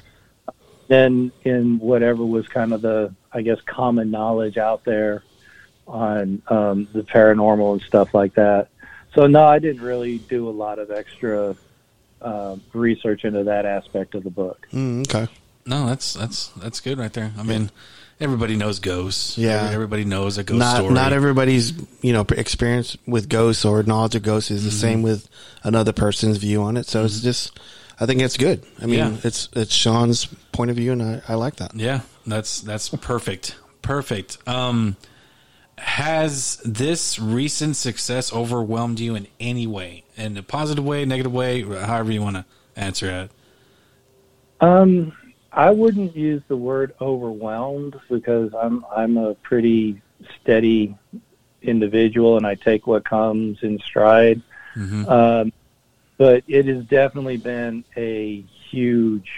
Then, 0.87 1.31
in 1.43 1.79
whatever 1.79 2.25
was 2.25 2.47
kind 2.47 2.73
of 2.73 2.81
the, 2.81 3.13
I 3.31 3.41
guess, 3.41 3.59
common 3.61 4.11
knowledge 4.11 4.57
out 4.57 4.83
there 4.83 5.23
on 5.87 6.41
um, 6.47 6.87
the 6.93 7.01
paranormal 7.01 7.73
and 7.73 7.81
stuff 7.81 8.13
like 8.13 8.35
that. 8.35 8.67
So 9.15 9.27
no, 9.27 9.45
I 9.45 9.59
didn't 9.59 9.81
really 9.81 10.17
do 10.17 10.49
a 10.49 10.51
lot 10.51 10.79
of 10.79 10.91
extra 10.91 11.55
uh, 12.21 12.57
research 12.73 13.25
into 13.25 13.43
that 13.45 13.65
aspect 13.65 14.15
of 14.15 14.23
the 14.23 14.29
book. 14.29 14.67
Mm, 14.71 15.07
okay. 15.07 15.31
No, 15.65 15.85
that's 15.87 16.13
that's 16.13 16.47
that's 16.49 16.79
good 16.79 16.97
right 16.97 17.13
there. 17.13 17.31
I 17.37 17.43
mean, 17.43 17.71
everybody 18.19 18.55
knows 18.55 18.79
ghosts. 18.79 19.37
Yeah, 19.37 19.69
everybody 19.71 20.05
knows 20.05 20.37
a 20.37 20.43
ghost 20.43 20.59
not, 20.59 20.77
story. 20.77 20.93
Not 20.93 21.13
everybody's 21.13 21.73
you 22.01 22.13
know 22.13 22.25
experience 22.29 22.97
with 23.07 23.29
ghosts 23.29 23.65
or 23.65 23.83
knowledge 23.83 24.15
of 24.15 24.23
ghosts 24.23 24.51
is 24.51 24.63
the 24.63 24.69
mm-hmm. 24.69 24.79
same 24.79 25.01
with 25.03 25.29
another 25.63 25.93
person's 25.93 26.37
view 26.37 26.61
on 26.63 26.77
it. 26.77 26.85
So 26.85 26.99
mm-hmm. 26.99 27.05
it's 27.05 27.21
just, 27.21 27.59
I 27.99 28.05
think 28.05 28.21
it's 28.21 28.37
good. 28.37 28.65
I 28.81 28.85
mean, 28.85 28.99
yeah. 28.99 29.17
it's 29.23 29.49
it's 29.53 29.73
Shawn's 29.73 30.25
point 30.51 30.69
of 30.69 30.77
view, 30.77 30.91
and 30.91 31.01
I, 31.01 31.21
I 31.27 31.35
like 31.35 31.57
that. 31.57 31.75
Yeah, 31.75 32.01
that's 32.25 32.61
that's 32.61 32.89
perfect, 32.89 33.55
perfect. 33.81 34.37
Um, 34.47 34.97
has 35.77 36.61
this 36.63 37.19
recent 37.19 37.75
success 37.75 38.31
overwhelmed 38.33 38.99
you 38.99 39.15
in 39.15 39.27
any 39.39 39.67
way, 39.67 40.03
in 40.15 40.37
a 40.37 40.43
positive 40.43 40.83
way, 40.85 41.05
negative 41.05 41.33
way, 41.33 41.61
however 41.61 42.11
you 42.11 42.21
want 42.21 42.35
to 42.35 42.45
answer 42.75 43.09
it? 43.09 43.31
Um 44.61 45.13
I 45.53 45.69
wouldn't 45.69 46.15
use 46.15 46.41
the 46.47 46.57
word 46.57 46.95
overwhelmed 46.99 47.99
because 48.09 48.53
I'm 48.53 48.85
I'm 48.95 49.17
a 49.17 49.35
pretty 49.35 50.01
steady 50.41 50.97
individual 51.61 52.37
and 52.37 52.45
I 52.45 52.55
take 52.55 52.87
what 52.87 53.05
comes 53.05 53.59
in 53.61 53.79
stride. 53.79 54.41
Mm-hmm. 54.75 55.07
Um, 55.07 55.53
but 56.17 56.43
it 56.47 56.65
has 56.65 56.83
definitely 56.85 57.37
been 57.37 57.83
a 57.95 58.43
huge 58.69 59.29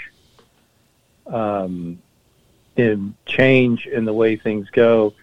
um, 1.28 2.00
in 2.76 3.16
change 3.26 3.88
in 3.88 4.06
the 4.06 4.14
way 4.14 4.36
things 4.36 4.70
go. 4.70 5.14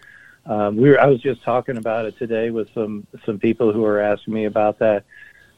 Um, 0.45 0.75
we 0.75 0.89
were, 0.89 0.99
I 0.99 1.07
was 1.07 1.21
just 1.21 1.41
talking 1.43 1.77
about 1.77 2.05
it 2.05 2.17
today 2.17 2.49
with 2.51 2.71
some 2.73 3.07
some 3.25 3.39
people 3.39 3.71
who 3.71 3.85
are 3.85 3.99
asking 3.99 4.33
me 4.33 4.45
about 4.45 4.79
that. 4.79 5.05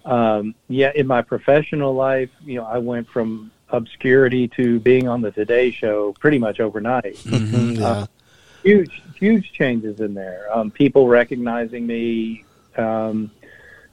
Um, 0.05 0.53
yeah, 0.69 0.91
in 0.93 1.07
my 1.07 1.23
professional 1.23 1.93
life, 1.93 2.29
you 2.43 2.55
know, 2.55 2.65
I 2.65 2.77
went 2.77 3.09
from 3.09 3.51
obscurity 3.69 4.47
to 4.49 4.79
being 4.79 5.07
on 5.07 5.21
the 5.21 5.31
Today 5.31 5.71
Show 5.71 6.13
pretty 6.19 6.37
much 6.37 6.59
overnight. 6.59 7.15
Mhm, 7.15 7.77
yeah. 7.79 7.87
Uh, 7.87 8.05
huge, 8.63 9.01
huge 9.15 9.51
changes 9.51 9.99
in 9.99 10.13
there. 10.13 10.47
Um, 10.55 10.71
people 10.71 11.07
recognizing 11.07 11.85
me 11.87 12.45
um, 12.77 13.31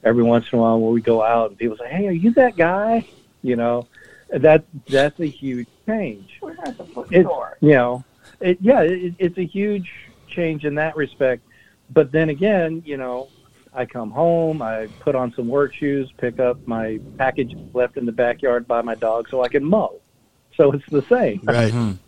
every 0.04 0.22
once 0.22 0.46
in 0.52 0.58
a 0.58 0.62
while 0.62 0.80
when 0.80 0.92
we 0.92 1.00
go 1.00 1.22
out, 1.22 1.50
and 1.50 1.58
people 1.58 1.76
say, 1.76 1.88
"Hey, 1.88 2.06
are 2.08 2.12
you 2.12 2.32
that 2.32 2.56
guy?" 2.56 3.06
You 3.42 3.56
know, 3.56 3.86
that 4.30 4.64
that's 4.88 5.18
a 5.20 5.26
huge 5.26 5.66
change. 5.86 6.38
We're 6.40 6.52
at 6.64 6.76
the 6.76 6.84
It's 6.84 6.94
bookstore. 6.94 7.56
you 7.60 7.72
know, 7.72 8.04
it, 8.40 8.58
yeah, 8.60 8.82
it, 8.82 9.14
it's 9.18 9.38
a 9.38 9.44
huge 9.44 9.90
change 10.28 10.64
in 10.64 10.74
that 10.76 10.96
respect. 10.96 11.42
But 11.90 12.10
then 12.12 12.28
again, 12.30 12.82
you 12.86 12.96
know, 12.96 13.28
I 13.74 13.86
come 13.86 14.10
home, 14.10 14.60
I 14.60 14.88
put 15.00 15.14
on 15.14 15.32
some 15.34 15.48
work 15.48 15.74
shoes, 15.74 16.10
pick 16.18 16.38
up 16.38 16.60
my 16.66 17.00
package 17.16 17.56
left 17.72 17.96
in 17.96 18.04
the 18.04 18.12
backyard 18.12 18.66
by 18.66 18.82
my 18.82 18.94
dog, 18.94 19.28
so 19.30 19.42
I 19.42 19.48
can 19.48 19.64
mow. 19.64 20.00
So 20.56 20.72
it's 20.72 20.84
the 20.90 21.04
same. 21.08 21.40
Right. 21.44 21.72
Mhm. 21.72 21.98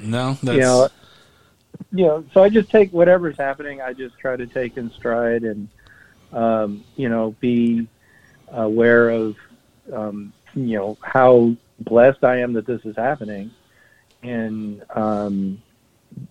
No, 0.00 0.38
that's 0.42 0.54
you 0.54 0.60
know, 0.60 0.88
you 1.92 2.06
know, 2.06 2.24
so 2.32 2.42
I 2.42 2.48
just 2.48 2.70
take 2.70 2.90
whatever's 2.92 3.36
happening. 3.36 3.80
I 3.82 3.92
just 3.92 4.18
try 4.18 4.36
to 4.36 4.46
take 4.46 4.76
in 4.76 4.90
stride 4.90 5.42
and, 5.42 5.68
um, 6.32 6.84
you 6.96 7.08
know, 7.08 7.34
be 7.40 7.86
aware 8.48 9.10
of, 9.10 9.36
um, 9.92 10.32
you 10.54 10.78
know, 10.78 10.98
how 11.02 11.54
blessed 11.80 12.24
I 12.24 12.38
am 12.38 12.52
that 12.54 12.66
this 12.66 12.80
is 12.84 12.96
happening, 12.96 13.50
and 14.22 14.82
um, 14.94 15.62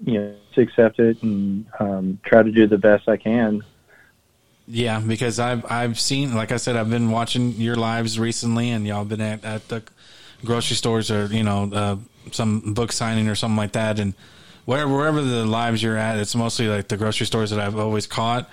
you 0.04 0.20
know, 0.20 0.36
just 0.48 0.58
accept 0.58 1.00
it 1.00 1.22
and 1.22 1.66
um, 1.80 2.20
try 2.26 2.42
to 2.42 2.52
do 2.52 2.68
the 2.68 2.78
best 2.78 3.08
I 3.08 3.18
can. 3.18 3.62
Yeah, 4.68 5.00
because 5.00 5.40
I've 5.40 5.64
I've 5.72 6.00
seen, 6.00 6.34
like 6.34 6.52
I 6.52 6.58
said, 6.58 6.76
I've 6.76 6.90
been 6.90 7.12
watching 7.12 7.52
your 7.54 7.76
lives 7.76 8.18
recently, 8.18 8.72
and 8.72 8.86
y'all 8.88 9.06
been 9.06 9.22
at, 9.22 9.46
at 9.46 9.68
the 9.68 9.84
grocery 10.44 10.76
stores 10.76 11.12
or 11.12 11.28
you 11.28 11.44
know 11.44 11.72
uh, 11.72 11.96
some 12.32 12.74
book 12.74 12.92
signing 12.92 13.28
or 13.30 13.36
something 13.36 13.58
like 13.58 13.74
that, 13.74 14.00
and 14.00 14.16
wherever 14.66 14.92
wherever 14.92 15.22
the 15.22 15.46
lives 15.46 15.84
you're 15.84 15.98
at, 15.98 16.18
it's 16.18 16.36
mostly 16.36 16.68
like 16.68 16.88
the 16.88 16.98
grocery 16.98 17.28
stores 17.28 17.52
that 17.52 17.60
I've 17.60 17.78
always 17.78 18.08
caught, 18.08 18.50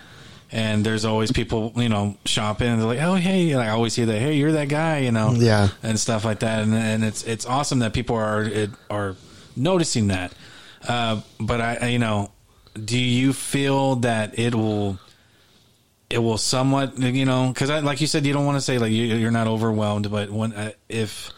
and 0.50 0.84
there's 0.84 1.06
always 1.06 1.32
people 1.32 1.72
you 1.76 1.88
know 1.88 2.14
shopping, 2.26 2.68
and 2.68 2.78
they're 2.80 2.88
like, 2.88 3.00
oh 3.00 3.14
hey, 3.14 3.50
and 3.52 3.62
I 3.62 3.70
always 3.70 3.96
hear 3.96 4.04
that, 4.06 4.18
hey, 4.18 4.34
you're 4.34 4.52
that 4.52 4.68
guy, 4.68 4.98
you 4.98 5.12
know, 5.12 5.32
Yeah. 5.32 5.68
and 5.82 5.98
stuff 5.98 6.26
like 6.26 6.40
that, 6.40 6.62
and 6.62 6.74
and 6.74 7.04
it's 7.04 7.22
it's 7.24 7.46
awesome 7.46 7.78
that 7.78 7.94
people 7.94 8.16
are 8.16 8.42
it, 8.42 8.70
are 8.90 9.16
noticing 9.56 10.08
that, 10.08 10.34
uh, 10.86 11.22
but 11.40 11.62
I 11.62 11.78
I- 11.80 11.86
you 11.88 11.98
know, 11.98 12.32
do 12.84 12.98
you 12.98 13.32
feel 13.32 13.96
that 13.96 14.38
it 14.38 14.54
will 14.54 14.98
it 16.12 16.18
will 16.18 16.38
somewhat 16.38 16.98
you 16.98 17.24
know 17.24 17.48
because 17.48 17.70
like 17.82 18.00
you 18.00 18.06
said 18.06 18.26
you 18.26 18.32
don't 18.32 18.46
want 18.46 18.56
to 18.56 18.60
say 18.60 18.78
like 18.78 18.92
you, 18.92 19.04
you're 19.04 19.30
not 19.30 19.46
overwhelmed 19.46 20.10
but 20.10 20.30
when 20.30 20.52
uh, 20.52 20.70
if 20.88 21.30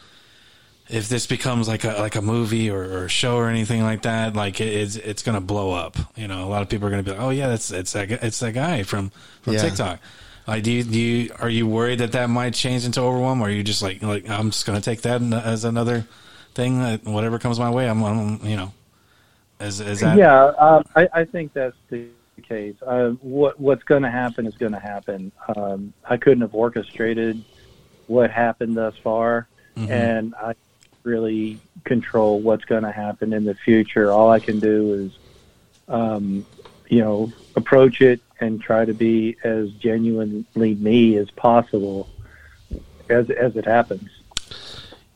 if 0.89 1.09
this 1.09 1.27
becomes 1.27 1.67
like 1.67 1.85
a 1.85 1.93
like 1.93 2.15
a 2.17 2.23
movie 2.23 2.71
or, 2.71 2.83
or 2.83 3.05
a 3.05 3.09
show 3.09 3.37
or 3.37 3.49
anything 3.49 3.83
like 3.83 4.03
that 4.03 4.35
like 4.35 4.61
it, 4.61 4.69
it's 4.69 4.97
it's 4.97 5.23
gonna 5.23 5.41
blow 5.41 5.73
up 5.73 5.97
you 6.17 6.29
know? 6.29 6.45
A 6.45 6.51
lot 6.51 6.63
of 6.63 6.69
people 6.69 6.87
are 6.87 6.91
gonna 6.91 7.03
be 7.03 7.13
like 7.13 7.21
oh 7.21 7.31
yeah 7.31 7.49
that's 7.49 7.71
it's 7.71 7.93
that 7.93 8.11
it's 8.11 8.41
that 8.41 8.53
guy 8.53 8.83
from 8.83 9.11
from 9.43 9.55
Yeah. 9.55 9.61
TikTok. 9.63 10.01
Like 10.47 10.63
do 10.63 10.73
you, 10.73 10.83
do 10.85 11.01
you 11.01 11.31
are 11.39 11.49
you 11.49 11.67
worried 11.67 12.01
that 12.01 12.13
that 12.13 12.29
might 12.29 12.53
change 12.53 12.85
into 12.85 13.01
overwhelm? 13.01 13.41
Or 13.41 13.47
are 13.47 13.51
you 13.51 13.63
just 13.63 13.81
like 13.81 14.03
like 14.03 14.29
I'm 14.29 14.51
just 14.51 14.67
gonna 14.67 14.83
take 14.83 15.03
that 15.03 15.23
as 15.23 15.65
another 15.65 16.07
thing 16.55 16.81
that 16.81 17.05
whatever 17.05 17.39
comes 17.39 17.59
my 17.59 17.71
way 17.71 17.89
I'm, 17.89 18.03
I'm 18.05 18.45
you 18.45 18.57
know 18.57 18.73
is 19.61 19.81
is 19.81 20.01
that 20.01 20.19
yeah, 20.19 20.53
um, 20.59 20.85
I, 20.95 21.09
I 21.13 21.25
think 21.25 21.53
that's 21.53 21.77
the 21.89 22.09
case. 22.43 22.75
Uh, 22.87 23.11
what 23.21 23.59
what's 23.59 23.83
going 23.85 24.03
to 24.03 24.11
happen 24.11 24.47
is 24.47 24.55
going 24.57 24.73
to 24.73 24.79
happen. 24.81 25.33
Um, 25.55 25.93
I 26.09 26.17
couldn't 26.17 26.43
have 26.43 26.55
orchestrated 26.55 27.43
what 28.07 28.31
happened 28.31 28.77
thus 28.77 28.97
far, 28.99 29.47
Mhm. 29.77 29.91
and 29.91 30.35
I 30.35 30.55
really 31.03 31.59
control 31.85 32.41
what's 32.41 32.65
going 32.65 32.83
to 32.85 32.93
happen 32.93 33.33
in 33.33 33.45
the 33.45 33.55
future. 33.55 34.11
All 34.11 34.31
I 34.31 34.41
can 34.41 34.59
do 34.59 34.95
is, 34.95 35.13
um, 35.89 36.47
you 36.89 37.01
know, 37.01 37.33
approach 37.57 38.01
it 38.01 38.21
and 38.41 38.61
try 38.61 38.85
to 38.85 38.95
be 38.95 39.37
as 39.45 39.71
genuinely 39.73 40.75
me 40.75 41.17
as 41.17 41.31
possible 41.31 42.09
as 43.09 43.31
as 43.31 43.57
it 43.57 43.65
happens. 43.67 44.09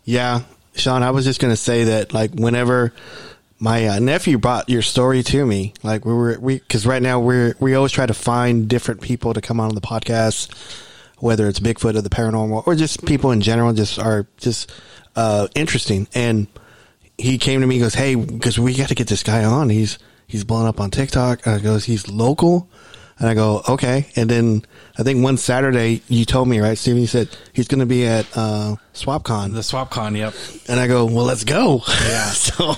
Yeah, 0.05 0.43
Shawn, 0.75 1.03
I 1.03 1.11
was 1.11 1.25
just 1.25 1.41
going 1.41 1.53
to 1.53 1.57
say 1.57 1.85
that, 1.85 2.15
like, 2.15 2.33
whenever 2.33 2.93
my 3.59 3.87
uh, 3.87 3.99
nephew 3.99 4.39
brought 4.39 4.69
your 4.69 4.83
story 4.83 5.23
to 5.25 5.45
me, 5.45 5.75
like, 5.83 6.05
we 6.05 6.13
were, 6.13 6.39
we, 6.41 6.61
cause 6.61 6.87
right 6.87 7.03
now 7.03 7.19
we're, 7.21 7.55
we 7.59 7.75
always 7.75 7.93
try 7.93 8.07
to 8.07 8.15
find 8.15 8.69
different 8.69 9.01
people 9.01 9.35
to 9.35 9.41
come 9.41 9.59
on 9.59 9.75
the 9.75 9.81
podcast, 9.81 10.55
whether 11.19 11.49
it's 11.49 11.59
Bigfoot 11.59 11.97
or 11.97 12.03
the 12.03 12.09
paranormal 12.11 12.67
or 12.67 12.75
just 12.75 13.05
people 13.05 13.33
in 13.33 13.41
general, 13.41 13.73
just 13.73 13.99
are 13.99 14.27
just, 14.37 14.71
uh, 15.17 15.49
interesting. 15.55 16.07
And 16.15 16.47
he 17.17 17.39
came 17.39 17.61
to 17.61 17.67
me 17.67 17.81
goes, 17.81 17.95
Hey, 17.95 18.15
cause 18.39 18.59
we 18.59 18.75
got 18.75 18.89
to 18.91 18.95
get 18.95 19.09
this 19.09 19.25
guy 19.25 19.45
on. 19.45 19.71
He's, 19.71 19.99
he's 20.29 20.45
blowing 20.45 20.69
up 20.69 20.81
on 20.81 20.91
TikTok. 20.91 21.45
And 21.47 21.61
goes, 21.61 21.85
he's 21.85 22.09
local. 22.09 22.69
And 23.21 23.29
I 23.29 23.35
go, 23.35 23.63
okay. 23.69 24.07
And 24.15 24.31
then 24.31 24.65
I 24.97 25.03
think 25.03 25.25
one 25.25 25.37
Saturday 25.37 26.03
you 26.09 26.25
told 26.25 26.47
me, 26.49 26.61
right, 26.61 26.79
Steven, 26.79 27.01
you 27.01 27.07
said 27.07 27.29
he's 27.53 27.67
going 27.67 27.81
to 27.81 27.87
be 27.87 28.07
at, 28.07 28.27
uh, 28.37 28.77
SwapCon. 28.95 29.55
the 29.55 29.61
SwapCon 29.61 30.17
yep 30.17 30.35
And 30.69 30.79
I 30.81 30.87
go, 30.87 31.05
well, 31.05 31.25
let's 31.25 31.45
go. 31.45 31.83
Yeah. 31.87 32.25
so 32.31 32.75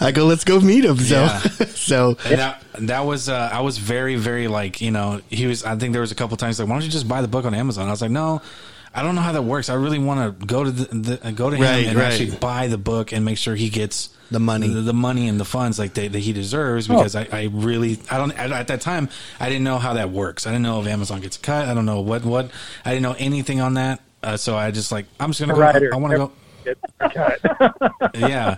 I 0.00 0.12
go, 0.12 0.26
let's 0.26 0.44
go 0.44 0.60
meet 0.60 0.84
him. 0.84 0.98
So, 0.98 1.20
Yeah. 1.20 1.38
so 1.74 2.16
And 2.24 2.38
that 2.38 2.62
that 2.80 3.00
was 3.00 3.28
uh, 3.28 3.50
I 3.52 3.60
was 3.60 3.78
very 3.78 4.16
very 4.16 4.48
like 4.48 4.80
you 4.80 4.90
know 4.90 5.20
he 5.28 5.46
was 5.46 5.64
I 5.64 5.76
think 5.76 5.92
there 5.92 6.00
was 6.00 6.12
a 6.12 6.14
couple 6.14 6.36
times 6.36 6.58
like 6.58 6.68
why 6.68 6.74
don't 6.74 6.84
you 6.84 6.90
just 6.90 7.08
buy 7.08 7.22
the 7.22 7.28
book 7.28 7.44
on 7.44 7.54
Amazon 7.54 7.88
I 7.88 7.90
was 7.90 8.02
like 8.02 8.10
no 8.10 8.40
I 8.98 9.02
don't 9.02 9.14
know 9.14 9.20
how 9.20 9.32
that 9.32 9.42
works. 9.42 9.68
I 9.68 9.74
really 9.74 9.98
want 9.98 10.40
to 10.40 10.46
go 10.46 10.64
to 10.64 10.70
the, 10.70 11.16
the 11.18 11.32
go 11.32 11.50
to 11.50 11.56
him 11.56 11.62
Right, 11.62 11.86
and 11.86 11.96
right. 11.96 12.12
actually 12.12 12.36
buy 12.36 12.66
the 12.66 12.78
book 12.78 13.12
and 13.12 13.24
make 13.24 13.38
sure 13.38 13.54
he 13.54 13.68
gets 13.70 14.10
The 14.30 14.40
money. 14.40 14.68
the, 14.68 14.80
the 14.80 14.92
money 14.92 15.28
and 15.28 15.38
the 15.40 15.44
funds 15.44 15.78
like 15.78 15.94
they, 15.94 16.08
that 16.08 16.18
he 16.18 16.32
deserves 16.32 16.88
because 16.88 17.14
I, 17.14 17.28
I 17.32 17.42
really 17.52 17.98
I 18.10 18.18
don't 18.18 18.32
at, 18.32 18.50
at 18.52 18.68
that 18.68 18.80
time 18.80 19.08
I 19.40 19.48
didn't 19.48 19.64
know 19.64 19.78
how 19.78 19.94
that 19.94 20.10
works. 20.10 20.46
I 20.46 20.50
didn't 20.50 20.64
know 20.64 20.80
if 20.80 20.86
Amazon 20.86 21.20
gets 21.20 21.36
cut. 21.36 21.68
I 21.68 21.74
don't 21.74 21.86
know 21.86 22.00
what 22.00 22.24
what 22.24 22.50
I 22.84 22.90
didn't 22.90 23.04
know 23.04 23.16
anything 23.18 23.60
on 23.60 23.74
that. 23.74 24.00
Uh, 24.22 24.36
so 24.36 24.56
I 24.56 24.70
just 24.72 24.90
like 24.92 25.06
I'm 25.20 25.30
just 25.32 25.40
gonna 25.40 25.54
go 25.54 25.62
I 25.92 25.96
want 25.96 26.12
to 26.12 26.18
go 26.18 26.32
yeah. 28.14 28.56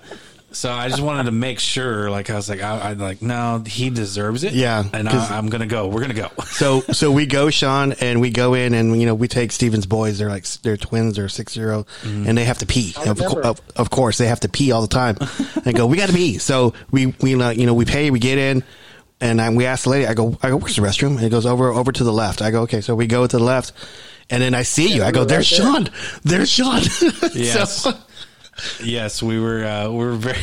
So 0.52 0.72
I 0.72 0.88
just 0.88 1.00
wanted 1.00 1.24
to 1.24 1.30
make 1.30 1.60
sure, 1.60 2.10
like 2.10 2.28
I 2.28 2.34
was 2.34 2.48
like, 2.48 2.60
I, 2.60 2.78
I 2.78 2.92
like, 2.94 3.22
no, 3.22 3.62
he 3.64 3.88
deserves 3.88 4.42
it. 4.42 4.52
Yeah, 4.52 4.82
and 4.92 5.08
I, 5.08 5.36
I'm 5.36 5.48
gonna 5.48 5.66
go. 5.66 5.86
We're 5.86 6.00
gonna 6.00 6.14
go. 6.14 6.28
so 6.46 6.80
so 6.92 7.12
we 7.12 7.26
go 7.26 7.50
Shawn 7.50 7.92
and 8.00 8.20
we 8.20 8.30
go 8.30 8.54
in 8.54 8.74
and 8.74 9.00
you 9.00 9.06
know 9.06 9.14
we 9.14 9.28
take 9.28 9.52
Steven's 9.52 9.86
boys. 9.86 10.18
They're 10.18 10.28
like 10.28 10.44
they're 10.62 10.76
twins 10.76 11.16
they're 11.16 11.28
six 11.28 11.56
year 11.56 11.72
old 11.72 11.86
and 12.04 12.36
they 12.36 12.44
have 12.44 12.58
to 12.58 12.66
pee. 12.66 12.94
Of, 13.06 13.20
of, 13.20 13.60
of 13.76 13.90
course 13.90 14.18
they 14.18 14.26
have 14.26 14.40
to 14.40 14.48
pee 14.48 14.72
all 14.72 14.82
the 14.82 14.88
time. 14.88 15.16
And 15.64 15.76
go 15.76 15.86
we 15.86 15.96
got 15.96 16.08
to 16.08 16.14
pee. 16.14 16.38
So 16.38 16.74
we 16.90 17.06
we 17.20 17.40
uh, 17.40 17.50
you 17.50 17.66
know 17.66 17.74
we 17.74 17.84
pay 17.84 18.10
we 18.10 18.18
get 18.18 18.38
in 18.38 18.64
and 19.20 19.40
I, 19.40 19.50
we 19.50 19.66
ask 19.66 19.84
the 19.84 19.90
lady 19.90 20.06
I 20.06 20.14
go 20.14 20.36
I 20.42 20.50
go 20.50 20.56
where's 20.56 20.76
the 20.76 20.82
restroom? 20.82 21.16
And 21.16 21.22
it 21.22 21.30
goes 21.30 21.46
over 21.46 21.70
over 21.70 21.92
to 21.92 22.04
the 22.04 22.12
left. 22.12 22.42
I 22.42 22.50
go 22.50 22.62
okay. 22.62 22.80
So 22.80 22.94
we 22.94 23.06
go 23.06 23.26
to 23.26 23.36
the 23.38 23.42
left 23.42 23.72
and 24.30 24.42
then 24.42 24.54
I 24.54 24.62
see 24.62 24.94
you. 24.94 25.04
I 25.04 25.10
go 25.12 25.24
there's 25.24 25.50
right 25.52 25.62
Shawn. 25.62 25.88
There's 26.24 26.50
Shawn. 26.50 26.82
Yes. 27.34 27.82
so, 27.82 27.92
yes, 28.82 29.22
we 29.22 29.40
were. 29.40 29.64
Uh, 29.64 29.90
we 29.90 29.98
were 29.98 30.12
very. 30.12 30.38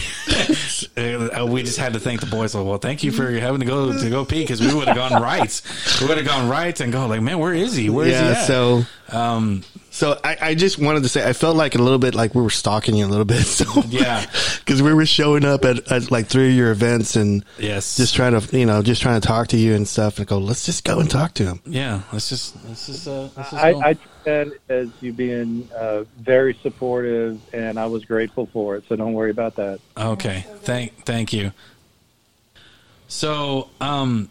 uh, 1.31 1.45
we 1.45 1.63
just 1.63 1.77
had 1.77 1.93
to 1.93 1.99
thank 1.99 2.19
the 2.19 2.25
boys. 2.25 2.55
Like, 2.55 2.65
well, 2.65 2.77
thank 2.77 3.03
you 3.03 3.11
for 3.11 3.31
having 3.31 3.59
to 3.59 3.65
go 3.65 3.97
to 3.97 4.09
go 4.09 4.25
pee 4.25 4.41
because 4.41 4.61
we 4.61 4.73
would 4.73 4.87
have 4.87 4.97
gone 4.97 5.21
right. 5.21 5.61
We 6.01 6.07
would 6.07 6.17
have 6.17 6.27
gone 6.27 6.49
right 6.49 6.79
and 6.79 6.91
go 6.91 7.05
like, 7.07 7.21
man, 7.21 7.39
where 7.39 7.53
is 7.53 7.75
he? 7.75 7.89
Where 7.89 8.07
is 8.07 8.13
he? 8.13 8.25
yeah 8.25 8.31
At? 8.31 8.47
so 8.47 8.83
um, 9.09 9.63
So 9.97 10.19
I, 10.23 10.37
I 10.39 10.53
just 10.53 10.77
wanted 10.77 11.01
to 11.01 11.09
say 11.09 11.27
I 11.27 11.33
felt 11.33 11.55
like 11.55 11.73
a 11.73 11.79
little 11.79 11.97
bit 11.97 12.13
like 12.13 12.35
we 12.35 12.41
were 12.43 12.51
stalking 12.51 12.95
you 12.95 13.07
a 13.07 13.09
little 13.09 13.25
bit. 13.25 13.41
So 13.47 13.65
Yeah. 13.87 14.23
because 14.59 14.83
we 14.83 14.93
were 14.93 15.07
showing 15.07 15.43
up 15.43 15.65
at, 15.65 15.91
at 15.91 16.11
like 16.11 16.27
three 16.27 16.49
of 16.49 16.55
your 16.55 16.69
events 16.69 17.15
and 17.15 17.43
yes, 17.57 17.97
just 17.97 18.13
trying 18.13 18.39
to 18.39 18.55
you 18.59 18.67
know 18.67 18.83
just 18.83 19.01
trying 19.01 19.19
to 19.19 19.27
talk 19.27 19.47
to 19.47 19.57
you 19.57 19.73
and 19.73 19.87
stuff 19.87 20.19
and 20.19 20.27
go 20.27 20.37
let's 20.37 20.67
just 20.67 20.83
go 20.83 20.99
and 20.99 21.09
talk 21.09 21.33
to 21.33 21.45
him. 21.45 21.61
yeah. 21.65 22.01
Let's 22.13 22.29
just 22.29 22.55
let's 22.67 22.85
just 22.85 23.07
uh, 23.07 23.21
let's 23.35 23.49
just 23.49 23.53
I, 23.55 23.71
go. 23.73 23.81
I 23.81 23.93
took 23.93 24.23
that 24.25 24.47
as 24.69 24.89
you 25.01 25.13
being 25.13 25.67
uh, 25.75 26.03
very 26.19 26.53
supportive, 26.61 27.41
and 27.51 27.79
I 27.79 27.87
was 27.87 28.05
grateful 28.05 28.45
for 28.53 28.75
it. 28.75 28.83
So 28.87 28.95
don't 28.95 29.13
worry 29.13 29.31
about 29.31 29.55
that. 29.55 29.79
Okay. 29.97 30.45
Thank 30.59 31.05
thank 31.05 31.33
you. 31.33 31.53
So, 33.07 33.69
um 33.81 34.29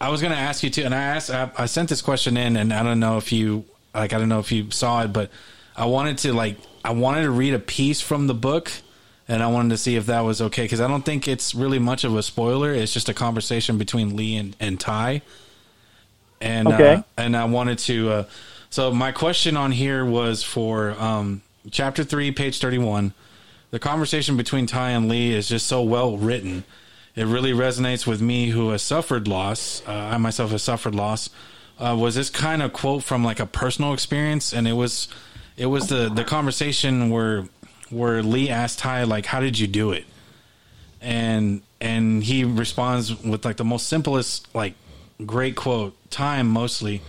I 0.00 0.10
was 0.10 0.20
going 0.20 0.32
to 0.32 0.38
ask 0.38 0.62
you 0.62 0.70
too 0.70 0.82
and 0.84 0.94
I 0.94 1.02
asked 1.02 1.30
I, 1.30 1.50
I 1.58 1.66
sent 1.66 1.88
this 1.88 2.02
question 2.02 2.36
in 2.36 2.56
and 2.56 2.72
I 2.72 2.82
don't 2.84 3.00
know 3.00 3.16
if 3.16 3.32
you 3.32 3.64
like 3.94 4.12
I 4.12 4.18
don't 4.18 4.28
know 4.28 4.40
if 4.40 4.52
you 4.52 4.70
saw 4.70 5.02
it 5.02 5.12
but 5.12 5.30
I 5.76 5.86
wanted 5.86 6.18
to 6.18 6.32
like 6.32 6.58
I 6.84 6.92
wanted 6.92 7.22
to 7.22 7.30
read 7.30 7.54
a 7.54 7.58
piece 7.58 8.00
from 8.00 8.26
the 8.26 8.34
book 8.34 8.70
and 9.28 9.42
I 9.42 9.46
wanted 9.46 9.70
to 9.70 9.78
see 9.78 9.96
if 9.96 10.06
that 10.06 10.20
was 10.20 10.40
okay 10.42 10.68
cuz 10.68 10.80
I 10.80 10.88
don't 10.88 11.04
think 11.04 11.28
it's 11.28 11.54
really 11.54 11.78
much 11.78 12.04
of 12.04 12.16
a 12.16 12.22
spoiler. 12.22 12.72
It's 12.72 12.92
just 12.92 13.08
a 13.08 13.14
conversation 13.14 13.78
between 13.78 14.16
Leigh 14.16 14.36
and 14.36 14.56
and 14.60 14.80
Ty. 14.80 15.22
And 16.40 16.72
Okay. 16.72 16.72
uh, 16.72 17.02
and 17.16 17.36
I 17.36 17.44
wanted 17.44 17.78
to 17.80 18.10
uh 18.10 18.24
So 18.70 18.92
my 18.92 19.12
question 19.12 19.56
on 19.56 19.72
here 19.72 20.04
was 20.04 20.42
for 20.42 20.92
um, 21.00 21.42
chapter 21.70 22.04
three, 22.04 22.32
page 22.32 22.58
thirty-one. 22.58 23.14
The 23.70 23.78
conversation 23.78 24.36
between 24.36 24.66
Ty 24.66 24.90
and 24.90 25.08
Leigh 25.08 25.32
is 25.32 25.48
just 25.48 25.66
so 25.66 25.82
well 25.82 26.16
written. 26.18 26.64
It 27.16 27.26
really 27.26 27.52
resonates 27.52 28.06
with 28.06 28.20
me, 28.20 28.50
who 28.50 28.70
has 28.70 28.82
suffered 28.82 29.28
loss. 29.28 29.82
Uh, 29.86 29.92
I 29.92 30.16
myself 30.18 30.50
have 30.50 30.60
suffered 30.60 30.94
loss. 30.94 31.30
Uh, 31.78 31.96
was 31.98 32.14
this 32.14 32.30
kind 32.30 32.62
of 32.62 32.72
quote 32.72 33.02
from 33.02 33.24
like 33.24 33.40
a 33.40 33.46
personal 33.46 33.92
experience, 33.92 34.52
and 34.52 34.68
it 34.68 34.74
was, 34.74 35.08
it 35.56 35.66
was 35.66 35.88
the 35.88 36.08
the 36.08 36.24
conversation 36.24 37.10
where 37.10 37.44
where 37.90 38.22
Leigh 38.22 38.50
asked 38.50 38.78
Ty 38.78 39.04
like, 39.04 39.26
"How 39.26 39.40
did 39.40 39.58
you 39.58 39.66
do 39.66 39.92
it?" 39.92 40.04
and 41.04 41.60
and 41.80 42.24
he 42.24 42.44
responds 42.44 43.22
with 43.22 43.44
like 43.44 43.58
the 43.58 43.64
most 43.64 43.88
simplest 43.88 44.52
like 44.54 44.74
great 45.24 45.54
quote 45.54 45.94
time 46.10 46.48
mostly 46.48 47.02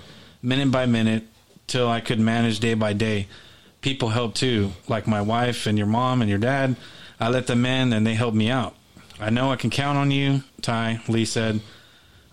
minute 0.44 0.70
by 0.70 0.86
minute 0.86 1.24
till 1.66 1.88
i 1.88 2.02
could 2.02 2.20
manage 2.20 2.60
day 2.60 2.76
by 2.76 2.94
day. 2.94 3.28
People 3.82 4.10
help 4.10 4.36
too 4.36 4.72
like 4.88 5.08
my 5.08 5.22
wife 5.22 5.66
and 5.66 5.78
your 5.78 5.88
mom 5.88 6.22
and 6.22 6.30
your 6.30 6.40
dad. 6.40 6.76
I 7.20 7.30
let 7.30 7.48
them 7.48 7.66
in 7.66 7.94
and 7.94 8.06
they 8.06 8.16
help 8.16 8.34
me 8.34 8.50
out. 8.50 8.76
I 9.20 9.30
know 9.30 9.52
i 9.52 9.56
can 9.56 9.70
count 9.70 9.98
on 9.98 10.12
you 10.12 10.44
ty 10.62 11.00
leigh 11.08 11.26
said. 11.26 11.62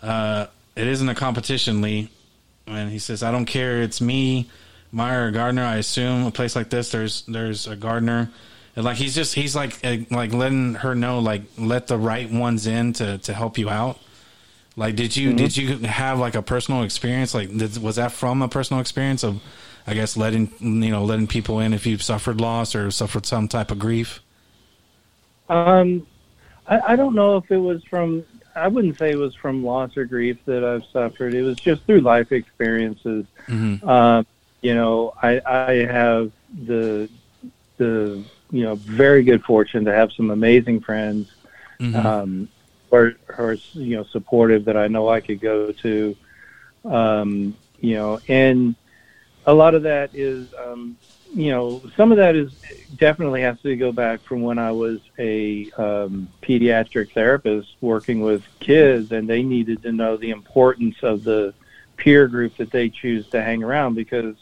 Uh, 0.03 0.47
it 0.75 0.89
isn't 0.89 1.09
a 1.09 1.15
competition 1.15 1.81
leigh 1.81 2.11
and 2.67 2.91
he 2.91 2.99
says 2.99 3.23
i 3.23 3.31
don't 3.31 3.47
care 3.47 3.83
it's 3.83 4.01
me 4.01 4.49
meyer 4.91 5.31
gardner 5.31 5.65
i 5.65 5.77
assume 5.77 6.27
a 6.27 6.31
place 6.31 6.55
like 6.55 6.71
this 6.71 6.91
there's 6.91 7.23
there's 7.23 7.67
a 7.67 7.77
gardener 7.77 8.31
and 8.75 8.85
like 8.85 8.97
he's 8.97 9.15
just 9.15 9.35
he's 9.35 9.55
like 9.55 9.79
uh, 9.85 9.99
like 10.11 10.33
letting 10.33 10.75
her 10.75 10.95
know 10.95 11.19
like 11.19 11.43
let 11.59 11.89
the 11.89 11.99
right 11.99 12.31
ones 12.31 12.67
in 12.67 12.93
to 12.95 13.19
to 13.19 13.35
help 13.35 13.59
you 13.59 13.69
out. 13.69 13.99
Like 14.77 14.97
did 14.97 15.15
you 15.15 15.29
mm-hmm. 15.29 15.37
did 15.37 15.57
you 15.57 15.77
have 15.79 16.19
like 16.19 16.35
a 16.35 16.43
personal 16.43 16.83
experience 16.83 17.35
like 17.35 17.55
did, 17.57 17.77
was 17.83 17.97
that 17.97 18.13
from 18.13 18.41
a 18.41 18.49
personal 18.49 18.81
experience 18.81 19.23
of 19.23 19.43
I 19.87 19.95
guess 19.95 20.17
letting 20.17 20.53
you 20.61 20.91
know 20.91 21.05
letting 21.05 21.27
people 21.27 21.61
in 21.61 21.75
if 21.75 21.87
you've 21.87 22.03
suffered 22.03 22.41
loss 22.41 22.75
or 22.75 22.91
suffered 22.91 23.27
some 23.27 23.47
type 23.47 23.71
of 23.71 23.79
grief? 23.79 24.21
Um 25.51 26.07
I, 26.67 26.93
I 26.93 26.97
don't 26.97 27.15
know 27.15 27.37
if 27.37 27.51
it 27.51 27.59
was 27.59 27.85
from 27.85 28.25
I 28.55 28.69
wouldn't 28.69 28.99
say 28.99 29.11
it 29.11 29.19
was 29.19 29.35
from 29.35 29.65
loss 29.65 29.97
or 29.97 30.05
grief 30.05 30.39
that 30.47 30.65
I've 30.65 30.85
suffered. 30.87 31.35
It 31.35 31.43
was 31.43 31.57
just 31.57 31.85
through 31.85 32.01
life 32.01 32.33
experiences. 32.33 33.27
Mm-hmm. 33.47 33.89
Um, 33.89 34.27
you 34.61 34.75
know, 34.75 35.15
I 35.23 35.41
I 35.45 35.73
have 35.87 36.33
the 36.67 37.09
the 37.79 38.23
you 38.51 38.65
know 38.65 38.75
very 38.77 39.23
good 39.23 39.43
fortune 39.43 39.85
to 39.87 39.93
have 39.93 40.13
some 40.13 40.31
amazing 40.31 40.81
friends 40.81 41.33
mm-hmm. 41.81 42.07
um, 42.07 42.49
who, 42.91 43.15
are, 43.39 43.53
you 43.73 43.97
know 43.97 44.05
supportive 44.05 44.67
that 44.67 44.77
I 44.77 44.89
know 44.89 45.09
I 45.09 45.21
could 45.21 45.41
go 45.41 45.73
to. 45.73 46.17
Um, 46.85 47.57
you 47.81 47.95
know, 47.97 48.21
and 48.29 48.75
a 49.47 49.55
lot 49.55 49.75
of 49.75 49.83
that 49.83 50.11
is 50.15 50.53
um, 50.55 50.97
you 51.35 51.51
know 51.51 51.83
some 51.97 52.13
of 52.13 52.19
that 52.19 52.37
is 52.37 52.53
definitely 52.97 53.43
has 53.43 53.61
to 53.63 53.75
go 53.77 53.93
back 53.93 54.21
from 54.21 54.43
when 54.43 54.59
I 54.59 54.73
was 54.73 55.01
a 55.19 55.71
um, 55.73 56.29
pediatric 56.43 57.13
therapist 57.13 57.75
working 57.81 58.21
with 58.21 58.45
kids, 58.61 59.13
and 59.13 59.29
they 59.29 59.43
needed 59.43 59.83
to 59.83 59.93
know 59.93 60.17
the 60.17 60.31
importance 60.31 60.97
of 61.03 61.25
the 61.25 61.55
peer 61.97 62.29
group 62.29 62.57
that 62.57 62.71
they 62.71 62.89
choose 62.89 63.27
to 63.29 63.43
hang 63.43 63.63
around 63.63 63.95
because 63.95 64.35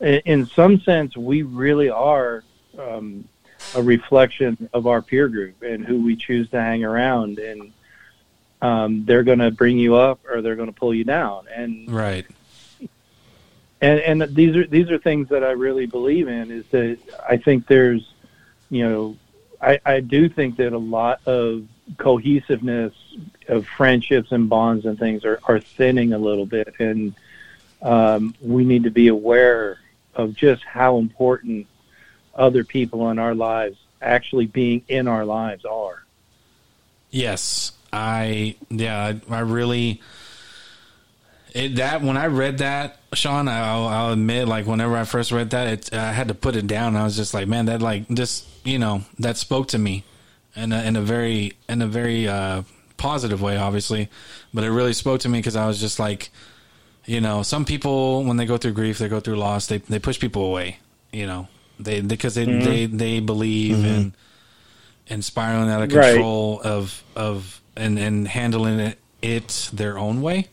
in 0.00 0.46
some 0.46 0.80
sense 0.80 1.16
we 1.16 1.42
really 1.42 1.90
are 1.90 2.42
um, 2.78 3.26
a 3.74 3.82
reflection 3.82 4.68
of 4.72 4.86
our 4.86 5.02
peer 5.02 5.28
group 5.28 5.62
and 5.62 5.84
who 5.84 6.02
we 6.02 6.16
choose 6.16 6.48
to 6.50 6.60
hang 6.60 6.84
around 6.84 7.38
and 7.38 7.72
um, 8.62 9.04
they're 9.04 9.22
going 9.22 9.38
to 9.38 9.50
bring 9.50 9.78
you 9.78 9.94
up 9.94 10.20
or 10.28 10.40
they're 10.40 10.56
going 10.56 10.72
to 10.72 10.78
pull 10.78 10.94
you 10.94 11.04
down. 11.04 11.46
And 11.54 11.90
right 11.90 12.26
and 13.80 14.00
and 14.00 14.34
these 14.34 14.56
are 14.56 14.66
these 14.66 14.90
are 14.90 14.98
things 14.98 15.28
that 15.28 15.44
I 15.44 15.50
really 15.50 15.86
believe 15.86 16.28
in 16.28 16.50
is 16.50 16.66
that 16.68 16.98
I 17.28 17.36
think 17.36 17.66
there's 17.66 18.12
you 18.70 18.88
know 18.88 19.16
I, 19.60 19.80
I 19.84 20.00
do 20.00 20.28
think 20.28 20.56
that 20.56 20.72
a 20.72 20.78
lot 20.78 21.20
of 21.26 21.66
cohesiveness 21.98 22.94
of 23.48 23.66
friendships 23.66 24.32
and 24.32 24.48
bonds 24.48 24.86
and 24.86 24.98
things 24.98 25.24
are, 25.24 25.40
are 25.44 25.60
thinning 25.60 26.12
a 26.12 26.18
little 26.18 26.46
bit 26.46 26.74
and 26.78 27.14
um, 27.82 28.34
we 28.40 28.64
need 28.64 28.84
to 28.84 28.90
be 28.90 29.08
aware 29.08 29.78
of 30.14 30.34
just 30.34 30.64
how 30.64 30.98
important 30.98 31.66
other 32.34 32.64
people 32.64 33.10
in 33.10 33.18
our 33.18 33.34
lives 33.34 33.78
actually 34.00 34.46
being 34.46 34.82
in 34.88 35.08
our 35.08 35.24
lives 35.24 35.64
are. 35.64 36.02
Yes, 37.10 37.72
I 37.92 38.56
yeah, 38.68 39.12
I, 39.30 39.34
I 39.34 39.40
really 39.40 40.02
it, 41.56 41.76
that 41.76 42.02
when 42.02 42.18
I 42.18 42.26
read 42.26 42.58
that, 42.58 42.98
Shawn, 43.14 43.48
I'll, 43.48 43.86
I'll, 43.86 44.12
admit, 44.12 44.46
like 44.46 44.66
whenever 44.66 44.94
I 44.94 45.04
first 45.04 45.32
read 45.32 45.50
that, 45.50 45.66
it, 45.66 45.94
I 45.94 46.12
had 46.12 46.28
to 46.28 46.34
put 46.34 46.54
it 46.54 46.66
down. 46.66 46.96
I 46.96 47.04
was 47.04 47.16
just 47.16 47.32
like, 47.32 47.48
man, 47.48 47.66
that 47.66 47.80
like 47.80 48.06
just 48.10 48.46
you 48.62 48.78
know 48.78 49.04
that 49.20 49.38
spoke 49.38 49.68
to 49.68 49.78
me 49.78 50.04
in 50.54 50.72
a, 50.72 50.82
in 50.82 50.96
a 50.96 51.00
very 51.00 51.54
in 51.66 51.80
a 51.80 51.86
very 51.86 52.28
uh, 52.28 52.62
positive 52.98 53.40
way, 53.40 53.56
obviously, 53.56 54.10
but 54.52 54.64
it 54.64 54.70
really 54.70 54.92
spoke 54.92 55.22
to 55.22 55.30
me 55.30 55.38
because 55.38 55.56
I 55.56 55.66
was 55.66 55.80
just 55.80 55.98
like, 55.98 56.28
you 57.06 57.22
know, 57.22 57.42
some 57.42 57.64
people 57.64 58.24
when 58.24 58.36
they 58.36 58.44
go 58.44 58.58
through 58.58 58.72
grief, 58.72 58.98
they 58.98 59.08
go 59.08 59.20
through 59.20 59.36
loss, 59.36 59.66
they 59.66 59.78
they 59.78 59.98
push 59.98 60.20
people 60.20 60.42
away, 60.42 60.78
you 61.10 61.26
know, 61.26 61.48
they 61.80 62.02
because 62.02 62.34
they 62.34 62.44
mm-hmm. 62.44 62.64
they, 62.64 62.84
they 62.84 63.20
believe 63.20 63.76
mm-hmm. 63.76 63.86
in 63.86 64.14
in 65.06 65.22
spiraling 65.22 65.70
out 65.70 65.82
of 65.82 65.88
control 65.88 66.58
right. 66.58 66.66
of 66.66 67.02
of 67.16 67.62
and 67.76 67.98
and 67.98 68.28
handling 68.28 68.78
it, 68.78 68.98
it 69.22 69.70
their 69.72 69.96
own 69.96 70.20
way. 70.20 70.48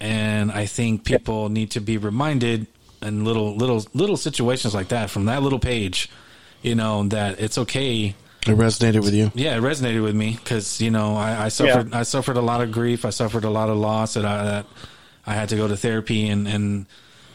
And 0.00 0.50
I 0.50 0.66
think 0.66 1.04
people 1.04 1.42
yep. 1.42 1.50
need 1.52 1.70
to 1.72 1.80
be 1.80 1.98
reminded 1.98 2.66
in 3.02 3.24
little 3.24 3.54
little 3.54 3.84
little 3.94 4.16
situations 4.16 4.74
like 4.74 4.88
that 4.88 5.10
from 5.10 5.26
that 5.26 5.42
little 5.42 5.58
page, 5.58 6.10
you 6.62 6.74
know, 6.74 7.04
that 7.08 7.40
it's 7.40 7.58
okay. 7.58 8.14
It 8.46 8.56
resonated 8.56 9.02
with 9.02 9.12
you. 9.12 9.30
Yeah, 9.34 9.56
it 9.56 9.60
resonated 9.60 10.02
with 10.02 10.14
me 10.14 10.38
because 10.42 10.80
you 10.80 10.90
know 10.90 11.14
I, 11.16 11.44
I 11.44 11.48
suffered 11.48 11.90
yeah. 11.90 11.98
I 11.98 12.02
suffered 12.04 12.36
a 12.36 12.42
lot 12.42 12.62
of 12.62 12.72
grief. 12.72 13.04
I 13.04 13.10
suffered 13.10 13.44
a 13.44 13.50
lot 13.50 13.68
of 13.68 13.76
loss 13.76 14.14
that 14.14 14.24
I 14.24 14.44
that 14.44 14.66
I 15.26 15.34
had 15.34 15.50
to 15.50 15.56
go 15.56 15.68
to 15.68 15.76
therapy 15.76 16.28
and 16.28 16.48
and 16.48 16.86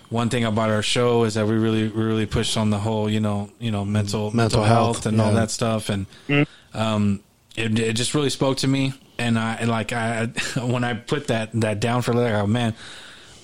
one 0.09 0.30
thing 0.30 0.43
about 0.43 0.70
our 0.70 0.82
show 0.82 1.24
is 1.24 1.34
that 1.34 1.47
we 1.47 1.55
really 1.55 1.88
we 1.88 2.03
really 2.03 2.26
push 2.26 2.57
on 2.57 2.70
the 2.70 2.80
whole 2.80 3.09
you 3.09 3.20
know 3.20 3.49
you 3.59 3.72
know 3.72 3.86
mental 3.86 4.32
mental, 4.32 4.61
mental 4.61 4.63
health, 4.63 4.95
health, 4.97 5.05
and 5.05 5.18
yeah. 5.18 5.24
all 5.24 5.34
that 5.34 5.51
stuff 5.51 5.89
and 5.89 6.05
mm-hmm. 6.28 6.78
um, 6.78 7.22
it, 7.55 7.78
it 7.80 7.93
just 7.93 8.13
really 8.13 8.30
spoke 8.30 8.57
to 8.57 8.68
me 8.68 8.93
and 9.18 9.38
I 9.38 9.63
like 9.66 9.93
I 9.93 10.26
when 10.61 10.84
I 10.84 10.93
put 10.93 11.28
that 11.28 11.51
that 11.53 11.80
down 11.80 12.01
for 12.01 12.13
like 12.13 12.34
oh 12.34 12.47
man 12.47 12.76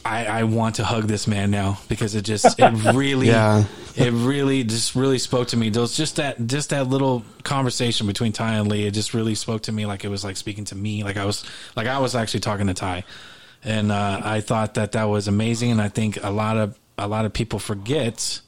I, 0.04 0.26
I 0.26 0.44
want 0.46 0.76
to 0.76 0.84
hug 0.84 1.04
this 1.04 1.28
man 1.28 1.52
now 1.52 1.78
because 1.88 2.16
it 2.16 2.24
just 2.24 2.60
it 2.60 2.72
really 2.94 3.28
yeah. 3.28 3.66
it 3.96 4.12
really 4.12 4.64
just 4.64 4.96
really 4.96 5.20
spoke 5.20 5.50
to 5.50 5.58
me. 5.58 5.70
Those 5.70 5.96
just 5.96 6.16
that 6.16 6.48
just 6.48 6.72
that 6.72 6.88
little 6.88 7.24
conversation 7.44 8.08
between 8.08 8.32
Ty 8.32 8.56
and 8.56 8.68
Leigh, 8.68 8.86
it 8.88 8.92
just 8.92 9.14
really 9.14 9.36
spoke 9.36 9.62
to 9.64 9.72
me 9.72 9.86
like 9.86 10.04
it 10.04 10.10
was 10.10 10.24
like 10.24 10.38
speaking 10.38 10.66
to 10.66 10.76
me. 10.76 11.04
Like 11.04 11.18
I 11.18 11.26
was 11.26 11.44
like 11.76 11.86
I 11.86 12.00
was 12.00 12.16
actually 12.16 12.40
talking 12.40 12.66
to 12.66 12.74
Ty 12.74 13.04
and 13.64 13.92
uh, 13.92 14.22
I 14.24 14.42
thought 14.42 14.76
that 14.76 14.94
that 14.94 15.06
was 15.06 15.28
amazing. 15.28 15.72
And 15.72 15.82
I 15.82 15.90
think 15.90 16.22
a 16.24 16.32
lot 16.32 16.58
of 16.58 16.78
a 16.98 17.08
lot 17.08 17.26
of 17.26 17.34
people 17.34 17.60
forget 17.60 18.42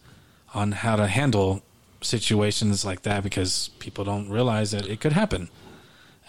on 0.53 0.71
how 0.71 0.95
to 0.95 1.07
handle 1.07 1.61
situations 2.01 2.83
like 2.83 3.03
that 3.03 3.23
because 3.23 3.69
people 3.79 4.03
don't 4.03 4.29
realize 4.29 4.71
that 4.71 4.87
it 4.87 4.99
could 4.99 5.13
happen, 5.13 5.49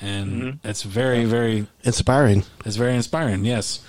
and 0.01 0.33
mm-hmm. 0.33 0.69
it's 0.69 0.83
very 0.83 1.25
very 1.25 1.67
inspiring. 1.83 2.45
It's 2.65 2.77
very 2.77 2.95
inspiring. 2.95 3.45
Yes. 3.45 3.81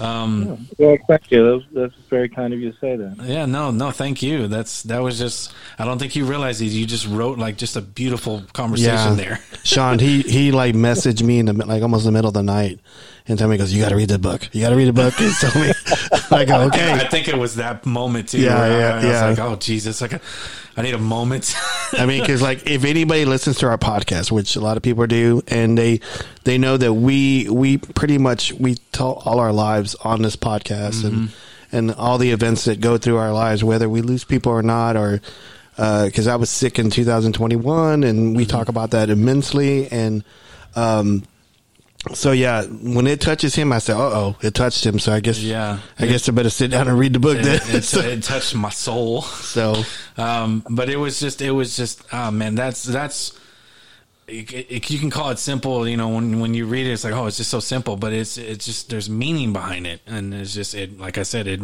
Um, 0.00 0.66
well, 0.78 0.96
thank 1.06 1.30
you. 1.30 1.60
That's, 1.60 1.72
that's, 1.72 1.94
very 2.08 2.28
kind 2.28 2.54
of 2.54 2.58
you 2.58 2.72
to 2.72 2.78
say 2.78 2.96
that. 2.96 3.22
Yeah, 3.22 3.44
no, 3.46 3.70
no, 3.70 3.90
thank 3.90 4.22
you. 4.22 4.48
That's 4.48 4.82
that 4.84 5.00
was 5.00 5.18
just. 5.18 5.52
I 5.78 5.84
don't 5.84 5.98
think 5.98 6.16
you 6.16 6.24
realized 6.24 6.62
it. 6.62 6.66
You 6.66 6.86
just 6.86 7.06
wrote 7.06 7.38
like 7.38 7.56
just 7.56 7.76
a 7.76 7.80
beautiful 7.80 8.42
conversation 8.52 8.90
yeah. 8.92 9.14
there. 9.14 9.40
Shawn, 9.64 9.98
he 9.98 10.22
he 10.22 10.52
like 10.52 10.74
messaged 10.74 11.22
me 11.22 11.38
in 11.38 11.46
the 11.46 11.52
like 11.52 11.82
almost 11.82 12.04
the 12.04 12.12
middle 12.12 12.28
of 12.28 12.34
the 12.34 12.42
night, 12.42 12.80
and 13.28 13.38
tell 13.38 13.48
me 13.48 13.58
goes, 13.58 13.72
"You 13.72 13.82
got 13.82 13.90
to 13.90 13.96
read 13.96 14.08
the 14.08 14.18
book. 14.18 14.48
You 14.52 14.62
got 14.62 14.70
to 14.70 14.76
read 14.76 14.88
the 14.88 14.92
book." 14.92 15.20
And 15.20 15.32
tell 15.34 15.62
me, 15.62 15.72
I 16.30 16.44
go, 16.44 16.62
"Okay." 16.62 16.92
I 16.92 17.06
think 17.08 17.28
it 17.28 17.36
was 17.36 17.56
that 17.56 17.84
moment 17.84 18.30
too. 18.30 18.40
Yeah, 18.40 18.66
yeah, 18.66 18.94
I, 18.94 18.98
I 18.98 19.02
yeah. 19.02 19.26
like, 19.26 19.38
"Oh 19.38 19.56
Jesus!" 19.56 20.00
Like, 20.00 20.20
I 20.76 20.82
need 20.82 20.94
a 20.94 20.98
moment. 20.98 21.54
I 21.92 22.06
mean, 22.06 22.20
because 22.20 22.40
like 22.40 22.66
if 22.66 22.84
anybody 22.84 23.24
listens 23.24 23.58
to 23.58 23.68
our 23.68 23.78
podcast, 23.78 24.30
which 24.30 24.56
a 24.56 24.60
lot 24.60 24.76
of 24.76 24.82
people 24.82 25.06
do, 25.06 25.42
and 25.48 25.76
they 25.76 26.00
they 26.44 26.58
know 26.58 26.76
that 26.76 26.94
we 26.94 27.48
we 27.48 27.78
pretty 27.78 28.18
much 28.18 28.52
we 28.54 28.76
tell 28.92 29.22
all 29.24 29.40
our 29.40 29.52
lives 29.52 29.89
on 29.96 30.22
this 30.22 30.36
podcast 30.36 31.02
mm-hmm. 31.02 31.06
and 31.06 31.32
and 31.72 31.92
all 31.92 32.18
the 32.18 32.32
events 32.32 32.64
that 32.64 32.80
go 32.80 32.98
through 32.98 33.16
our 33.16 33.32
lives, 33.32 33.62
whether 33.62 33.88
we 33.88 34.02
lose 34.02 34.24
people 34.24 34.52
or 34.52 34.62
not, 34.62 34.96
or 34.96 35.20
because 35.76 36.26
uh, 36.26 36.32
I 36.32 36.36
was 36.36 36.50
sick 36.50 36.78
in 36.78 36.90
2021, 36.90 38.02
and 38.02 38.36
we 38.36 38.42
mm-hmm. 38.42 38.50
talk 38.50 38.68
about 38.68 38.90
that 38.90 39.08
immensely, 39.08 39.88
and 39.90 40.24
um, 40.74 41.22
so 42.12 42.32
yeah, 42.32 42.64
when 42.64 43.06
it 43.06 43.20
touches 43.20 43.54
him, 43.54 43.72
I 43.72 43.78
say, 43.78 43.92
"Uh 43.92 43.98
oh, 43.98 44.36
it 44.40 44.54
touched 44.54 44.84
him." 44.84 44.98
So 44.98 45.12
I 45.12 45.20
guess, 45.20 45.38
yeah, 45.40 45.78
I 45.98 46.04
it, 46.04 46.08
guess 46.08 46.28
I 46.28 46.32
better 46.32 46.50
sit 46.50 46.70
down 46.70 46.88
and 46.88 46.98
read 46.98 47.12
the 47.12 47.18
book. 47.18 47.38
It, 47.38 47.44
then 47.44 47.76
it, 47.76 47.84
so, 47.84 48.00
it, 48.00 48.22
touched 48.22 48.54
my 48.54 48.70
soul. 48.70 49.22
So, 49.22 49.82
um, 50.16 50.64
but 50.70 50.88
it 50.88 50.96
was 50.96 51.20
just, 51.20 51.42
it 51.42 51.50
was 51.50 51.76
just, 51.76 52.02
oh 52.12 52.30
man, 52.30 52.54
that's 52.54 52.82
that's. 52.82 53.38
You 54.30 54.98
can 54.98 55.10
call 55.10 55.30
it 55.30 55.38
simple, 55.38 55.86
you 55.88 55.96
know. 55.96 56.08
When 56.08 56.40
when 56.40 56.54
you 56.54 56.66
read 56.66 56.86
it, 56.86 56.92
it's 56.92 57.04
like, 57.04 57.14
oh, 57.14 57.26
it's 57.26 57.36
just 57.38 57.50
so 57.50 57.60
simple. 57.60 57.96
But 57.96 58.12
it's 58.12 58.38
it's 58.38 58.64
just 58.64 58.88
there's 58.90 59.10
meaning 59.10 59.52
behind 59.52 59.86
it, 59.86 60.00
and 60.06 60.32
it's 60.32 60.54
just 60.54 60.74
it. 60.74 60.98
Like 60.98 61.18
I 61.18 61.22
said, 61.24 61.46
it 61.46 61.60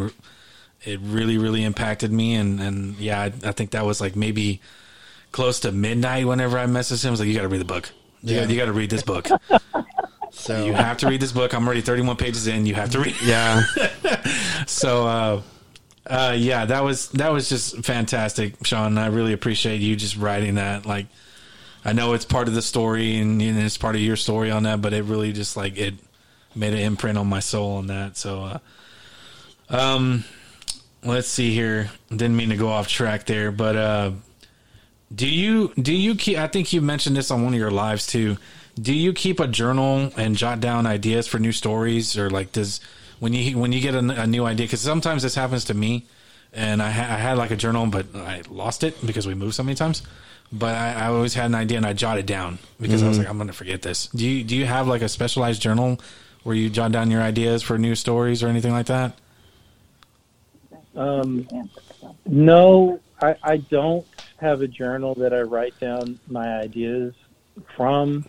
it 0.84 1.00
really 1.02 1.38
really 1.38 1.64
impacted 1.64 2.12
me 2.12 2.34
and 2.34 2.60
and 2.60 2.96
yeah 2.96 3.20
I, 3.20 3.26
I 3.26 3.52
think 3.52 3.70
that 3.70 3.84
was 3.84 4.00
like 4.00 4.14
maybe 4.14 4.60
close 5.32 5.58
to 5.60 5.72
midnight 5.72 6.26
whenever 6.26 6.58
I 6.58 6.66
messaged 6.66 7.02
him 7.02 7.08
I 7.08 7.10
was 7.12 7.20
like 7.20 7.28
you 7.28 7.34
got 7.34 7.42
to 7.42 7.48
read 7.48 7.60
the 7.62 7.64
book 7.64 7.90
you, 8.22 8.34
Yeah. 8.34 8.40
gotta, 8.42 8.52
you 8.52 8.58
got 8.60 8.66
to 8.66 8.72
read 8.72 8.90
this 8.90 9.02
book 9.02 9.26
So 10.30 10.64
you 10.64 10.74
have 10.74 10.98
to 10.98 11.08
read 11.08 11.20
this 11.20 11.32
book 11.32 11.54
I'm 11.54 11.64
already 11.66 11.80
31 11.80 12.16
pages 12.16 12.46
in 12.46 12.66
you 12.66 12.74
have 12.74 12.90
to 12.90 13.00
read 13.00 13.16
yeah, 13.24 13.62
so 14.66 15.06
uh 15.06 15.42
uh 16.06 16.34
yeah 16.36 16.66
that 16.66 16.84
was 16.84 17.08
that 17.10 17.32
was 17.32 17.48
just 17.48 17.82
fantastic 17.84 18.54
Shawn 18.64 18.98
I 18.98 19.06
really 19.06 19.32
appreciate 19.32 19.80
you 19.80 19.96
just 19.96 20.16
writing 20.16 20.54
that 20.56 20.84
like 20.86 21.06
I 21.86 21.92
know 21.92 22.14
it's 22.14 22.24
part 22.24 22.48
of 22.48 22.54
the 22.54 22.62
story 22.62 23.16
and, 23.18 23.40
it's 23.40 23.78
part 23.78 23.94
of 23.94 24.00
your 24.00 24.16
story 24.16 24.50
on 24.50 24.64
that 24.64 24.82
but 24.82 24.92
it 24.92 25.04
really 25.04 25.32
just 25.32 25.56
like 25.56 25.78
it 25.78 25.94
made 26.54 26.72
an 26.72 26.80
imprint 26.80 27.16
on 27.16 27.28
my 27.28 27.40
soul 27.40 27.76
on 27.76 27.86
that. 27.86 28.16
So 28.16 28.42
uh 28.42 28.58
um 29.70 30.24
let's 31.04 31.28
see 31.28 31.54
here. 31.54 31.90
Didn't 32.10 32.36
mean 32.36 32.48
to 32.48 32.56
go 32.56 32.68
off 32.68 32.88
track 32.88 33.26
there 33.26 33.52
but 33.52 33.76
uh 33.76 34.10
do 35.14 35.28
you 35.28 35.72
do 35.80 35.94
you 35.94 36.16
keep 36.16 36.36
i 36.36 36.48
think 36.48 36.72
you 36.72 36.82
mentioned 36.82 37.16
this 37.16 37.30
on 37.30 37.44
one 37.44 37.54
of 37.54 37.60
your 37.60 37.70
lives 37.70 38.06
too. 38.06 38.36
Do 38.74 38.92
you 38.92 39.12
keep 39.12 39.38
a 39.38 39.46
journal 39.46 40.12
and 40.16 40.36
jot 40.36 40.60
down 40.60 40.86
ideas 40.86 41.28
for 41.28 41.38
new 41.38 41.52
stories? 41.52 42.18
Or 42.18 42.28
like 42.28 42.50
does 42.50 42.80
when 43.20 43.32
you 43.32 43.56
when 43.58 43.70
you 43.72 43.80
get 43.80 43.94
a, 43.94 44.22
a 44.22 44.26
new 44.26 44.44
idea 44.44 44.66
because 44.66 44.80
sometimes 44.80 45.22
this 45.22 45.36
happens 45.36 45.64
to 45.66 45.74
me 45.74 46.04
and 46.52 46.82
I, 46.82 46.90
ha- 46.90 47.14
I 47.14 47.18
had 47.18 47.38
like 47.38 47.50
a 47.50 47.56
journal 47.56 47.86
but 47.86 48.06
i 48.14 48.42
lost 48.48 48.84
it 48.84 48.94
because 49.06 49.26
we 49.26 49.34
moved 49.34 49.54
so 49.54 49.62
many 49.62 49.74
times 49.74 50.02
but 50.52 50.74
I, 50.74 50.92
I 50.92 51.06
always 51.06 51.34
had 51.34 51.46
an 51.46 51.54
idea 51.54 51.76
and 51.76 51.86
i 51.86 51.92
jotted 51.92 52.26
down 52.26 52.58
because 52.80 53.02
i 53.02 53.08
was 53.08 53.18
like 53.18 53.28
i'm 53.28 53.38
gonna 53.38 53.52
forget 53.52 53.82
this. 53.82 54.06
Do 54.08 54.26
you 54.28 54.44
do 54.44 54.56
you 54.56 54.64
have 54.66 54.86
like 54.86 55.02
a 55.02 55.08
specialized 55.08 55.60
journal 55.60 55.98
where 56.44 56.54
you 56.54 56.70
jot 56.70 56.92
down 56.92 57.10
your 57.10 57.20
ideas 57.22 57.62
for 57.62 57.76
new 57.78 57.94
stories 57.94 58.42
or 58.42 58.48
anything 58.48 58.72
like 58.72 58.86
that? 58.86 59.18
Um, 60.94 61.46
no, 62.24 63.00
I, 63.20 63.34
I 63.42 63.56
don't 63.58 64.06
have 64.38 64.62
a 64.62 64.68
journal 64.68 65.14
that 65.16 65.32
I 65.34 65.42
write 65.42 65.78
down 65.80 66.18
my 66.28 66.56
ideas 66.58 67.14
from 67.76 68.24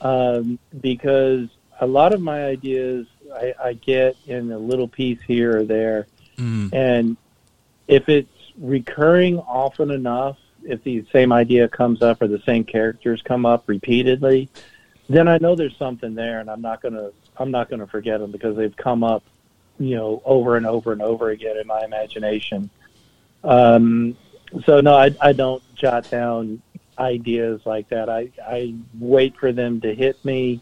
um, 0.00 0.58
because 0.80 1.48
a 1.80 1.86
lot 1.86 2.12
of 2.12 2.20
my 2.20 2.44
ideas 2.44 3.06
I, 3.34 3.54
I 3.62 3.72
get 3.74 4.16
in 4.26 4.52
a 4.52 4.58
little 4.58 4.88
piece 4.88 5.20
here 5.22 5.58
or 5.58 5.64
there. 5.64 6.06
mm, 6.36 6.72
And 6.72 7.16
if 7.88 8.08
it's 8.08 8.30
recurring 8.58 9.38
often 9.40 9.90
enough, 9.90 10.38
if 10.66 10.82
the 10.84 11.04
same 11.12 11.32
idea 11.32 11.68
comes 11.68 12.02
up 12.02 12.20
or 12.20 12.28
the 12.28 12.40
same 12.40 12.64
characters 12.64 13.22
come 13.22 13.46
up 13.46 13.64
repeatedly, 13.68 14.48
then 15.08 15.28
I 15.28 15.38
know 15.38 15.54
there's 15.54 15.76
something 15.76 16.14
there, 16.14 16.40
and 16.40 16.50
I'm 16.50 16.60
not 16.60 16.82
gonna 16.82 17.10
I'm 17.36 17.50
not 17.50 17.70
gonna 17.70 17.86
forget 17.86 18.20
them 18.20 18.30
because 18.30 18.56
they've 18.56 18.76
come 18.76 19.04
up, 19.04 19.22
you 19.78 19.96
know, 19.96 20.22
over 20.24 20.56
and 20.56 20.66
over 20.66 20.92
and 20.92 21.02
over 21.02 21.30
again 21.30 21.56
in 21.56 21.66
my 21.66 21.84
imagination. 21.84 22.70
Um, 23.44 24.16
so 24.64 24.80
no, 24.80 24.94
I, 24.94 25.14
I 25.20 25.32
don't 25.32 25.62
jot 25.74 26.10
down 26.10 26.60
ideas 26.98 27.60
like 27.64 27.88
that. 27.90 28.08
I 28.08 28.30
I 28.44 28.74
wait 28.98 29.36
for 29.36 29.52
them 29.52 29.80
to 29.82 29.94
hit 29.94 30.22
me 30.24 30.60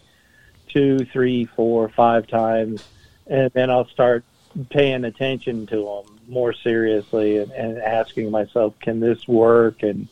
two, 0.69 0.99
three, 1.07 1.47
four, 1.47 1.89
five 1.89 2.27
times, 2.27 2.85
and 3.27 3.51
then 3.55 3.71
I'll 3.71 3.89
start 3.89 4.25
paying 4.71 5.05
attention 5.05 5.67
to 5.67 5.77
them 5.77 6.14
more 6.29 6.53
seriously 6.53 7.39
and, 7.39 7.51
and 7.53 7.79
asking 7.79 8.31
myself, 8.31 8.75
can 8.81 9.01
this 9.01 9.27
work? 9.29 9.83
And, 9.83 10.09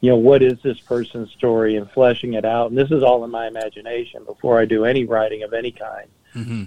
you 0.00 0.10
know, 0.10 0.16
what 0.16 0.42
is 0.42 0.60
this 0.62 0.78
person's 0.80 1.30
story 1.32 1.76
and 1.76 1.90
fleshing 1.90 2.34
it 2.34 2.44
out. 2.44 2.70
And 2.70 2.78
this 2.78 2.90
is 2.90 3.02
all 3.02 3.24
in 3.24 3.30
my 3.30 3.46
imagination 3.46 4.24
before 4.24 4.58
I 4.58 4.64
do 4.64 4.84
any 4.84 5.04
writing 5.04 5.42
of 5.42 5.52
any 5.52 5.72
kind. 5.72 6.08
hmm 6.32 6.64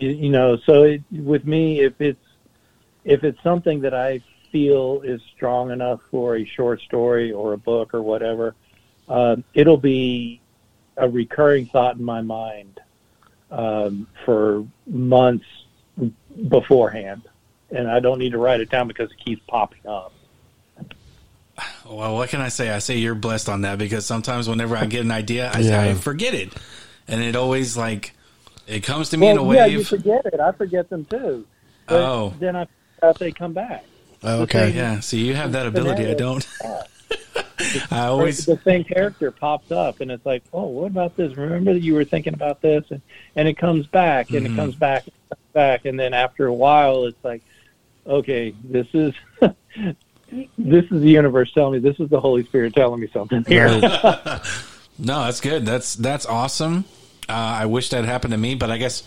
You, 0.00 0.10
you 0.10 0.30
know, 0.30 0.56
so 0.66 0.82
it, 0.82 1.02
with 1.10 1.46
me, 1.46 1.80
if 1.80 2.00
it's, 2.00 2.18
if 3.04 3.22
it's 3.22 3.40
something 3.42 3.80
that 3.82 3.94
I 3.94 4.20
feel 4.50 5.02
is 5.02 5.20
strong 5.36 5.70
enough 5.70 6.00
for 6.10 6.36
a 6.36 6.44
short 6.44 6.80
story 6.82 7.32
or 7.32 7.52
a 7.52 7.58
book 7.58 7.94
or 7.94 8.02
whatever, 8.02 8.54
um, 9.08 9.44
it'll 9.54 9.76
be 9.76 10.40
a 10.96 11.08
recurring 11.08 11.66
thought 11.66 11.96
in 11.96 12.04
my 12.04 12.22
mind 12.22 12.80
um, 13.50 14.06
for 14.24 14.66
months 14.86 15.46
beforehand, 16.48 17.22
and 17.74 17.90
I 17.90 18.00
don't 18.00 18.18
need 18.18 18.32
to 18.32 18.38
write 18.38 18.60
it 18.60 18.70
down 18.70 18.88
because 18.88 19.10
it 19.10 19.18
keeps 19.24 19.42
popping 19.46 19.86
up. 19.86 20.12
Well, 21.88 22.14
what 22.16 22.30
can 22.30 22.40
I 22.40 22.48
say? 22.48 22.70
I 22.70 22.78
say 22.78 22.96
you're 22.96 23.14
blessed 23.14 23.48
on 23.48 23.62
that 23.62 23.78
because 23.78 24.04
sometimes 24.06 24.48
whenever 24.48 24.76
I 24.76 24.86
get 24.86 25.02
an 25.04 25.10
idea, 25.12 25.50
I, 25.52 25.60
Yeah. 25.60 25.82
I 25.82 25.94
forget 25.94 26.34
it, 26.34 26.52
and 27.06 27.22
it 27.22 27.36
always 27.36 27.76
like 27.76 28.12
it 28.66 28.80
comes 28.80 29.10
to 29.10 29.16
me 29.18 29.28
in 29.28 29.36
a 29.38 29.42
Well, 29.42 29.56
yeah, 29.56 29.66
you 29.66 29.84
forget 29.84 30.24
it. 30.26 30.40
I 30.40 30.52
forget 30.52 30.88
them 30.88 31.04
too. 31.04 31.46
But 31.86 32.00
Oh. 32.02 32.34
then 32.40 32.56
I 32.56 32.66
out 33.02 33.18
they 33.18 33.30
come 33.32 33.52
back. 33.52 33.84
okay, 34.24 34.70
yeah, 34.70 35.00
So 35.00 35.16
you 35.18 35.34
have 35.34 35.52
that 35.52 35.66
ability. 35.66 36.06
I 36.08 36.14
don't. 36.14 36.46
I 37.90 38.06
always. 38.06 38.46
the 38.46 38.58
same 38.64 38.82
character 38.84 39.30
pops 39.30 39.70
up, 39.70 40.00
and 40.00 40.10
it's 40.10 40.24
like, 40.24 40.42
oh, 40.52 40.64
what 40.66 40.86
about 40.86 41.16
this? 41.16 41.36
Remember 41.36 41.72
that 41.74 41.80
you 41.82 41.94
were 41.94 42.04
thinking 42.04 42.34
about 42.34 42.62
this, 42.62 42.84
and 42.90 43.00
and 43.36 43.46
it 43.46 43.58
comes 43.58 43.86
back, 43.86 44.30
and 44.30 44.46
Mhm. 44.46 44.52
it 44.52 44.56
comes 44.56 44.74
back, 44.74 45.04
and 45.06 45.12
it 45.14 45.28
comes 45.36 45.52
back, 45.52 45.84
and 45.84 46.00
then 46.00 46.14
after 46.14 46.46
a 46.46 46.52
while, 46.54 47.04
it's 47.04 47.22
like, 47.22 47.42
okay, 48.06 48.54
this 48.62 48.86
is. 48.92 49.14
This 50.58 50.84
is 50.86 51.00
the 51.00 51.10
universe 51.10 51.52
telling 51.52 51.74
me. 51.74 51.78
This 51.78 52.00
is 52.00 52.10
the 52.10 52.18
Holy 52.18 52.42
Spirit 52.42 52.74
telling 52.74 53.00
me 53.00 53.08
something 53.12 53.44
here. 53.44 53.68
No, 54.98 55.24
that's 55.24 55.40
good. 55.40 55.66
That's 55.66 55.94
that's 55.96 56.26
awesome. 56.26 56.84
Uh, 57.28 57.32
I 57.32 57.66
wish 57.66 57.88
that 57.90 58.04
happened 58.04 58.32
to 58.32 58.38
me, 58.38 58.54
but 58.54 58.70
I 58.70 58.78
guess 58.78 59.02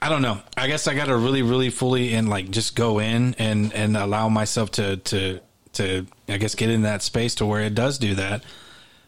I 0.00 0.08
don't 0.08 0.22
know. 0.22 0.40
I 0.56 0.66
guess 0.66 0.86
I 0.86 0.94
got 0.94 1.06
to 1.06 1.16
really, 1.16 1.42
really 1.42 1.70
fully 1.70 2.14
and 2.14 2.28
like 2.28 2.50
just 2.50 2.74
go 2.74 3.00
in 3.00 3.34
and 3.34 3.72
and 3.74 3.96
allow 3.96 4.28
myself 4.28 4.70
to 4.72 4.96
to 4.96 5.40
to 5.74 6.06
I 6.28 6.38
guess 6.38 6.54
get 6.54 6.70
in 6.70 6.82
that 6.82 7.02
space 7.02 7.34
to 7.36 7.46
where 7.46 7.62
it 7.62 7.74
does 7.74 7.98
do 7.98 8.14
that. 8.14 8.44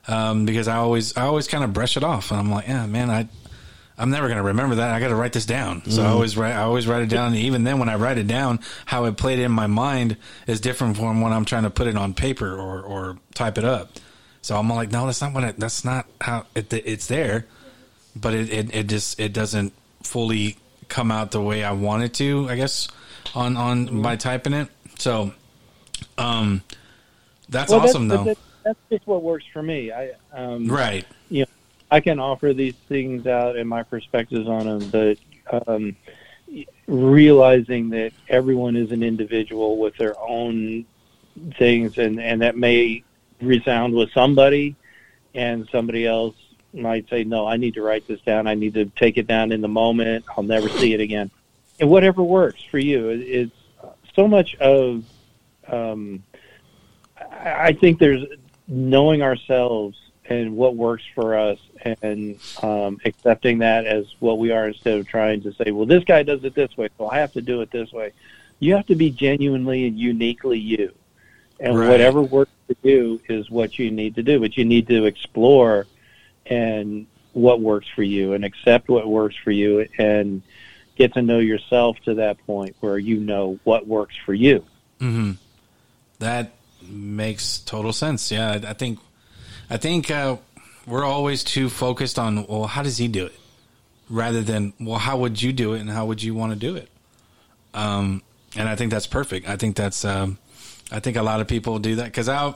Um, 0.09 0.45
because 0.45 0.69
I 0.69 0.77
always 0.77 1.17
I 1.17 1.23
always 1.23 1.49
kind 1.49 1.65
of 1.65 1.73
brush 1.73 1.97
it 1.97 2.05
off, 2.05 2.31
and 2.31 2.39
I'm 2.39 2.51
like, 2.51 2.69
yeah, 2.69 2.87
man, 2.87 3.11
I 3.11 3.29
I'm 3.99 4.11
never 4.11 4.29
gonna 4.29 4.43
remember 4.43 4.77
that. 4.77 4.95
I 4.95 5.01
got 5.01 5.09
to 5.09 5.15
write 5.15 5.33
this 5.33 5.47
down. 5.47 5.83
So 5.91 6.03
I 6.03 6.09
always 6.09 6.37
write 6.37 6.53
I 6.53 6.63
always 6.63 6.87
write 6.87 7.03
it 7.03 7.09
down. 7.09 7.29
And 7.29 7.37
even 7.37 7.65
then, 7.65 7.79
when 7.79 7.89
I 7.89 7.97
write 7.97 8.19
it 8.19 8.27
down, 8.27 8.61
how 8.85 9.05
it 9.07 9.17
played 9.17 9.39
in 9.39 9.51
my 9.51 9.67
mind 9.67 10.17
is 10.47 10.61
different 10.61 10.97
from 10.97 11.21
when 11.21 11.33
I'm 11.33 11.45
trying 11.45 11.63
to 11.63 11.71
put 11.71 11.87
it 11.87 11.97
on 11.97 12.13
paper 12.13 12.55
or 12.55 12.83
or 12.83 13.19
type 13.35 13.57
it 13.59 13.65
up. 13.65 13.93
So 14.47 14.57
I'm 14.57 14.69
like, 14.69 14.93
no, 14.93 15.07
that's 15.07 15.21
not 15.21 15.33
what 15.33 15.43
it, 15.43 15.59
that's 15.59 15.85
not 15.85 16.07
how 16.21 16.47
it, 16.55 16.73
it's 16.73 17.09
there, 17.09 17.47
but 18.15 18.33
it, 18.33 18.49
it, 18.49 18.73
it 18.73 18.87
just, 18.87 19.19
it 19.19 19.33
doesn't 19.33 19.73
fully 20.05 20.57
come 20.87 21.11
out 21.11 21.33
the 21.33 21.41
way 21.41 21.65
I 21.65 21.73
want 21.73 22.05
it 22.05 22.15
to, 22.15 22.49
I 22.49 22.55
guess, 22.55 22.87
on, 23.35 23.57
on 23.57 24.03
by 24.03 24.15
typing 24.15 24.53
it. 24.53 24.69
So, 24.99 25.33
um, 26.17 26.63
that's 27.49 27.73
Well, 27.73 27.81
awesome 27.81 28.07
that's, 28.07 28.21
though. 28.21 28.25
That's, 28.25 28.41
that's 28.63 28.79
just 28.89 29.07
what 29.09 29.25
works 29.25 29.47
for 29.53 29.65
me. 29.65 29.91
I 29.91 30.13
um, 30.33 30.69
right. 30.69 31.05
I 31.91 32.01
can 32.01 32.19
offer 32.19 32.53
these 32.53 32.75
things 32.89 33.27
out 33.27 33.57
and 33.57 33.69
my 33.69 33.83
perspectives 33.83 34.49
on 34.49 34.67
them, 34.67 34.91
but 34.91 35.69
um, 35.69 35.97
realizing 36.87 37.91
that 37.91 38.13
everyone 38.29 38.77
is 38.77 38.91
an 38.93 39.03
individual 39.03 39.79
with 39.79 39.97
their 39.97 40.19
own 40.21 40.85
things, 41.59 41.99
and 41.99 42.21
and 42.21 42.43
that 42.43 42.57
may 42.57 43.05
resound 43.41 43.95
with 43.95 44.11
somebody, 44.13 44.75
and 45.35 45.69
somebody 45.71 46.07
else 46.07 46.35
might 46.73 47.09
say, 47.09 47.25
"No, 47.25 47.47
I 47.47 47.57
need 47.57 47.75
to 47.75 47.83
write 47.83 48.07
this 48.09 48.21
down. 48.23 48.47
I 48.47 48.55
need 48.55 48.75
to 48.75 48.87
take 48.87 49.17
it 49.17 49.27
down 49.27 49.53
in 49.53 49.61
the 49.61 49.69
moment. 49.69 50.25
I'll 50.37 50.45
never 50.45 50.69
see 50.69 50.93
it 50.93 51.01
again." 51.01 51.31
And 51.79 51.91
whatever 51.91 52.23
works 52.23 52.63
for 52.65 52.79
you, 52.79 53.11
it- 53.11 53.21
it's 53.21 53.57
so 54.15 54.27
much 54.27 54.55
of. 54.57 55.05
Um, 55.69 56.23
I 57.31 57.73
think 57.73 57.99
there's 57.99 58.25
knowing 58.69 59.23
ourselves 59.23 59.99
and 60.29 60.57
what 60.57 60.77
works 60.77 61.05
for 61.15 61.37
us 61.37 61.59
and 62.03 62.39
um, 62.63 62.99
accepting 63.05 63.59
that 63.59 63.87
as 63.87 64.07
what 64.21 64.39
we 64.39 64.51
are 64.51 64.69
instead 64.69 64.99
of 64.99 65.07
trying 65.07 65.43
to 65.43 65.53
say, 65.53 65.71
well, 65.71 65.87
this 65.87 66.05
guy 66.05 66.23
does 66.23 66.43
it 66.45 66.55
this 66.55 66.77
way, 66.77 66.89
so 66.99 67.09
I 67.09 67.19
have 67.19 67.33
to 67.33 67.43
do 67.43 67.61
it 67.61 67.71
this 67.71 67.93
way. 67.93 68.13
You 68.59 68.75
have 68.77 68.87
to 68.87 68.95
be 68.95 69.11
genuinely 69.11 69.87
and 69.87 69.99
uniquely 69.99 70.59
you. 70.59 70.95
And 71.61 71.79
Right. 71.79 71.89
whatever 71.89 72.23
works 72.23 72.53
for 72.67 72.77
you 72.83 73.21
is 73.29 73.51
what 73.51 73.79
you 73.79 73.91
need 73.91 74.15
to 74.17 74.23
do. 74.23 74.41
But 74.41 74.57
you 74.57 74.65
need 74.65 74.89
to 74.89 75.07
explore 75.07 75.87
and 76.47 77.07
what 77.33 77.61
works 77.61 77.87
for 77.95 78.03
you 78.03 78.33
and 78.33 78.45
accept 78.45 78.89
what 78.89 79.07
works 79.07 79.37
for 79.37 79.51
you 79.51 79.87
and 79.99 80.43
get 80.97 81.13
to 81.15 81.23
know 81.23 81.39
yourself 81.39 81.99
to 82.05 82.15
that 82.15 82.39
point 82.47 82.75
where 82.81 82.99
you 82.99 83.21
know 83.21 83.59
what 83.65 83.87
works 83.87 84.17
for 84.25 84.35
you. 84.35 84.65
hmm 84.99 85.33
That 86.19 86.53
makes 86.83 87.59
total 87.59 87.93
sense. 87.93 88.31
Yeah, 88.31 88.61
I 88.67 88.73
think, 88.73 88.99
I 89.69 89.77
think 89.77 90.11
uh, 90.11 90.37
we're 90.87 91.05
always 91.05 91.43
too 91.45 91.69
focused 91.69 92.19
on 92.19 92.47
well, 92.47 92.67
how 92.67 92.83
does 92.83 92.99
he 92.99 93.09
do 93.09 93.27
it, 93.27 93.39
rather 94.09 94.43
than 94.43 94.73
well, 94.81 94.99
how 94.99 95.19
would 95.19 95.41
you 95.41 95.53
do 95.53 95.75
it 95.75 95.81
and 95.81 95.91
how 95.91 96.07
would 96.07 96.23
you 96.23 96.35
want 96.35 96.53
to 96.53 96.59
do 96.59 96.77
it. 96.77 96.89
Um, 97.75 98.23
and 98.57 98.69
I 98.69 98.77
think 98.77 98.91
that's 98.91 99.07
perfect. 99.07 99.49
I 99.49 99.57
think 99.57 99.77
that's, 99.77 100.05
um, 100.05 100.39
I 100.91 101.01
think 101.01 101.17
a 101.17 101.23
lot 101.23 101.41
of 101.41 101.49
people 101.49 101.79
do 101.79 101.97
that 101.97 102.07
because 102.07 102.29
I, 102.29 102.55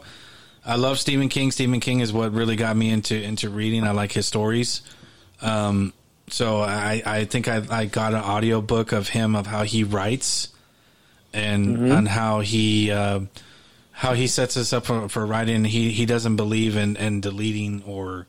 I 0.65 0.77
love 0.77 0.99
Stephen 0.99 1.29
King. 1.29 1.51
Stephen 1.51 1.81
King 1.81 2.01
is 2.01 2.13
what 2.13 2.33
really 2.33 2.57
got 2.57 2.77
me 2.77 2.91
into 2.91 3.21
into 3.21 3.51
reading. 3.51 3.85
I 3.85 3.91
like 3.91 4.13
his 4.13 4.27
stories. 4.27 4.83
Um, 5.43 5.93
so 6.29 6.61
I, 6.61 7.03
I 7.05 7.25
think 7.25 7.49
I, 7.49 7.63
I 7.71 7.87
got 7.87 8.15
an 8.15 8.21
audio 8.21 8.61
book 8.61 8.93
of 8.93 9.09
him 9.09 9.35
of 9.35 9.47
how 9.47 9.65
he 9.65 9.85
writes 9.85 10.49
and 11.33 11.93
on 11.93 12.07
how 12.07 12.41
he 12.41 12.91
uh, 12.91 13.21
how 14.01 14.15
he 14.15 14.27
sets 14.27 14.57
us 14.57 14.73
up 14.73 14.87
for, 14.87 15.11
for 15.11 15.27
writing. 15.27 15.63
He 15.63 15.91
he 15.91 16.07
doesn't 16.07 16.37
believe 16.37 16.75
in, 16.75 16.97
in 16.97 17.21
deleting 17.21 17.83
or 17.87 18.27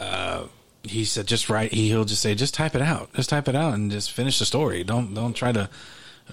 uh, 0.00 0.46
he 0.82 1.04
said 1.04 1.28
just 1.28 1.48
write. 1.48 1.72
He, 1.72 1.86
he'll 1.90 2.04
just 2.04 2.20
say 2.20 2.34
just 2.34 2.54
type 2.54 2.74
it 2.74 2.82
out, 2.82 3.12
just 3.14 3.30
type 3.30 3.46
it 3.46 3.54
out, 3.54 3.74
and 3.74 3.88
just 3.88 4.10
finish 4.10 4.40
the 4.40 4.44
story. 4.44 4.82
Don't 4.82 5.14
don't 5.14 5.32
try 5.34 5.52
to 5.52 5.70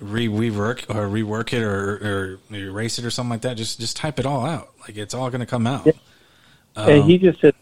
re 0.02 0.28
rework 0.28 0.90
or 0.90 1.08
rework 1.08 1.54
it 1.54 1.62
or, 1.62 2.40
or 2.52 2.56
erase 2.56 2.98
it 2.98 3.06
or 3.06 3.12
something 3.12 3.30
like 3.30 3.42
that. 3.42 3.58
Just 3.58 3.80
just 3.80 3.96
type 3.96 4.20
it 4.20 4.26
all 4.26 4.44
out. 4.44 4.72
Like 4.82 4.98
it's 4.98 5.14
all 5.14 5.30
going 5.30 5.42
to 5.42 5.46
come 5.46 5.68
out. 5.68 5.86
and 5.86 5.96
Um, 6.76 7.04
he 7.04 7.20
just 7.20 7.42
sits. 7.42 7.58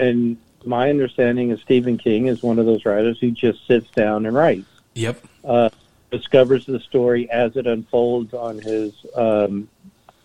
And 0.00 0.36
my 0.64 0.90
understanding 0.90 1.50
is 1.52 1.60
Stephen 1.60 1.96
King 1.96 2.26
is 2.26 2.42
one 2.42 2.58
of 2.58 2.66
those 2.66 2.84
writers 2.84 3.20
who 3.20 3.30
just 3.30 3.64
sits 3.68 3.88
down 3.92 4.26
and 4.26 4.34
writes. 4.34 4.66
Yep. 4.94 5.24
uh, 5.44 5.68
discovers 6.10 6.66
the 6.66 6.80
story 6.80 7.30
as 7.30 7.56
it 7.56 7.66
unfolds 7.68 8.34
on 8.34 8.58
his 8.58 8.92
um, 9.14 9.68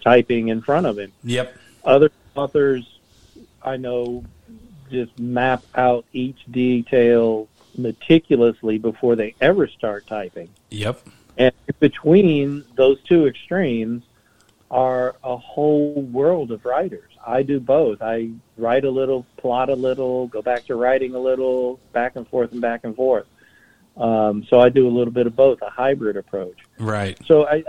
typing 0.01 0.49
in 0.49 0.61
front 0.61 0.85
of 0.85 0.97
him. 0.97 1.11
Yep. 1.23 1.57
Other 1.83 2.11
authors 2.35 2.99
I 3.63 3.77
know 3.77 4.23
just 4.89 5.17
map 5.17 5.63
out 5.75 6.05
each 6.13 6.39
detail 6.49 7.47
meticulously 7.77 8.77
before 8.77 9.15
they 9.15 9.35
ever 9.39 9.67
start 9.67 10.05
typing. 10.07 10.49
Yep. 10.69 11.01
And 11.37 11.53
between 11.79 12.65
those 12.75 13.01
two 13.03 13.27
extremes 13.27 14.03
are 14.69 15.15
a 15.23 15.37
whole 15.37 16.01
world 16.01 16.51
of 16.51 16.65
writers. 16.65 17.11
I 17.25 17.43
do 17.43 17.59
both. 17.59 18.01
I 18.01 18.31
write 18.57 18.83
a 18.83 18.89
little, 18.89 19.25
plot 19.37 19.69
a 19.69 19.75
little, 19.75 20.27
go 20.27 20.41
back 20.41 20.65
to 20.65 20.75
writing 20.75 21.15
a 21.15 21.19
little, 21.19 21.79
back 21.93 22.15
and 22.15 22.27
forth 22.27 22.51
and 22.51 22.61
back 22.61 22.81
and 22.83 22.95
forth. 22.95 23.25
Um, 23.97 24.45
so 24.49 24.59
I 24.59 24.69
do 24.69 24.87
a 24.87 24.89
little 24.89 25.13
bit 25.13 25.27
of 25.27 25.35
both, 25.35 25.61
a 25.61 25.69
hybrid 25.69 26.17
approach. 26.17 26.57
Right. 26.79 27.17
So 27.25 27.45
I, 27.45 27.55
I- 27.55 27.63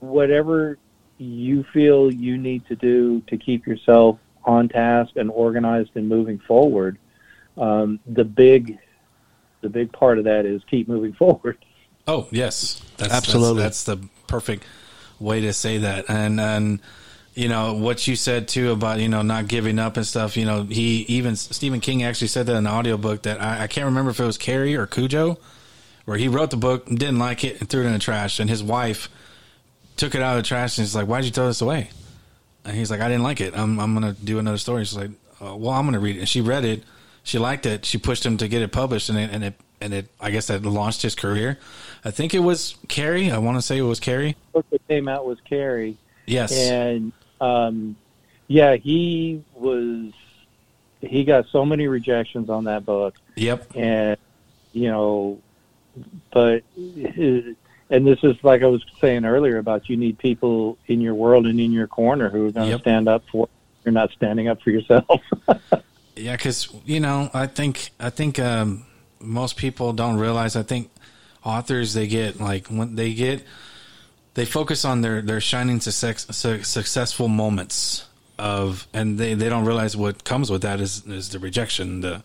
whatever 0.00 0.78
you 1.18 1.64
feel 1.72 2.12
you 2.12 2.36
need 2.36 2.66
to 2.66 2.76
do 2.76 3.20
to 3.28 3.36
keep 3.36 3.66
yourself 3.66 4.18
on 4.44 4.68
task 4.68 5.12
and 5.16 5.30
organized 5.30 5.90
and 5.94 6.08
moving 6.08 6.38
forward, 6.40 6.98
um, 7.56 8.00
the 8.06 8.24
big, 8.24 8.78
the 9.60 9.68
big 9.68 9.92
part 9.92 10.18
of 10.18 10.24
that 10.24 10.44
is 10.44 10.62
keep 10.70 10.88
moving 10.88 11.12
forward. 11.18 11.58
Oh 12.06 12.28
yes, 12.30 12.82
that's, 12.96 13.12
Absolutely. 13.12 13.62
That's, 13.62 13.84
that's 13.84 14.00
the 14.00 14.08
perfect 14.26 14.64
way 15.18 15.40
to 15.40 15.52
say 15.52 15.78
that. 15.78 16.06
And 16.08 16.38
and 16.38 16.80
you 17.34 17.48
know 17.48 17.74
what 17.74 18.06
you 18.06 18.14
said 18.14 18.46
too 18.46 18.72
about 18.72 19.00
you 19.00 19.08
know 19.08 19.22
not 19.22 19.48
giving 19.48 19.78
up 19.78 19.96
and 19.96 20.06
stuff. 20.06 20.36
You 20.36 20.44
know 20.44 20.64
he 20.64 21.02
even 21.08 21.36
Stephen 21.36 21.80
King 21.80 22.02
actually 22.02 22.28
said 22.28 22.46
that 22.46 22.56
in 22.56 22.64
the 22.64 22.70
audiobook 22.70 23.22
that 23.22 23.40
I, 23.40 23.62
I 23.62 23.66
can't 23.68 23.86
remember 23.86 24.10
if 24.10 24.20
it 24.20 24.24
was 24.24 24.36
Carrie 24.36 24.76
or 24.76 24.86
Cujo, 24.86 25.38
where 26.04 26.18
he 26.18 26.28
wrote 26.28 26.50
the 26.50 26.58
book, 26.58 26.86
didn't 26.86 27.18
like 27.18 27.42
it, 27.42 27.60
and 27.60 27.68
threw 27.68 27.82
it 27.82 27.86
in 27.86 27.92
the 27.92 27.98
trash, 27.98 28.38
and 28.38 28.50
his 28.50 28.62
wife 28.62 29.08
took 29.96 30.14
it 30.14 30.22
out 30.22 30.36
of 30.36 30.42
the 30.42 30.46
trash 30.48 30.78
and 30.78 30.84
he's 30.84 30.94
like, 30.94 31.06
"Why'd 31.06 31.24
you 31.24 31.30
throw 31.30 31.46
this 31.46 31.60
away?" 31.60 31.90
And 32.64 32.76
he's 32.76 32.90
like, 32.90 33.00
"I 33.00 33.08
didn't 33.08 33.22
like 33.22 33.40
it. 33.40 33.56
I'm 33.56 33.78
I'm 33.78 33.94
gonna 33.94 34.12
do 34.24 34.38
another 34.38 34.58
story." 34.58 34.84
She's 34.84 34.96
like, 34.98 35.10
oh, 35.40 35.56
"Well, 35.56 35.72
I'm 35.72 35.84
gonna 35.86 36.00
read 36.00 36.16
it." 36.16 36.20
And 36.20 36.28
she 36.28 36.40
read 36.40 36.64
it. 36.64 36.82
She 37.22 37.38
liked 37.38 37.66
it. 37.66 37.84
She 37.84 37.98
pushed 37.98 38.24
him 38.24 38.36
to 38.38 38.48
get 38.48 38.62
it 38.62 38.72
published, 38.72 39.08
and 39.08 39.18
it 39.18 39.30
and 39.32 39.44
it 39.44 39.54
and 39.80 39.94
it. 39.94 40.06
I 40.20 40.30
guess 40.30 40.46
that 40.48 40.62
launched 40.64 41.02
his 41.02 41.14
career. 41.14 41.58
I 42.04 42.10
think 42.10 42.34
it 42.34 42.40
was 42.40 42.76
Carrie. 42.88 43.30
I 43.30 43.38
want 43.38 43.56
to 43.58 43.62
say 43.62 43.78
it 43.78 43.82
was 43.82 44.00
Carrie. 44.00 44.36
book 44.52 44.66
that 44.70 44.86
came 44.88 45.08
out 45.08 45.24
was 45.26 45.38
Carrie, 45.40 45.96
Yes. 46.26 46.52
and 46.52 47.12
um, 47.40 47.96
yeah, 48.46 48.76
he 48.76 49.42
was 49.54 50.12
he 51.00 51.24
got 51.24 51.46
so 51.48 51.64
many 51.64 51.86
rejections 51.88 52.48
on 52.50 52.64
that 52.64 52.84
book, 52.84 53.14
Yep. 53.36 53.74
and 53.76 54.16
you 54.72 54.88
know, 54.90 55.38
but 56.32 56.62
and 57.90 58.06
this 58.06 58.18
is 58.22 58.36
like 58.42 58.62
I 58.62 58.66
was 58.66 58.84
saying 59.00 59.24
earlier 59.24 59.58
about 59.58 59.88
you 59.88 59.96
need 59.96 60.18
people 60.18 60.78
in 60.86 61.00
your 61.00 61.14
world 61.14 61.46
and 61.46 61.60
in 61.60 61.72
your 61.72 61.86
corner 61.86 62.28
who 62.28 62.46
are 62.48 62.52
going 62.52 62.66
to 62.66 62.70
Yep. 62.72 62.80
stand 62.80 63.08
up 63.08 63.24
for. 63.30 63.48
You're 63.84 63.92
not 63.92 64.10
standing 64.12 64.48
up 64.48 64.62
for 64.62 64.70
yourself. 64.70 65.20
Yeah, 66.16 66.36
because 66.36 66.68
you 66.84 67.00
know, 67.00 67.28
I 67.34 67.46
think 67.48 67.90
I 67.98 68.08
think 68.10 68.38
um, 68.38 68.86
most 69.20 69.56
people 69.56 69.92
don't 69.92 70.16
realize. 70.16 70.54
I 70.54 70.62
think 70.62 70.90
authors 71.44 71.92
they 71.94 72.06
get 72.06 72.40
like 72.40 72.68
when 72.68 72.94
they 72.94 73.14
get 73.14 73.44
they 74.34 74.44
focus 74.44 74.84
on 74.84 75.00
their 75.00 75.20
their 75.22 75.40
shining 75.40 75.80
success, 75.80 76.24
successful 76.62 77.26
moments 77.26 78.06
of, 78.38 78.86
and 78.92 79.18
they 79.18 79.34
they 79.34 79.48
don't 79.48 79.64
realize 79.64 79.96
what 79.96 80.22
comes 80.22 80.52
with 80.52 80.62
that 80.62 80.80
is 80.80 81.04
is 81.06 81.30
the 81.30 81.40
rejection, 81.40 82.00
the 82.00 82.22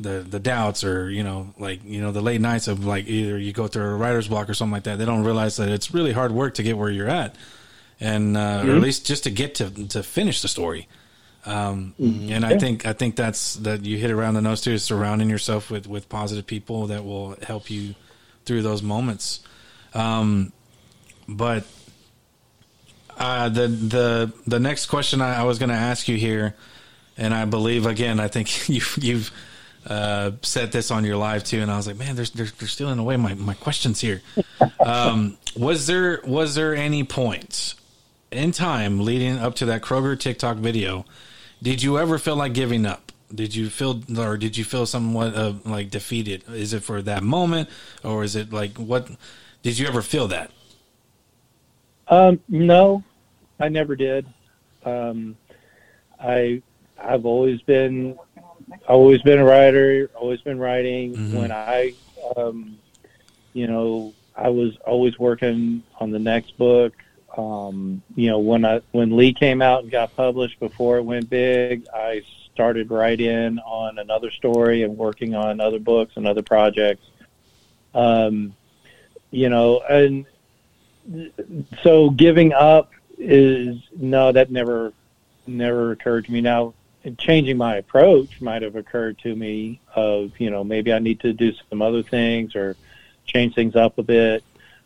the 0.00 0.20
the 0.28 0.40
doubts, 0.40 0.82
or 0.82 1.10
you 1.10 1.22
know, 1.22 1.54
like 1.58 1.84
you 1.84 2.00
know, 2.00 2.12
the 2.12 2.20
late 2.20 2.40
nights 2.40 2.68
of 2.68 2.84
like 2.84 3.06
either 3.06 3.38
you 3.38 3.52
go 3.52 3.66
through 3.68 3.84
a 3.84 3.94
writer's 3.96 4.28
block 4.28 4.48
or 4.48 4.54
something 4.54 4.72
like 4.72 4.84
that. 4.84 4.98
They 4.98 5.04
don't 5.04 5.24
realize 5.24 5.56
that 5.56 5.68
it's 5.68 5.92
really 5.92 6.12
hard 6.12 6.32
work 6.32 6.54
to 6.54 6.62
get 6.62 6.76
where 6.76 6.90
you're 6.90 7.08
at, 7.08 7.36
and 8.00 8.36
uh, 8.36 8.64
or 8.66 8.70
at 8.76 8.82
least 8.82 9.06
just 9.06 9.24
to 9.24 9.30
get 9.30 9.56
to 9.56 9.70
to 9.88 10.02
finish 10.02 10.42
the 10.42 10.48
story. 10.48 10.88
Um, 11.46 11.94
and 11.98 12.44
I 12.44 12.58
think 12.58 12.84
I 12.84 12.92
think 12.92 13.16
that's 13.16 13.54
that 13.56 13.84
you 13.84 13.96
hit 13.96 14.10
around 14.10 14.34
the 14.34 14.42
nose 14.42 14.60
too, 14.60 14.76
surrounding 14.78 15.30
yourself 15.30 15.70
with 15.70 15.86
with 15.86 16.08
positive 16.08 16.46
people 16.46 16.88
that 16.88 17.04
will 17.04 17.36
help 17.42 17.70
you 17.70 17.94
through 18.44 18.62
those 18.62 18.82
moments. 18.82 19.40
Um, 19.94 20.52
but 21.28 21.64
uh, 23.16 23.48
the 23.48 23.68
the 23.68 24.32
the 24.46 24.60
next 24.60 24.86
question 24.86 25.20
I, 25.20 25.40
I 25.40 25.42
was 25.44 25.58
going 25.58 25.70
to 25.70 25.74
ask 25.74 26.08
you 26.08 26.16
here, 26.16 26.54
and 27.16 27.32
I 27.32 27.44
believe 27.44 27.86
again, 27.86 28.20
I 28.20 28.28
think 28.28 28.68
you've 28.68 28.98
you've 29.00 29.32
uh, 29.86 30.32
set 30.42 30.72
this 30.72 30.90
on 30.90 31.04
your 31.04 31.16
live 31.16 31.44
too, 31.44 31.60
and 31.60 31.70
I 31.70 31.76
was 31.76 31.86
like, 31.86 31.96
man, 31.96 32.16
there's 32.16 32.30
there's, 32.30 32.52
there's 32.52 32.72
still 32.72 32.90
in 32.90 32.98
a 32.98 33.04
way 33.04 33.16
my 33.16 33.34
my 33.34 33.54
questions 33.54 34.00
here. 34.00 34.22
Um, 34.82 35.36
was 35.56 35.86
there 35.86 36.22
was 36.24 36.54
there 36.54 36.74
any 36.74 37.04
point 37.04 37.74
in 38.30 38.50
time 38.50 39.00
leading 39.00 39.38
up 39.38 39.54
to 39.56 39.66
that 39.66 39.82
Kroger 39.82 40.18
TikTok 40.18 40.56
video? 40.56 41.04
Did 41.62 41.82
you 41.82 41.98
ever 41.98 42.18
feel 42.18 42.36
like 42.36 42.54
giving 42.54 42.86
up? 42.86 43.12
Did 43.34 43.54
you 43.54 43.68
feel, 43.68 44.02
or 44.18 44.36
did 44.38 44.56
you 44.56 44.64
feel 44.64 44.86
somewhat 44.86 45.34
uh, 45.34 45.52
like 45.66 45.90
defeated? 45.90 46.44
Is 46.48 46.72
it 46.72 46.82
for 46.82 47.02
that 47.02 47.22
moment, 47.22 47.68
or 48.02 48.24
is 48.24 48.36
it 48.36 48.52
like 48.52 48.78
what? 48.78 49.08
Did 49.62 49.78
you 49.78 49.86
ever 49.86 50.00
feel 50.02 50.28
that? 50.28 50.50
Um, 52.08 52.40
no, 52.48 53.04
I 53.58 53.68
never 53.68 53.94
did. 53.94 54.26
Um, 54.84 55.36
I 56.18 56.62
I've 56.98 57.24
always 57.26 57.60
been 57.62 58.18
always 58.88 59.20
been 59.22 59.38
a 59.38 59.44
writer, 59.44 60.10
always 60.14 60.40
been 60.40 60.58
writing. 60.58 61.16
Mhm. 61.16 61.34
When 61.34 61.52
I 61.52 61.94
um, 62.36 62.78
you 63.52 63.66
know, 63.66 64.14
I 64.36 64.48
was 64.48 64.76
always 64.86 65.18
working 65.18 65.82
on 65.98 66.10
the 66.10 66.18
next 66.18 66.56
book. 66.56 66.94
Um, 67.36 68.02
you 68.16 68.28
know, 68.28 68.38
when 68.38 68.64
I 68.64 68.80
when 68.92 69.16
Leigh 69.16 69.32
came 69.32 69.62
out 69.62 69.82
and 69.82 69.90
got 69.90 70.14
published 70.16 70.58
before 70.60 70.98
it 70.98 71.02
went 71.02 71.30
big, 71.30 71.86
I 71.94 72.22
started 72.52 72.90
right 72.90 73.20
in 73.20 73.58
on 73.60 73.98
another 73.98 74.30
story 74.30 74.82
and 74.82 74.96
working 74.96 75.34
on 75.34 75.60
other 75.60 75.78
books 75.78 76.14
and 76.16 76.26
other 76.26 76.42
projects. 76.42 77.06
Um, 77.94 78.54
you 79.30 79.48
know, 79.48 79.80
and 79.88 80.26
so 81.82 82.10
giving 82.10 82.52
up 82.52 82.90
is 83.18 83.76
no 83.96 84.32
that 84.32 84.50
never 84.50 84.92
never 85.46 85.92
occurred 85.92 86.24
to 86.24 86.32
me 86.32 86.40
now 86.40 86.74
changing 87.18 87.56
my 87.56 87.76
approach 87.76 88.40
might 88.40 88.62
have 88.62 88.76
occurred 88.76 89.18
to 89.18 89.34
me 89.34 89.80
of 89.94 90.32
you 90.38 90.50
know 90.50 90.62
maybe 90.62 90.92
i 90.92 90.98
need 90.98 91.20
to 91.20 91.32
do 91.32 91.52
some 91.68 91.80
other 91.80 92.02
things 92.02 92.54
or 92.54 92.76
change 93.24 93.54
things 93.54 93.76
up 93.76 93.96
a 93.98 94.02
bit. 94.02 94.42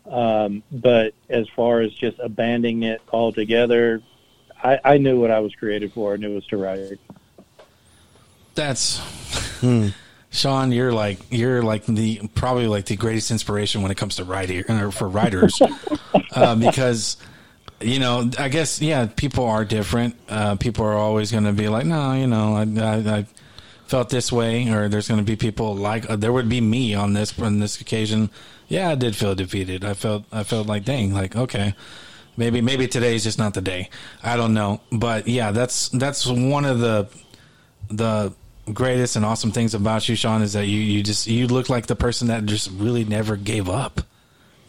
Um, 0.09 0.61
but 0.71 1.15
as 1.29 1.49
far 1.49 1.81
as 1.81 1.91
just 1.91 2.19
abandoning 2.19 2.83
it 2.83 3.01
altogether 3.11 4.03
I, 4.63 4.79
I 4.85 4.97
knew 4.99 5.19
what 5.19 5.31
i 5.31 5.39
was 5.39 5.53
created 5.55 5.93
for 5.93 6.13
and 6.13 6.23
it 6.23 6.29
was 6.29 6.45
to 6.47 6.57
write. 6.57 6.99
That's 8.53 9.01
Shawn. 10.35 10.71
You're 10.71 10.93
like 10.93 11.19
you're 11.29 11.63
like 11.63 11.85
the 11.85 12.27
probably 12.35 12.67
like 12.67 12.85
the 12.85 12.95
greatest 12.95 13.31
inspiration 13.31 13.81
when 13.81 13.91
it 13.91 13.95
comes 13.95 14.17
to 14.17 14.23
writing 14.23 14.69
or 14.69 14.91
for 14.91 15.07
writers, 15.07 15.59
uh, 16.35 16.55
because 16.55 17.17
you 17.81 17.99
know 17.99 18.29
I 18.37 18.49
guess 18.49 18.81
yeah 18.81 19.07
people 19.07 19.45
are 19.45 19.65
different. 19.65 20.15
Uh, 20.29 20.55
people 20.55 20.85
are 20.85 20.95
always 20.95 21.31
going 21.31 21.43
to 21.45 21.53
be 21.53 21.67
like 21.69 21.85
no 21.85 22.13
you 22.13 22.27
know 22.27 22.55
I, 22.55 22.61
I, 22.61 23.17
I 23.17 23.25
felt 23.87 24.09
this 24.09 24.31
way 24.31 24.69
or 24.69 24.89
there's 24.89 25.07
going 25.07 25.19
to 25.19 25.25
be 25.25 25.35
people 25.35 25.75
like 25.75 26.09
uh, 26.09 26.15
there 26.15 26.33
would 26.33 26.49
be 26.49 26.61
me 26.61 26.93
on 26.93 27.13
this 27.13 27.37
on 27.39 27.59
this 27.59 27.79
occasion. 27.81 28.29
Yeah, 28.67 28.89
I 28.89 28.95
did 28.95 29.15
feel 29.15 29.35
defeated. 29.35 29.85
I 29.85 29.93
felt 29.93 30.25
I 30.31 30.43
felt 30.43 30.67
like 30.67 30.85
dang 30.85 31.13
like 31.13 31.35
okay. 31.35 31.75
Maybe 32.37 32.59
maybe 32.59 32.87
today 32.87 33.15
is 33.15 33.23
just 33.23 33.37
not 33.39 33.53
the 33.53 33.61
day. 33.61 33.89
I 34.21 34.35
don't 34.35 34.53
know, 34.53 34.81
but 34.91 35.27
yeah, 35.27 35.51
that's 35.51 35.87
that's 35.89 36.25
one 36.27 36.65
of 36.65 36.79
the 36.79 37.07
the 37.89 38.33
greatest 38.73 39.15
and 39.15 39.25
awesome 39.25 39.51
things 39.51 39.73
about 39.73 40.09
you, 40.09 40.15
Shawn, 40.15 40.41
is 40.41 40.53
that 40.53 40.65
you, 40.65 40.79
you 40.79 41.03
just 41.03 41.27
you 41.27 41.47
look 41.47 41.69
like 41.69 41.87
the 41.87 41.95
person 41.95 42.27
that 42.27 42.45
just 42.45 42.69
really 42.71 43.05
never 43.05 43.35
gave 43.35 43.69
up. 43.69 44.01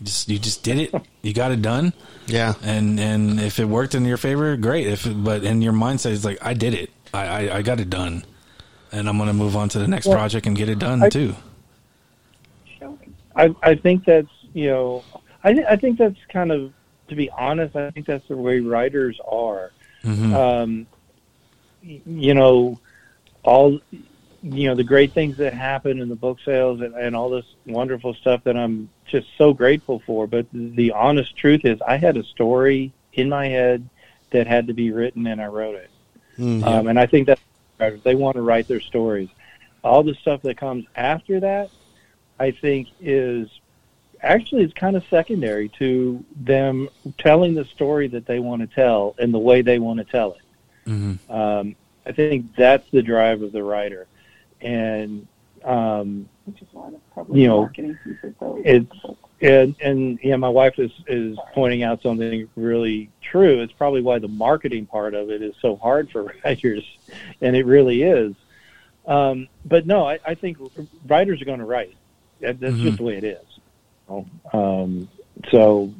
Just 0.03 0.29
you 0.29 0.39
just 0.39 0.63
did 0.63 0.79
it. 0.79 0.95
You 1.23 1.33
got 1.33 1.53
it 1.53 1.63
done. 1.63 1.93
Yeah. 2.29 2.55
And 2.65 2.99
and 2.99 3.39
if 3.39 3.61
it 3.61 3.67
worked 3.67 3.95
in 3.95 4.05
your 4.05 4.17
favor, 4.17 4.57
great. 4.57 4.89
If 4.89 5.07
it, 5.07 5.15
but 5.23 5.45
in 5.45 5.63
your 5.63 5.73
mindset 5.73 6.11
is 6.11 6.25
like 6.25 6.39
I 6.43 6.55
did 6.55 6.75
it. 6.75 6.91
I, 7.15 7.27
I, 7.49 7.57
I 7.59 7.63
got 7.63 7.79
it 7.79 7.89
done. 7.89 8.25
And 8.91 9.09
I'm 9.09 9.17
gonna 9.17 9.33
move 9.33 9.55
on 9.55 9.69
to 9.69 9.79
the 9.79 9.87
next 9.87 10.09
project 10.09 10.45
and 10.49 10.57
get 10.57 10.69
it 10.69 10.81
done 10.81 11.05
I- 11.05 11.09
too. 11.09 11.37
I, 13.35 13.55
I 13.63 13.75
think 13.75 14.05
that's 14.05 14.29
you 14.55 14.69
know 14.71 15.05
I, 15.45 15.53
th- 15.53 15.67
I 15.69 15.77
think 15.77 15.99
that's 15.99 16.19
kind 16.33 16.51
of, 16.51 16.73
to 17.09 17.15
be 17.15 17.31
honest, 17.31 17.77
I 17.77 17.91
think 17.93 18.07
that's 18.07 18.27
the 18.27 18.37
way 18.37 18.59
writers 18.61 19.21
are. 19.31 19.71
Mhm. 20.03 20.35
Um, 20.35 20.87
you 21.83 22.35
know, 22.35 22.81
all, 23.45 23.79
you 24.43 24.69
know, 24.69 24.75
the 24.75 24.83
great 24.83 25.13
things 25.13 25.37
that 25.37 25.53
happen 25.55 26.01
in 26.01 26.09
the 26.09 26.17
book 26.17 26.39
sales 26.45 26.81
and, 26.81 26.95
and 26.97 27.15
all 27.15 27.31
this 27.31 27.45
wonderful 27.67 28.15
stuff 28.15 28.43
that 28.45 28.57
I'm 28.57 28.89
just 29.09 29.29
so 29.39 29.53
grateful 29.53 30.03
for. 30.07 30.27
But 30.27 30.47
the 30.53 30.93
honest 30.93 31.37
truth 31.37 31.65
is, 31.65 31.81
I 31.83 31.97
had 31.97 32.17
a 32.17 32.25
story 32.25 32.93
in 33.13 33.29
my 33.29 33.49
head 33.49 33.89
that 34.31 34.47
had 34.47 34.67
to 34.67 34.75
be 34.75 34.91
written, 34.91 35.27
and 35.27 35.41
I 35.41 35.47
wrote 35.47 35.77
it. 35.77 35.91
Mm. 36.39 36.65
Um, 36.65 36.89
and 36.89 36.99
I 36.99 37.07
think 37.07 37.29
that 37.29 37.39
they 38.05 38.15
want 38.15 38.37
to 38.37 38.43
write 38.43 38.69
their 38.69 38.81
stories. 38.81 39.29
All 39.83 40.03
the 40.03 40.15
stuff 40.15 40.43
that 40.43 40.57
comes 40.57 40.87
after 40.97 41.41
that, 41.41 41.71
I 42.39 42.51
think, 42.51 42.89
is 43.01 43.49
actually 44.23 44.65
it's 44.65 44.75
kind 44.75 44.97
of 44.97 45.05
secondary 45.09 45.69
to 45.69 46.25
them 46.37 46.89
telling 47.19 47.55
the 47.55 47.65
story 47.65 48.09
that 48.09 48.27
they 48.27 48.39
want 48.39 48.63
to 48.63 48.67
tell 48.67 49.15
and 49.19 49.33
the 49.33 49.39
way 49.39 49.63
they 49.63 49.79
want 49.79 49.99
to 49.99 50.05
tell 50.05 50.33
it. 50.33 50.91
Mhm. 50.91 51.31
Um, 51.31 51.77
I 52.05 52.13
think 52.13 52.55
that's 52.57 52.89
the 52.91 53.03
drive 53.03 53.43
of 53.43 53.53
the 53.53 53.63
writer, 53.63 54.07
and 54.61 55.27
um, 55.65 56.29
which 56.47 56.63
is 56.63 56.69
why 56.73 56.91
the 56.91 56.99
probably 57.13 57.43
You 57.43 57.49
know, 57.49 57.61
marketing 57.63 57.99
piece 58.03 58.17
is 58.23 58.35
so 58.41 58.61
it's 58.65 58.91
and 59.43 59.75
and 59.83 60.19
yeah, 60.23 60.37
my 60.37 60.49
wife 60.49 60.79
is 60.79 60.91
is 61.07 61.37
pointing 61.53 61.83
out 61.83 62.01
something 62.03 62.49
really 62.57 63.11
true. 63.21 63.61
It's 63.61 63.73
probably 63.73 64.01
why 64.01 64.19
the 64.19 64.29
marketing 64.29 64.87
part 64.87 65.13
of 65.15 65.31
it 65.31 65.43
is 65.43 65.55
so 65.61 65.77
hard 65.77 66.11
for 66.11 66.33
writers, 66.45 66.85
and 67.43 67.55
it 67.55 67.67
really 67.67 68.03
is. 68.03 68.35
Um, 69.07 69.49
but 69.65 69.87
no, 69.87 70.09
I, 70.09 70.19
I 70.27 70.35
think 70.35 70.57
writers 71.07 71.41
are 71.43 71.45
going 71.45 71.59
to 71.61 71.65
write. 71.67 71.95
That, 72.41 72.59
that's 72.61 72.77
Mhm. 72.77 72.83
just 72.83 72.97
the 72.99 73.03
way 73.05 73.17
it 73.17 73.25
is. 73.25 73.39
Um, 74.53 75.09
so, 75.51 75.93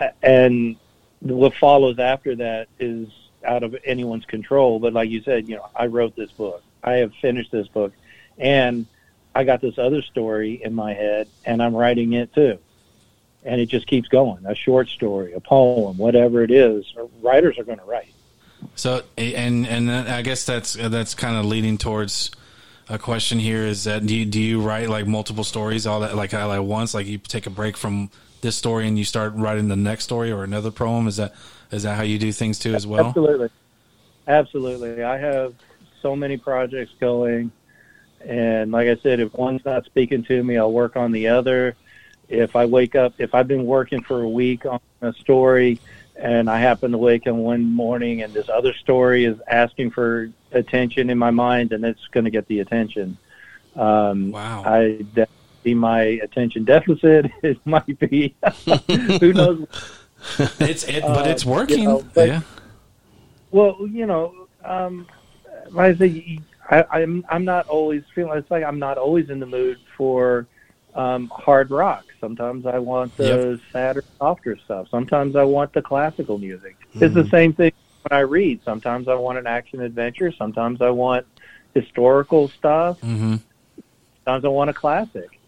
uh, 0.00 0.08
and 0.22 0.76
what 1.20 1.54
follows 1.54 1.98
after 1.98 2.34
that 2.36 2.68
is 2.78 3.08
out 3.44 3.62
of 3.62 3.76
anyone's 3.84 4.24
control. 4.26 4.78
But 4.78 4.92
like 4.92 5.10
you 5.10 5.22
said, 5.22 5.48
you 5.48 5.56
know, 5.56 5.68
I 5.74 5.86
wrote 5.86 6.14
this 6.16 6.30
book. 6.32 6.62
I 6.82 6.94
have 6.94 7.12
finished 7.20 7.50
this 7.50 7.68
book, 7.68 7.92
and 8.38 8.86
I 9.36 9.44
got 9.44 9.60
this 9.60 9.78
other 9.78 10.02
story 10.02 10.62
in 10.62 10.74
my 10.74 10.94
head, 10.94 11.28
and 11.44 11.62
I'm 11.62 11.74
writing 11.74 12.14
it 12.14 12.34
too. 12.34 12.58
And 13.44 13.60
it 13.60 13.66
just 13.66 13.86
keeps 13.86 14.08
going. 14.08 14.44
A 14.46 14.54
short 14.54 14.88
story, 14.88 15.32
a 15.34 15.40
poem, 15.40 15.98
whatever 15.98 16.42
it 16.42 16.50
is. 16.50 16.84
Writers 17.20 17.58
are 17.58 17.64
going 17.64 17.78
to 17.78 17.84
write. 17.84 18.12
So 18.74 19.02
and 19.16 19.66
and 19.66 19.90
I 19.90 20.22
guess 20.22 20.44
that's 20.44 20.78
uh, 20.78 20.88
that's 20.88 21.14
kind 21.14 21.36
of 21.36 21.44
leading 21.44 21.78
towards 21.78 22.30
a 22.88 22.98
question 22.98 23.38
here 23.38 23.62
is 23.62 23.84
that 23.84 24.06
do 24.06 24.14
you, 24.14 24.24
do 24.24 24.40
you 24.40 24.60
write 24.60 24.88
like 24.88 25.06
multiple 25.06 25.42
stories 25.44 25.86
all 25.88 26.00
that 26.00 26.14
like 26.14 26.32
at 26.32 26.64
once 26.64 26.94
like 26.94 27.04
you 27.06 27.18
take 27.18 27.46
a 27.46 27.50
break 27.50 27.76
from 27.76 28.08
this 28.42 28.54
story 28.54 28.86
and 28.86 28.96
you 28.96 29.04
start 29.04 29.32
writing 29.34 29.66
the 29.66 29.74
next 29.74 30.04
story 30.04 30.30
or 30.30 30.44
another 30.44 30.70
poem 30.70 31.08
is 31.08 31.16
that 31.16 31.34
is 31.72 31.82
that 31.82 31.96
how 31.96 32.02
you 32.02 32.16
do 32.16 32.30
things 32.30 32.60
too 32.60 32.74
as 32.74 32.86
well 32.86 33.06
Absolutely. 33.06 33.48
Absolutely. 34.28 35.02
I 35.04 35.18
have 35.18 35.54
so 36.02 36.16
many 36.16 36.36
projects 36.36 36.92
going. 37.00 37.52
And 38.26 38.72
like 38.72 38.88
I 38.88 38.96
said, 38.96 39.20
if 39.20 39.32
one's 39.34 39.64
not 39.64 39.84
speaking 39.84 40.24
to 40.24 40.42
me, 40.42 40.56
I'll 40.58 40.72
work 40.72 40.96
on 40.96 41.12
the 41.12 41.28
other. 41.28 41.76
If 42.28 42.56
I 42.56 42.64
wake 42.66 42.96
up, 42.96 43.14
if 43.18 43.34
I've 43.34 43.46
been 43.46 43.64
working 43.66 44.02
for 44.02 44.22
a 44.22 44.28
week 44.28 44.66
on 44.66 44.80
a 45.00 45.12
story 45.12 45.78
and 46.16 46.50
I 46.50 46.58
happen 46.58 46.90
to 46.92 46.98
wake 46.98 47.26
up 47.28 47.36
one 47.36 47.62
morning 47.64 48.22
and 48.22 48.32
this 48.34 48.48
other 48.48 48.72
story 48.74 49.26
is 49.26 49.36
asking 49.46 49.90
for 49.92 50.30
attention 50.50 51.08
in 51.10 51.18
my 51.18 51.30
mind, 51.30 51.72
and 51.72 51.84
it's 51.84 52.04
going 52.10 52.24
to 52.24 52.30
get 52.30 52.48
the 52.48 52.60
attention. 52.60 53.16
Um, 53.76 54.32
Wow. 54.32 54.62
I 54.66 55.04
that 55.14 55.28
be 55.62 55.74
my 55.74 56.00
attention 56.22 56.64
deficit. 56.64 57.30
It 57.42 57.58
might 57.64 57.98
be. 58.00 58.34
Who 59.20 59.32
knows 59.32 59.66
it's 60.58 60.84
it 60.84 61.02
but 61.02 61.26
Uh, 61.26 61.30
it's 61.30 61.44
working 61.44 61.80
you 61.80 61.88
know, 61.88 62.04
but- 62.14 62.28
yeah 62.28 62.40
Well, 63.52 63.76
you 63.88 64.06
know, 64.06 64.48
um, 64.64 65.06
like 65.70 65.94
I 65.94 65.98
say, 65.98 66.38
I, 66.68 66.84
I'm 66.90 67.24
I'm 67.28 67.44
not 67.44 67.68
always 67.68 68.02
feeling. 68.14 68.38
It's 68.38 68.50
like 68.50 68.64
I'm 68.64 68.78
not 68.78 68.98
always 68.98 69.30
in 69.30 69.40
the 69.40 69.46
mood 69.46 69.78
for 69.96 70.46
um, 70.94 71.28
hard 71.28 71.70
rock. 71.70 72.04
Sometimes 72.20 72.66
I 72.66 72.78
want 72.78 73.16
the 73.16 73.60
sadder, 73.72 74.02
softer 74.18 74.58
stuff. 74.64 74.88
Sometimes 74.90 75.36
I 75.36 75.44
want 75.44 75.72
the 75.72 75.82
classical 75.82 76.38
music. 76.38 76.76
It's 76.94 77.14
the 77.14 77.28
same 77.28 77.52
thing 77.52 77.72
when 78.08 78.18
I 78.18 78.22
read. 78.22 78.60
Sometimes 78.64 79.06
I 79.06 79.14
want 79.14 79.38
an 79.38 79.46
action 79.46 79.80
adventure. 79.80 80.32
Sometimes 80.32 80.80
I 80.80 80.90
want 80.90 81.26
historical 81.74 82.48
stuff. 82.48 82.98
mm-hmm. 83.00 83.36
Sometimes 84.24 84.44
I 84.44 84.48
want 84.48 84.70
a 84.70 84.74
classic. 84.74 85.38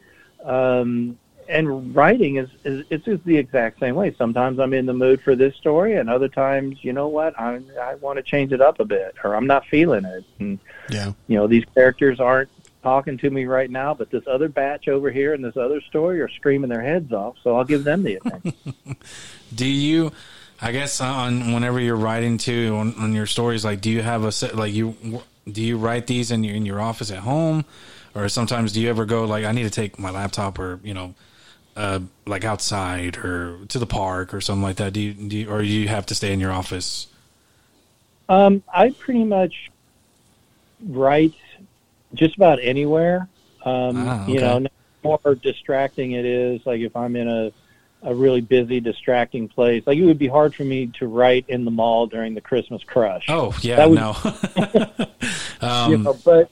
Um, 0.45 1.19
and 1.49 1.95
writing 1.97 2.37
is, 2.37 2.49
is 2.65 2.85
it's 2.91 3.05
just 3.05 3.25
the 3.25 3.37
exact 3.37 3.81
same 3.81 3.95
way. 3.95 4.15
Sometimes 4.17 4.59
I'm 4.61 4.73
in 4.75 4.87
the 4.87 4.93
mood 4.93 5.23
for 5.23 5.35
this 5.35 5.55
story, 5.57 5.97
and 5.97 6.09
other 6.11 6.29
times, 6.29 6.79
you 6.83 6.93
know 6.93 7.09
what, 7.09 7.39
I 7.39 7.61
I 7.81 7.95
want 7.97 8.19
to 8.19 8.23
change 8.23 8.53
it 8.53 8.61
up 8.61 8.81
a 8.81 8.85
bit, 8.85 9.17
or 9.25 9.35
I'm 9.35 9.47
not 9.47 9.67
feeling 9.67 10.05
it. 10.05 10.25
And 10.39 10.59
Yeah. 10.89 11.13
you 11.27 11.37
know, 11.37 11.47
these 11.47 11.65
characters 11.75 12.21
aren't 12.21 12.51
talking 12.83 13.19
to 13.19 13.31
me 13.31 13.45
right 13.47 13.71
now, 13.71 13.93
but 13.95 14.11
this 14.11 14.23
other 14.27 14.49
batch 14.49 14.89
over 14.89 15.11
here 15.11 15.35
and 15.35 15.43
this 15.45 15.57
other 15.57 15.81
story 15.81 16.21
are 16.21 16.29
screaming 16.29 16.71
their 16.71 16.83
heads 16.83 17.13
off, 17.13 17.37
so 17.43 17.57
I'll 17.57 17.65
give 17.65 17.83
them 17.85 18.03
the 18.05 18.15
attention. 18.17 18.53
do 19.55 19.67
you 19.67 20.13
i 20.61 20.73
guess 20.73 21.01
on 21.01 21.53
whenever 21.53 21.81
you're 21.81 21.97
writing 21.97 22.37
to 22.37 22.75
on, 22.77 22.95
on 22.97 23.13
your 23.15 23.27
stories 23.27 23.65
like 23.65 23.81
do 23.81 23.91
you 23.91 24.03
have 24.03 24.25
a 24.25 24.33
set 24.33 24.55
like 24.57 24.75
you 24.75 24.95
do 25.51 25.63
you 25.63 25.79
write 25.79 26.07
these 26.07 26.31
in 26.31 26.45
your 26.45 26.55
in 26.55 26.67
your 26.67 26.81
office 26.81 27.11
at 27.11 27.21
home 27.21 27.65
or 28.15 28.29
sometimes 28.29 28.73
do 28.73 28.81
you 28.81 28.91
ever 28.91 29.05
go 29.07 29.25
like 29.25 29.45
i 29.45 29.53
need 29.53 29.63
to 29.63 29.71
take 29.71 29.99
my 29.99 30.11
laptop 30.11 30.59
or 30.59 30.81
you 30.83 30.93
know 30.93 31.15
uh 31.79 32.01
like 32.27 32.45
outside 32.45 33.17
or 33.19 33.59
to 33.69 33.79
the 33.79 33.87
park 33.87 34.35
or 34.35 34.41
something 34.41 34.63
like 34.63 34.77
that 34.77 34.93
do 34.93 35.01
you, 35.01 35.15
do 35.15 35.37
you 35.39 35.49
or 35.51 35.63
you 35.63 35.87
have 35.89 36.05
to 36.07 36.15
stay 36.15 36.33
in 36.33 36.41
your 36.41 36.53
office 36.53 37.07
Um, 38.29 38.63
I 38.75 38.91
pretty 38.91 39.25
much 39.25 39.71
write 40.87 41.35
just 42.15 42.37
about 42.37 42.59
anywhere. 42.61 43.29
Um, 43.65 43.97
Ah, 44.09 44.27
You 44.27 44.41
know, 44.41 44.67
more 45.05 45.21
distracting 45.43 46.13
it 46.13 46.25
is. 46.25 46.65
Like 46.67 46.81
if 46.81 46.95
I'm 46.97 47.17
in 47.17 47.29
a 47.29 47.53
a 48.03 48.15
really 48.15 48.41
busy, 48.41 48.79
distracting 48.81 49.49
place, 49.49 49.83
like 49.87 49.99
it 49.99 50.05
would 50.05 50.19
be 50.19 50.29
hard 50.29 50.55
for 50.55 50.63
me 50.65 50.87
to 50.99 51.09
write 51.09 51.45
in 51.49 51.65
the 51.65 51.71
mall 51.71 52.07
during 52.07 52.33
the 52.35 52.41
Christmas 52.41 52.83
crush. 52.85 53.25
oh 53.29 53.57
yeah 53.63 53.77
That 53.77 53.91
would- 53.91 53.99
no 53.99 54.13
um, 55.67 55.91
you 55.91 55.99
know, 55.99 56.17
but 56.25 56.51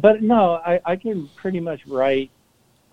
but 0.00 0.22
no, 0.22 0.54
I, 0.54 0.80
I 0.84 0.96
can 0.96 1.28
pretty 1.36 1.60
much 1.60 1.86
write 1.86 2.30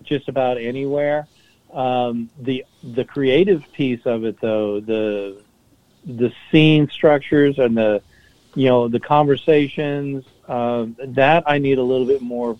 just 0.04 0.28
about 0.30 0.58
anywhere. 0.58 1.28
Um, 1.74 2.30
the 2.40 2.66
the 2.84 3.06
creative 3.06 3.64
piece 3.74 4.06
of 4.06 4.26
it, 4.26 4.40
though, 4.42 4.80
the 4.80 5.42
the 6.06 6.32
scene 6.52 6.90
structures 6.90 7.60
and 7.60 7.78
the 7.78 8.02
you 8.56 8.68
know 8.68 8.88
the 8.88 9.00
conversations 9.00 10.26
um, 10.48 10.96
that 11.00 11.44
I 11.46 11.60
need 11.60 11.78
a 11.78 11.84
little 11.84 12.08
bit 12.08 12.22
more. 12.22 12.58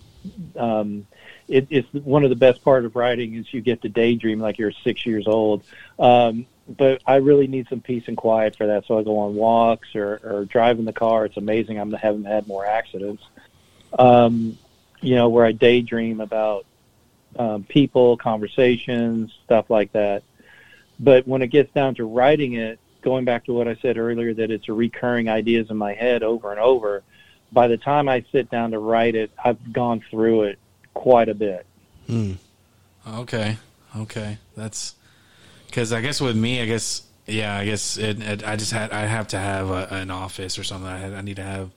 Um, 0.56 1.06
it, 1.48 1.66
it's 1.70 1.92
one 1.92 2.22
of 2.22 2.30
the 2.30 2.36
best 2.36 2.62
part 2.62 2.84
of 2.84 2.94
writing 2.94 3.34
is 3.34 3.52
you 3.52 3.60
get 3.60 3.82
to 3.82 3.88
daydream 3.88 4.38
like 4.38 4.58
you're 4.58 4.72
six 4.84 5.04
years 5.04 5.26
old. 5.26 5.64
Um, 5.98 6.46
but 6.68 7.02
I 7.04 7.16
really 7.16 7.48
need 7.48 7.68
some 7.68 7.80
peace 7.80 8.04
and 8.06 8.16
quiet 8.16 8.54
for 8.56 8.68
that. 8.68 8.86
So 8.86 8.98
I 8.98 9.02
go 9.02 9.18
on 9.18 9.34
walks 9.34 9.94
or, 9.96 10.20
or 10.22 10.44
drive 10.44 10.78
in 10.78 10.84
the 10.84 10.92
car. 10.92 11.24
It's 11.24 11.36
amazing. 11.36 11.80
I 11.80 11.98
haven't 11.98 12.24
had 12.24 12.46
more 12.46 12.64
accidents. 12.64 13.24
Um, 13.98 14.56
you 15.00 15.16
know, 15.16 15.28
where 15.28 15.44
I 15.44 15.52
daydream 15.52 16.20
about 16.20 16.66
um, 17.36 17.64
people, 17.64 18.16
conversations, 18.16 19.32
stuff 19.44 19.70
like 19.70 19.92
that. 19.92 20.22
But 20.98 21.26
when 21.26 21.42
it 21.42 21.48
gets 21.48 21.72
down 21.72 21.94
to 21.96 22.04
writing 22.04 22.54
it, 22.54 22.78
going 23.02 23.24
back 23.24 23.44
to 23.46 23.52
what 23.52 23.68
I 23.68 23.76
said 23.76 23.96
earlier, 23.96 24.34
that 24.34 24.50
it's 24.50 24.68
a 24.68 24.72
recurring 24.72 25.28
ideas 25.28 25.70
in 25.70 25.76
my 25.76 25.94
head 25.94 26.22
over 26.22 26.50
and 26.50 26.60
over. 26.60 27.02
By 27.52 27.68
the 27.68 27.78
time 27.78 28.08
I 28.08 28.24
sit 28.30 28.50
down 28.50 28.72
to 28.72 28.78
write 28.78 29.14
it, 29.14 29.30
I've 29.42 29.72
gone 29.72 30.02
through 30.10 30.42
it 30.42 30.58
quite 30.94 31.28
a 31.28 31.34
bit. 31.34 31.66
Hmm. 32.06 32.32
Okay, 33.08 33.56
okay, 33.96 34.38
that's 34.56 34.94
because 35.66 35.92
I 35.92 36.00
guess 36.00 36.20
with 36.20 36.36
me, 36.36 36.60
I 36.60 36.66
guess 36.66 37.02
yeah, 37.26 37.56
I 37.56 37.64
guess 37.64 37.96
it, 37.96 38.20
it, 38.20 38.46
I 38.46 38.56
just 38.56 38.72
had 38.72 38.92
I 38.92 39.06
have 39.06 39.28
to 39.28 39.38
have 39.38 39.70
a, 39.70 39.88
an 39.90 40.10
office 40.10 40.58
or 40.58 40.64
something. 40.64 40.88
I, 40.88 41.16
I 41.16 41.20
need 41.22 41.36
to 41.36 41.42
have 41.42 41.70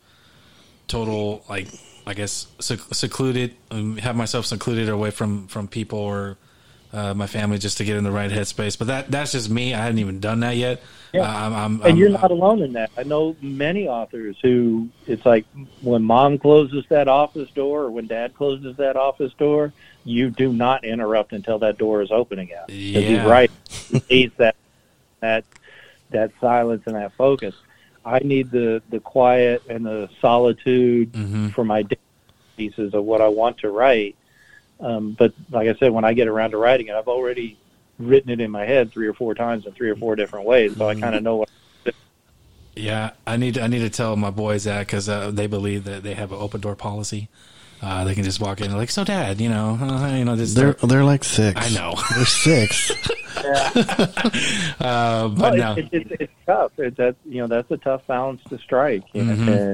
total 0.88 1.46
like 1.48 1.68
I 2.06 2.14
guess 2.14 2.48
sec- 2.60 2.94
secluded, 2.94 3.56
um, 3.72 3.98
have 3.98 4.16
myself 4.16 4.46
secluded 4.46 4.90
away 4.90 5.12
from 5.12 5.48
from 5.48 5.68
people 5.68 6.00
or 6.00 6.38
uh, 6.92 7.14
my 7.14 7.26
family 7.28 7.58
just 7.58 7.78
to 7.78 7.86
get 7.86 7.98
in 7.98 8.04
the 8.04 8.12
right 8.12 8.30
headspace. 8.30 8.78
But 8.78 8.88
that 8.88 9.10
that's 9.12 9.32
just 9.32 9.50
me. 9.50 9.74
I 9.74 9.80
hadn't 9.80 10.00
even 10.00 10.20
done 10.20 10.42
that 10.42 10.58
yet. 10.58 10.82
Yeah. 11.14 11.22
Uh, 11.22 11.28
I'm, 11.28 11.54
I'm, 11.54 11.74
and 11.76 11.84
I'm- 11.86 11.98
you're 11.98 12.10
not 12.10 12.32
alone 12.32 12.62
in 12.62 12.74
that. 12.74 12.92
I 12.98 13.04
know 13.04 13.36
many 13.42 13.88
authors 13.88 14.36
who 14.42 14.90
it's 15.08 15.26
like 15.26 15.46
when 15.82 16.04
mom 16.04 16.38
closes 16.38 16.86
that 16.90 17.08
office 17.08 17.50
door 17.52 17.84
or 17.84 17.92
when 17.92 18.08
dad 18.08 18.36
closes 18.36 18.76
that 18.78 18.96
office 18.96 19.34
door, 19.34 19.74
you 20.04 20.30
do 20.30 20.52
not 20.52 20.84
interrupt 20.84 21.32
until 21.34 21.60
that 21.60 21.78
door 21.78 22.02
is 22.02 22.12
open 22.12 22.40
again. 22.40 22.66
Yeah. 22.68 23.00
he's 23.00 23.22
right. 23.22 23.52
He 23.70 24.02
needs 24.10 24.34
that 24.38 24.56
that 25.22 25.46
that 26.12 26.32
silence 26.42 26.84
and 26.86 26.96
that 26.96 27.14
focus. 27.14 27.56
I 28.06 28.20
need 28.20 28.52
the 28.52 28.82
the 28.90 29.00
quiet 29.00 29.64
and 29.70 29.86
the 29.86 30.10
solitude 30.22 31.14
Mhm. 31.14 31.54
for 31.54 31.64
my 31.64 31.86
pieces 32.58 32.94
of 32.94 33.04
what 33.04 33.22
I 33.22 33.28
want 33.28 33.58
to 33.60 33.70
write. 33.70 34.16
Um, 34.80 35.16
but 35.18 35.34
like 35.52 35.68
I 35.68 35.76
said, 35.76 35.92
when 35.92 36.04
I 36.04 36.14
get 36.14 36.28
around 36.28 36.52
to 36.52 36.58
writing 36.58 36.88
it, 36.88 36.96
I've 36.96 37.08
already 37.08 37.58
written 38.00 38.30
it 38.30 38.42
in 38.42 38.52
my 38.52 38.66
head 38.66 38.92
three 38.92 39.08
or 39.08 39.14
four 39.14 39.34
times 39.36 39.66
in 39.66 39.72
three 39.74 39.90
or 39.90 39.96
four 39.96 40.16
different 40.16 40.46
ways, 40.46 40.76
so 40.76 40.88
I 40.88 40.96
kind 40.96 41.16
of 41.16 41.24
know 41.24 41.38
what. 41.38 41.50
Yeah, 42.76 43.12
I 43.28 43.38
need 43.38 43.58
I 43.58 43.68
need 43.68 43.80
to 43.80 43.90
tell 43.90 44.16
my 44.16 44.32
boys 44.32 44.64
that 44.64 44.80
because 44.88 45.08
uh, 45.08 45.30
they 45.32 45.46
believe 45.48 45.84
that 45.84 46.02
they 46.04 46.16
have 46.16 46.32
an 46.32 46.40
open 46.40 46.60
door 46.60 46.76
policy. 46.76 47.30
Uh, 47.84 48.06
they 48.06 48.16
can 48.16 48.24
just 48.24 48.40
walk 48.40 48.62
in 48.62 48.68
and 48.68 48.78
like, 48.78 48.90
so 48.90 49.04
dad, 49.04 49.42
you 49.42 49.50
know, 49.50 49.78
uh, 49.82 50.16
you 50.16 50.24
know, 50.24 50.38
this. 50.38 50.54
They're 50.54 50.72
they're 50.74 51.04
like 51.04 51.24
six. 51.26 51.60
I 51.60 51.68
know. 51.76 51.96
They're 52.16 52.26
six. 52.26 52.92
uh, 53.44 55.28
but 55.28 55.38
Well, 55.38 55.56
no, 55.58 55.74
it, 55.74 55.86
it, 55.86 55.90
it's, 55.92 56.12
it's 56.22 56.34
tough. 56.46 56.72
It, 56.80 56.96
that 56.98 57.16
you 57.26 57.42
know 57.42 57.48
that's 57.48 57.70
a 57.72 57.78
tough 57.78 58.06
balance 58.08 58.42
to 58.50 58.58
strike, 58.58 59.04
you 59.14 59.24
know, 59.26 59.34
Mhm. 59.36 59.72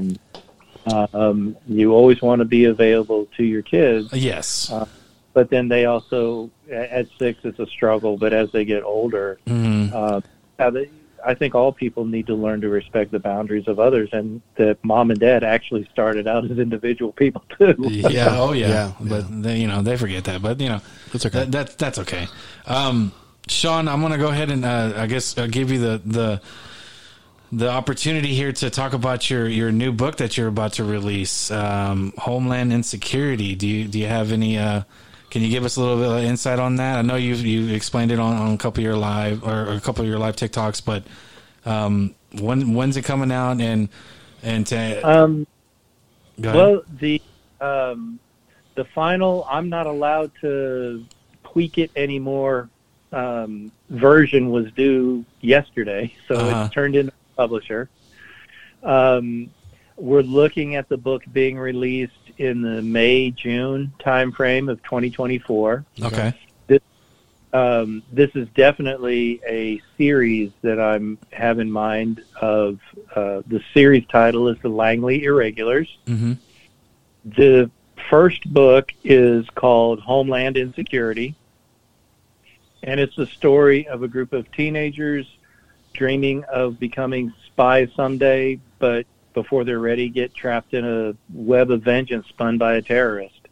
and 0.88 1.14
um, 1.14 1.56
you 1.68 1.94
always 1.94 2.20
want 2.22 2.40
to 2.40 2.46
be 2.46 2.66
available 2.66 3.28
to 3.38 3.44
your 3.44 3.62
kids, 3.62 4.12
yes, 4.14 4.72
uh, 4.72 4.86
but 5.34 5.52
then 5.52 5.68
they 5.68 5.86
also 5.86 6.50
at 6.72 7.08
six 7.20 7.42
it's 7.44 7.60
a 7.60 7.68
struggle. 7.68 8.18
But 8.18 8.34
as 8.34 8.52
they 8.52 8.66
get 8.66 8.84
older, 8.84 9.38
Mhm. 9.46 9.94
uh, 9.94 10.70
they, 10.72 10.90
I 11.26 11.34
think 11.34 11.56
all 11.56 11.72
people 11.72 12.06
need 12.06 12.28
to 12.28 12.36
learn 12.36 12.62
to 12.62 12.70
respect 12.70 13.12
the 13.12 13.20
boundaries 13.20 13.68
of 13.68 13.80
others, 13.80 14.10
and 14.12 14.42
that 14.56 14.84
mom 14.84 15.12
and 15.12 15.20
dad 15.20 15.44
actually 15.44 15.88
started 15.92 16.28
out 16.28 16.50
as 16.50 16.58
individual 16.58 17.12
people 17.12 17.44
too. 17.58 17.76
yeah, 17.80 18.40
oh 18.40 18.54
yeah, 18.54 18.68
yeah, 18.68 18.92
but 19.00 19.44
They, 19.44 19.58
you 19.58 19.68
know 19.68 19.82
they 19.82 19.98
forget 19.98 20.24
that, 20.26 20.42
but 20.42 20.60
you 20.60 20.70
know 20.70 20.82
That's 21.12 21.26
okay. 21.26 21.40
That, 21.40 21.52
that 21.52 21.78
that's 21.78 22.00
okay. 22.00 22.28
Um, 22.66 23.12
Shawn, 23.48 23.88
I'm 23.88 24.02
gonna 24.02 24.18
go 24.18 24.30
ahead 24.30 24.50
and 24.52 24.66
uh, 24.66 24.94
I 24.96 25.08
guess 25.08 25.38
uh, 25.38 25.48
give 25.48 25.72
you 25.72 25.80
the 25.80 26.02
the 26.06 26.42
the 27.52 27.70
opportunity 27.70 28.36
here 28.36 28.52
to 28.52 28.70
talk 28.70 28.94
about 28.94 29.30
your 29.30 29.48
your 29.48 29.72
new 29.72 29.92
book 29.92 30.18
that 30.18 30.38
you're 30.38 30.48
about 30.48 30.74
to 30.74 30.84
release, 30.84 31.50
um, 31.52 32.14
Homeland 32.18 32.72
Insecurity. 32.72 33.56
Do 33.56 33.68
you 33.68 33.88
do 33.88 34.00
you 34.00 34.08
have 34.08 34.32
any? 34.32 34.58
Uh, 34.58 34.84
can 35.30 35.42
you 35.42 35.50
give 35.50 35.64
us 35.66 35.76
a 35.78 35.82
little 35.82 35.98
bit 35.98 36.08
of 36.10 36.24
insight 36.24 36.60
on 36.60 36.76
that? 36.78 36.98
I 36.98 37.02
know 37.02 37.16
you 37.16 37.36
you 37.36 37.74
explained 37.74 38.12
it 38.12 38.20
on, 38.20 38.36
on 38.36 38.54
a 38.54 38.58
couple 38.58 38.82
of 38.82 38.86
your 38.86 38.98
live 38.98 39.44
or 39.44 39.68
a 39.74 39.80
couple 39.80 40.04
of 40.04 40.10
your 40.10 40.20
live 40.20 40.36
TikToks, 40.36 40.84
but 40.84 41.04
um, 41.66 42.16
when 42.40 42.74
when's 42.74 42.98
it 42.98 43.04
coming 43.04 43.32
out? 43.32 43.60
And 43.62 43.90
and 44.44 44.66
to, 44.68 45.02
Um. 45.10 45.48
Well, 46.38 46.84
the 47.00 47.22
um, 47.60 48.20
the 48.76 48.86
final 48.86 49.46
I'm 49.50 49.70
not 49.70 49.86
allowed 49.88 50.32
to 50.42 51.06
tweak 51.44 51.78
it 51.78 51.92
anymore. 51.96 52.70
Um, 53.12 53.72
version 53.90 54.52
was 54.52 54.72
due 54.74 55.26
yesterday, 55.42 56.14
so 56.28 56.36
Uh-huh. 56.36 56.66
it's 56.66 56.74
turned 56.74 56.96
into 56.96 57.12
a 57.12 57.36
publisher. 57.36 57.90
Um, 58.84 59.50
we're 59.98 60.22
looking 60.22 60.76
at 60.76 60.88
the 60.90 60.98
book 60.98 61.24
being 61.34 61.58
released 61.58 62.14
in 62.40 62.62
the 62.62 62.82
May 62.82 63.32
June 63.32 63.94
timeframe 64.00 64.72
of 64.72 64.82
2024. 64.84 65.86
okay, 66.04 66.34
Um, 67.52 68.04
this 68.12 68.30
is 68.36 68.48
definitely 68.50 69.42
a 69.48 69.82
series 69.98 70.52
that 70.62 70.80
I'm 70.80 71.18
have 71.32 71.60
in 71.60 71.72
mind. 71.72 72.24
Of 72.40 72.80
uh, 73.16 73.42
the 73.48 73.60
series 73.74 74.06
title 74.06 74.48
is 74.50 74.58
the 74.62 74.70
Langley 74.70 75.24
Irregulars. 75.24 75.90
hmm 76.08 76.34
The 77.26 77.72
first 78.10 78.54
book 78.54 78.94
is 79.04 79.48
called 79.56 80.00
Homeland 80.00 80.58
Insecurity, 80.58 81.34
and 82.84 83.00
it's 83.00 83.16
the 83.16 83.28
story 83.28 83.88
of 83.88 84.04
a 84.04 84.08
group 84.08 84.32
of 84.32 84.50
teenagers 84.52 85.26
dreaming 85.94 86.44
of 86.46 86.80
becoming 86.80 87.34
spies 87.48 87.90
someday, 87.96 88.60
but 88.78 89.08
before 89.42 89.64
they're 89.64 89.80
ready, 89.80 90.10
get 90.10 90.34
trapped 90.36 90.74
in 90.74 90.86
a 90.86 91.16
web 91.34 91.72
of 91.72 91.82
vengeance 91.82 92.28
spun 92.28 92.58
by 92.58 92.76
a 92.76 92.82
terrorist. 92.82 93.48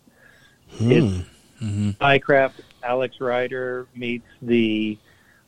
It's 0.80 1.26
hmm 1.60 1.92
Spycraft. 1.92 2.60
Alex 2.84 3.20
Rider 3.20 3.88
meets 3.96 4.28
the 4.42 4.98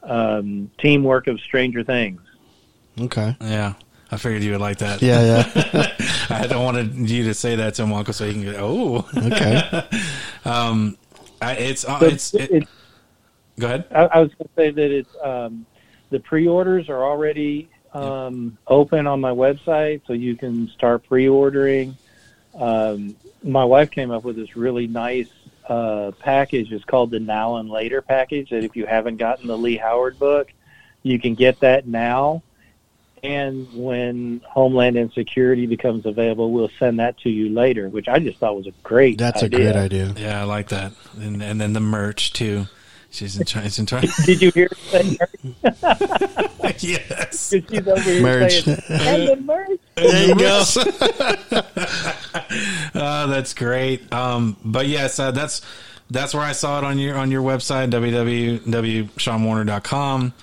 um, 0.01 0.71
teamwork 0.79 1.27
of 1.27 1.39
Stranger 1.41 1.83
Things. 1.83 2.21
Okay. 2.99 3.35
yeah. 3.41 3.73
I 4.11 4.17
figured 4.17 4.43
you 4.43 4.51
would 4.53 4.61
like 4.61 4.79
that. 4.79 5.01
Yeah, 5.01 5.21
yeah. 5.21 5.95
I 6.29 6.47
don't 6.47 6.63
want 6.63 6.93
you 6.95 7.25
to 7.25 7.33
say 7.33 7.55
that 7.57 7.75
to 7.75 7.83
him, 7.83 7.93
Uncle, 7.93 8.13
so 8.13 8.25
he 8.25 8.33
can 8.33 8.43
go. 8.43 8.55
Oh, 8.57 9.09
Okay. 9.27 9.61
um, 10.45 10.97
I, 11.41 11.53
it's 11.53 11.85
uh, 11.85 11.99
it's. 12.01 12.33
It, 12.33 12.49
it's 12.49 12.71
go 13.59 13.67
ahead. 13.67 13.85
I, 13.91 14.05
I 14.05 14.19
was 14.19 14.33
going 14.33 14.47
to 14.47 14.55
say 14.57 14.71
that 14.71 14.91
it's 14.91 15.15
um, 15.23 15.65
the 16.09 16.19
pre-orders 16.21 16.89
are 16.89 17.03
already 17.03 17.69
um, 17.93 18.57
open 18.67 19.07
on 19.07 19.19
my 19.19 19.31
website, 19.31 20.01
so 20.05 20.13
you 20.13 20.35
can 20.35 20.67
start 20.69 21.07
pre-ordering. 21.07 21.97
Um, 22.55 23.15
my 23.43 23.63
wife 23.63 23.91
came 23.91 24.11
up 24.11 24.23
with 24.23 24.35
this 24.35 24.55
really 24.55 24.87
nice 24.87 25.29
uh, 25.67 26.11
package. 26.19 26.71
It's 26.71 26.83
called 26.83 27.11
the 27.11 27.19
Now 27.19 27.57
and 27.57 27.69
Later 27.69 28.01
package. 28.01 28.49
That 28.49 28.63
if 28.63 28.75
you 28.75 28.85
haven't 28.85 29.17
gotten 29.17 29.47
the 29.47 29.57
Leigh 29.57 29.77
Howard 29.77 30.19
book, 30.19 30.51
you 31.03 31.19
can 31.19 31.35
get 31.35 31.59
that 31.61 31.87
now. 31.87 32.43
And 33.21 33.67
when 33.73 34.41
Homeland 34.47 34.95
Insecurity 34.95 35.65
becomes 35.65 36.05
available, 36.05 36.51
we'll 36.51 36.71
send 36.79 36.99
that 36.99 37.17
to 37.19 37.29
you 37.29 37.49
later, 37.49 37.89
which 37.89 38.07
I 38.07 38.19
just 38.19 38.39
thought 38.39 38.55
was 38.55 38.67
a 38.67 38.71
great. 38.81 39.17
That's 39.17 39.43
a 39.43 39.49
great 39.49 39.75
idea. 39.75 40.13
Yeah, 40.17 40.41
I 40.41 40.45
like 40.45 40.69
that, 40.69 40.93
and 41.19 41.43
and 41.43 41.59
then 41.59 41.73
the 41.73 41.81
merch 41.81 42.31
too. 42.31 42.67
She's 43.11 43.37
in 43.39 43.45
China. 43.45 43.65
She's 43.65 43.79
in 43.79 43.85
China. 43.87 44.07
Did 44.25 44.41
you 44.41 44.51
hear? 44.51 44.69
her 44.69 44.75
say 45.01 45.17
yes. 46.79 47.49
Because 47.49 47.69
she's 47.69 47.87
over 47.87 48.01
here 48.01 48.21
Merch. 48.21 48.63
saying, 48.63 48.81
and 48.89 49.27
the 49.27 49.35
merch. 49.37 49.79
There 49.95 50.27
you 50.27 50.35
go. 50.35 50.63
Uh, 52.93 53.27
that's 53.27 53.53
great. 53.53 54.11
Um, 54.13 54.57
but 54.63 54.87
yes, 54.87 55.19
uh, 55.19 55.31
that's 55.31 55.61
that's 56.11 56.33
where 56.33 56.43
I 56.43 56.51
saw 56.53 56.77
it 56.79 56.83
on 56.83 56.97
your 56.99 57.17
on 57.17 57.31
your 57.31 57.43
website 57.43 57.89
www.shawnwarner.com. 57.91 60.33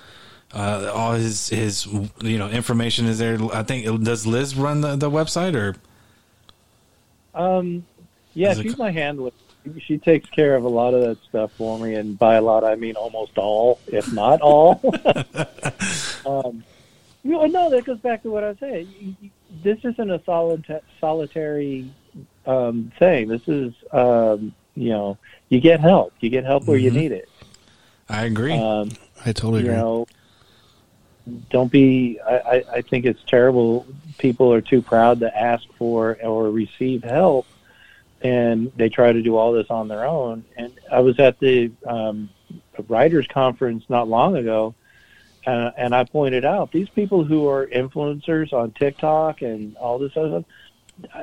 Uh, 0.53 0.91
all 0.95 1.13
his 1.15 1.49
his 1.49 1.87
you 2.21 2.39
know 2.39 2.49
information 2.49 3.07
is 3.07 3.19
there. 3.19 3.39
I 3.53 3.63
think 3.63 4.03
does 4.05 4.27
Liz 4.27 4.55
run 4.57 4.81
the, 4.81 4.97
the 4.97 5.11
website 5.11 5.55
or 5.55 5.77
Um, 7.35 7.85
yeah, 8.35 8.51
Is 8.53 8.59
it- 8.59 8.63
she's 8.65 8.79
my 8.79 8.91
handler. 8.91 9.31
She 9.81 9.99
takes 9.99 10.29
care 10.31 10.55
of 10.57 10.65
a 10.65 10.69
lot 10.69 10.95
of 10.95 11.03
that 11.03 11.23
stuff 11.25 11.53
for 11.53 11.79
me, 11.79 11.95
and 11.95 12.19
by 12.19 12.37
a 12.37 12.43
lot 12.43 12.65
I 12.65 12.75
mean 12.77 12.95
almost 12.97 13.37
all, 13.39 13.79
if 13.87 14.13
not 14.13 14.41
all. 14.41 14.81
um, 16.27 16.65
you 17.23 17.33
know, 17.33 17.47
no, 17.47 17.71
that 17.71 17.85
goes 17.85 17.99
back 17.99 18.23
to 18.23 18.31
what 18.31 18.45
I 18.45 18.49
was 18.51 18.59
saying. 18.59 18.89
You- 19.01 19.15
you- 19.21 19.31
This 19.63 19.79
isn't 19.85 20.11
a 20.11 20.19
solita- 20.25 20.83
solitary 21.01 21.91
um, 22.47 22.93
thing. 22.99 23.29
This 23.29 23.47
is, 23.49 23.73
um, 23.93 24.55
you 24.77 24.91
know, 24.91 25.19
you 25.49 25.61
get 25.61 25.81
help. 25.81 26.13
You 26.21 26.31
get 26.31 26.45
help 26.45 26.67
where 26.67 26.79
you 26.79 26.91
Mhm. 26.91 26.95
need 26.95 27.13
it. 27.13 27.29
I 28.09 28.25
agree. 28.27 28.53
Um, 28.53 28.91
I 29.25 29.33
totally 29.33 29.63
you 29.65 29.71
agree. 29.71 29.81
know, 29.81 30.07
don't 31.51 31.73
be. 31.73 32.21
I, 32.25 32.37
I, 32.39 32.65
I 32.75 32.81
think 32.83 33.05
it's 33.05 33.23
terrible. 33.27 33.85
People 34.19 34.53
are 34.53 34.61
too 34.61 34.81
proud 34.81 35.19
to 35.21 35.37
ask 35.37 35.65
for 35.77 36.17
or 36.23 36.51
receive 36.51 37.03
help, 37.03 37.47
and 38.23 38.73
they 38.77 38.89
try 38.89 39.13
to 39.13 39.23
do 39.23 39.37
all 39.37 39.53
this 39.53 39.67
on 39.71 39.89
their 39.89 40.05
own. 40.07 40.45
And 40.57 40.73
I 40.91 41.01
was 41.01 41.19
at 41.21 41.39
the 41.39 41.71
um, 41.87 42.29
writers' 42.89 43.27
conference 43.29 43.85
not 43.89 44.09
long 44.09 44.37
ago, 44.37 44.75
uh, 45.47 45.71
and 45.77 45.95
I 45.95 46.05
pointed 46.05 46.45
out 46.45 46.73
these 46.73 46.89
people 46.91 47.25
who 47.25 47.47
are 47.49 47.67
influencers 47.67 48.53
on 48.53 48.73
TikTok 48.73 49.43
and 49.43 49.77
all 49.77 49.99
this 49.99 50.17
other 50.17 50.29
stuff. 50.29 50.45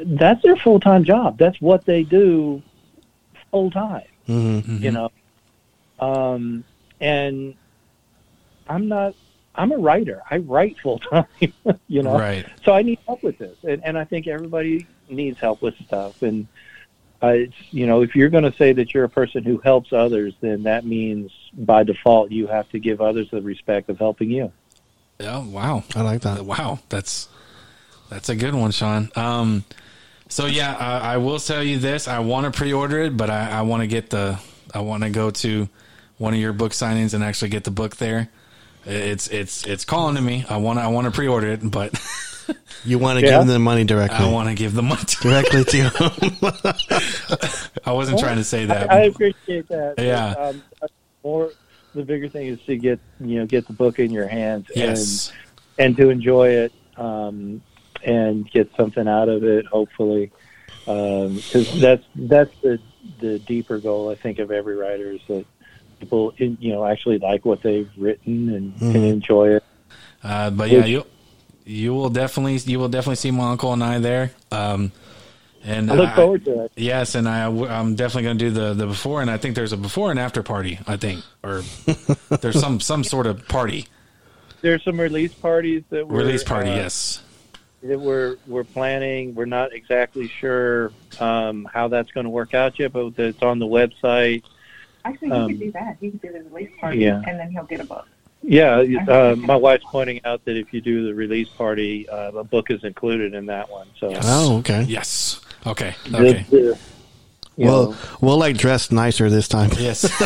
That's 0.06 0.42
their 0.44 0.56
full 0.58 0.80
time 0.80 1.04
job. 1.04 1.38
That's 1.38 1.60
what 1.60 1.86
they 1.86 2.04
do 2.04 2.62
full 3.52 3.72
time 3.72 4.04
hmm 4.26 4.60
Mhm. 4.60 4.80
you 4.82 4.92
know 4.92 5.10
um 6.00 6.64
and 7.00 7.56
i'm 8.68 8.88
not 8.88 9.14
i'm 9.56 9.72
a 9.72 9.78
writer 9.78 10.22
i 10.32 10.38
write 10.38 10.76
full 10.82 11.00
time 11.00 11.26
you 11.88 12.02
know 12.04 12.18
right. 12.18 12.46
so 12.64 12.74
i 12.74 12.82
need 12.82 13.00
help 13.08 13.22
with 13.24 13.38
this 13.38 13.56
and, 13.64 13.84
and 13.84 13.98
i 13.98 14.04
think 14.04 14.28
everybody 14.28 14.88
needs 15.10 15.40
help 15.40 15.62
with 15.62 15.76
stuff 15.86 16.22
and 16.22 16.48
uh, 17.24 17.28
it's, 17.28 17.56
you 17.72 17.88
know 17.88 18.02
if 18.02 18.16
you're 18.16 18.30
going 18.30 18.44
to 18.44 18.54
say 18.58 18.74
that 18.74 18.94
you're 18.94 19.06
a 19.06 19.10
person 19.10 19.44
who 19.44 19.58
helps 19.60 19.94
others 19.94 20.34
then 20.42 20.64
that 20.64 20.86
means 20.86 21.32
by 21.54 21.84
default 21.84 22.32
you 22.32 22.48
have 22.48 22.70
to 22.70 22.80
give 22.80 23.00
others 23.02 23.30
the 23.32 23.42
respect 23.42 23.90
of 23.90 23.98
helping 23.98 24.30
you 24.30 24.52
Oh 25.20 25.48
wow. 25.48 25.84
I 25.96 26.02
like 26.02 26.22
that. 26.22 26.44
Wow, 26.46 26.80
that's 26.90 27.30
that's 28.10 28.30
a 28.30 28.36
good 28.36 28.56
one, 28.56 28.72
Shawn. 28.72 29.12
Um, 29.16 29.64
so 30.28 30.46
yeah, 30.46 30.76
I, 30.76 31.14
I 31.14 31.18
will 31.18 31.40
tell 31.40 31.64
you 31.64 31.80
this: 31.80 32.08
I 32.08 32.20
want 32.20 32.52
to 32.52 32.58
pre-order 32.58 33.00
it, 33.02 33.16
but 33.16 33.30
I, 33.30 33.50
I 33.52 33.62
want 33.62 33.82
to 33.82 33.88
get 33.88 34.10
the 34.10 34.40
I 34.74 34.82
want 34.82 35.04
to 35.04 35.10
go 35.10 35.30
to 35.30 35.70
one 36.18 36.34
of 36.34 36.40
your 36.40 36.54
book 36.54 36.72
signings 36.72 37.14
and 37.14 37.24
actually 37.24 37.50
get 37.50 37.64
the 37.64 37.72
book 37.72 37.98
there. 37.98 38.30
It's 38.86 39.28
it's 39.28 39.66
it's 39.66 39.86
calling 39.86 40.16
to 40.16 40.22
me. 40.22 40.46
I 40.50 40.58
want 40.58 40.80
I 40.80 40.88
want 40.88 41.06
to 41.06 41.12
pre-order 41.12 41.48
it, 41.48 41.70
but 41.70 41.94
You 42.86 43.00
want 43.00 43.20
to 43.20 43.26
Yeah. 43.26 43.32
give 43.32 43.40
them 43.42 43.48
the 43.48 43.60
money 43.60 43.86
directly. 43.86 44.18
I 44.26 44.30
want 44.30 44.50
to 44.50 44.56
give 44.56 44.74
the 44.74 44.82
money. 44.82 45.02
Directly 45.22 45.64
to 45.74 45.90
them. 45.90 46.74
I 47.86 47.92
wasn't 47.94 48.20
trying 48.20 48.38
to 48.38 48.44
say 48.44 48.66
that. 48.66 48.92
I, 48.92 48.96
I 48.98 49.02
appreciate 49.04 49.68
that 49.70 49.96
Yeah. 49.98 50.32
um, 50.34 50.62
more 51.24 51.52
the 51.96 52.04
bigger 52.04 52.28
thing 52.28 52.48
is 52.48 52.60
to 52.66 52.76
get 52.76 53.00
you 53.22 53.40
know 53.40 53.46
get 53.46 53.68
the 53.68 53.74
book 53.74 54.00
in 54.00 54.12
your 54.12 54.28
hands 54.28 54.68
and 54.72 54.78
yes. 54.98 55.32
and 55.78 55.96
to 55.96 56.10
enjoy 56.10 56.50
it 56.50 56.74
um, 56.98 57.62
and 58.04 58.50
get 58.52 58.70
something 58.76 59.08
out 59.08 59.30
of 59.30 59.44
it, 59.44 59.66
hopefully, 59.68 60.32
because 60.86 61.80
that's 61.80 62.04
that's 62.16 62.52
the 62.62 62.80
the 63.20 63.40
deeper 63.40 63.78
goal 63.80 64.10
I 64.10 64.16
think 64.16 64.40
of 64.40 64.52
every 64.52 64.76
writer 64.76 65.12
is 65.12 65.22
that 65.28 65.46
people, 66.00 66.34
in, 66.38 66.58
you 66.60 66.74
know, 66.74 66.86
actually 66.86 67.20
like 67.20 67.46
what 67.46 67.62
they've 67.62 67.90
written 67.98 68.50
and, 68.54 68.74
Mm-hmm. 68.76 68.86
and 68.96 69.06
enjoy 69.06 69.56
it. 69.56 69.64
Uh, 70.24 70.50
but 70.50 70.70
yeah, 70.70 70.86
you 70.86 71.06
you 71.66 71.94
will 71.94 72.10
definitely 72.10 72.58
you 72.72 72.80
will 72.80 72.90
definitely 72.90 73.16
see 73.16 73.32
my 73.32 73.52
uncle 73.52 73.72
and 73.74 73.84
I 73.84 74.00
there. 74.00 74.32
Um, 74.52 74.92
and 75.66 75.90
I 75.90 75.96
look 75.96 76.14
forward 76.16 76.44
to 76.46 76.66
it. 76.66 76.72
Yes, 76.76 77.16
and 77.16 77.28
I 77.28 77.46
I'm 77.46 77.96
definitely 77.96 78.24
going 78.24 78.38
to 78.38 78.46
do 78.46 78.52
the 78.52 78.74
the 78.74 78.86
before, 78.88 79.22
and 79.22 79.32
I 79.32 79.38
think 79.38 79.56
there's 79.56 79.72
a 79.74 79.78
before 79.78 80.12
and 80.12 80.20
after 80.20 80.44
party. 80.44 80.80
I 80.88 80.98
think, 80.98 81.24
or 81.42 81.62
there's 82.42 82.60
some 82.60 82.80
some 82.82 83.04
sort 83.06 83.28
of 83.28 83.48
party 83.48 83.88
There's 84.62 84.84
some 84.84 85.00
release 85.00 85.34
parties 85.34 85.84
that 85.90 86.08
we're 86.08 86.18
release 86.18 86.44
party. 86.44 86.70
uh, 86.72 86.76
yes. 86.76 87.24
that 87.82 87.98
we're 88.00 88.36
we're 88.46 88.66
planning. 88.66 89.36
We're 89.36 89.46
not 89.46 89.72
exactly 89.74 90.28
sure 90.28 90.92
um, 91.22 91.66
how 91.74 91.88
that's 91.88 92.12
going 92.12 92.26
to 92.26 92.30
work 92.30 92.54
out 92.54 92.78
yet, 92.78 92.92
but 92.92 93.14
it's 93.18 93.42
on 93.42 93.60
the 93.60 93.66
website. 93.68 94.44
Actually, 95.06 95.30
he 95.30 95.34
Um, 95.34 95.48
could 95.50 95.60
do 95.60 95.72
that. 95.72 95.98
He 96.02 96.12
could 96.12 96.22
do 96.22 96.32
the 96.34 96.44
release 96.50 96.72
party, 96.80 97.00
yeah. 97.00 97.22
and 97.28 97.40
then 97.40 97.52
he'll 97.52 97.64
get 97.64 97.80
a 97.80 97.86
book. 97.86 98.08
Yeah, 98.46 98.84
uh, 99.08 99.36
my 99.38 99.56
wife's 99.56 99.86
pointing 99.88 100.20
out 100.26 100.44
that 100.46 100.58
if 100.58 100.74
you 100.74 100.82
do 100.82 101.06
the 101.08 101.14
release 101.16 101.48
party, 101.50 102.08
uh, 102.10 102.32
a 102.34 102.44
book 102.44 102.70
is 102.70 102.84
included 102.84 103.34
in 103.34 103.46
that 103.48 103.70
one. 103.72 103.88
So 103.98 104.10
Yes. 104.10 104.26
Oh, 104.28 104.58
okay. 104.60 104.84
Yes. 104.84 105.40
Okay. 105.66 105.96
Okay. 106.14 106.46
the- 106.50 106.78
you 107.56 107.68
Well, 107.68 107.92
know, 107.92 107.98
we'll 108.20 108.38
like 108.40 108.58
dress 108.58 108.92
nicer 108.92 109.30
this 109.30 109.48
time. 109.48 109.70
Yes. 109.80 110.06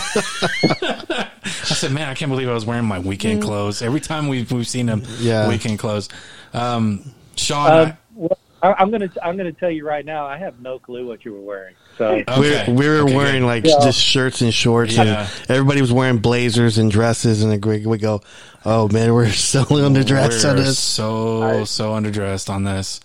I 0.63 1.73
said, 1.75 1.91
man, 1.91 2.07
I 2.07 2.13
can't 2.13 2.31
believe 2.31 2.47
I 2.49 2.53
was 2.53 2.65
wearing 2.65 2.85
my 2.85 2.99
weekend 2.99 3.41
clothes. 3.41 3.81
Every 3.81 3.99
time 3.99 4.27
we've 4.29 4.49
we've 4.51 4.67
seen 4.67 4.87
him, 4.87 5.03
Yeah. 5.19 5.47
weekend 5.49 5.77
clothes. 5.79 6.07
Um, 6.53 7.13
Shawn, 7.35 7.71
um, 7.89 7.97
well, 8.15 8.37
I, 8.63 8.73
I'm 8.79 8.89
gonna 8.91 9.09
I'm 9.21 9.35
gonna 9.37 9.51
tell 9.51 9.69
you 9.69 9.85
right 9.85 10.05
now. 10.05 10.25
I 10.25 10.37
have 10.37 10.59
no 10.61 10.79
clue 10.79 11.05
what 11.05 11.25
you 11.25 11.33
were 11.33 11.41
wearing. 11.41 11.75
So 11.97 12.23
okay. 12.27 12.65
We 12.67 12.73
we 12.73 12.87
were 12.87 12.99
Okay, 13.03 13.15
wearing 13.15 13.41
good. 13.41 13.47
like 13.47 13.65
Yeah. 13.65 13.79
just 13.83 13.99
shirts 13.99 14.41
and 14.41 14.53
shorts, 14.53 14.95
Yeah. 14.95 15.27
and 15.41 15.49
everybody 15.51 15.81
was 15.81 15.91
wearing 15.91 16.17
blazers 16.19 16.77
and 16.77 16.91
dresses, 16.91 17.43
and 17.43 17.63
we 17.65 17.85
we 17.85 17.97
go, 17.97 18.21
"Oh 18.65 18.87
man, 18.89 19.13
we're 19.13 19.29
so 19.31 19.63
underdressed 19.65 20.47
on 20.49 20.57
We're 20.57 20.63
this." 20.63 20.79
so 20.79 21.65
so 21.65 21.91
underdressed 21.93 22.49
on 22.49 22.63
this. 22.65 22.99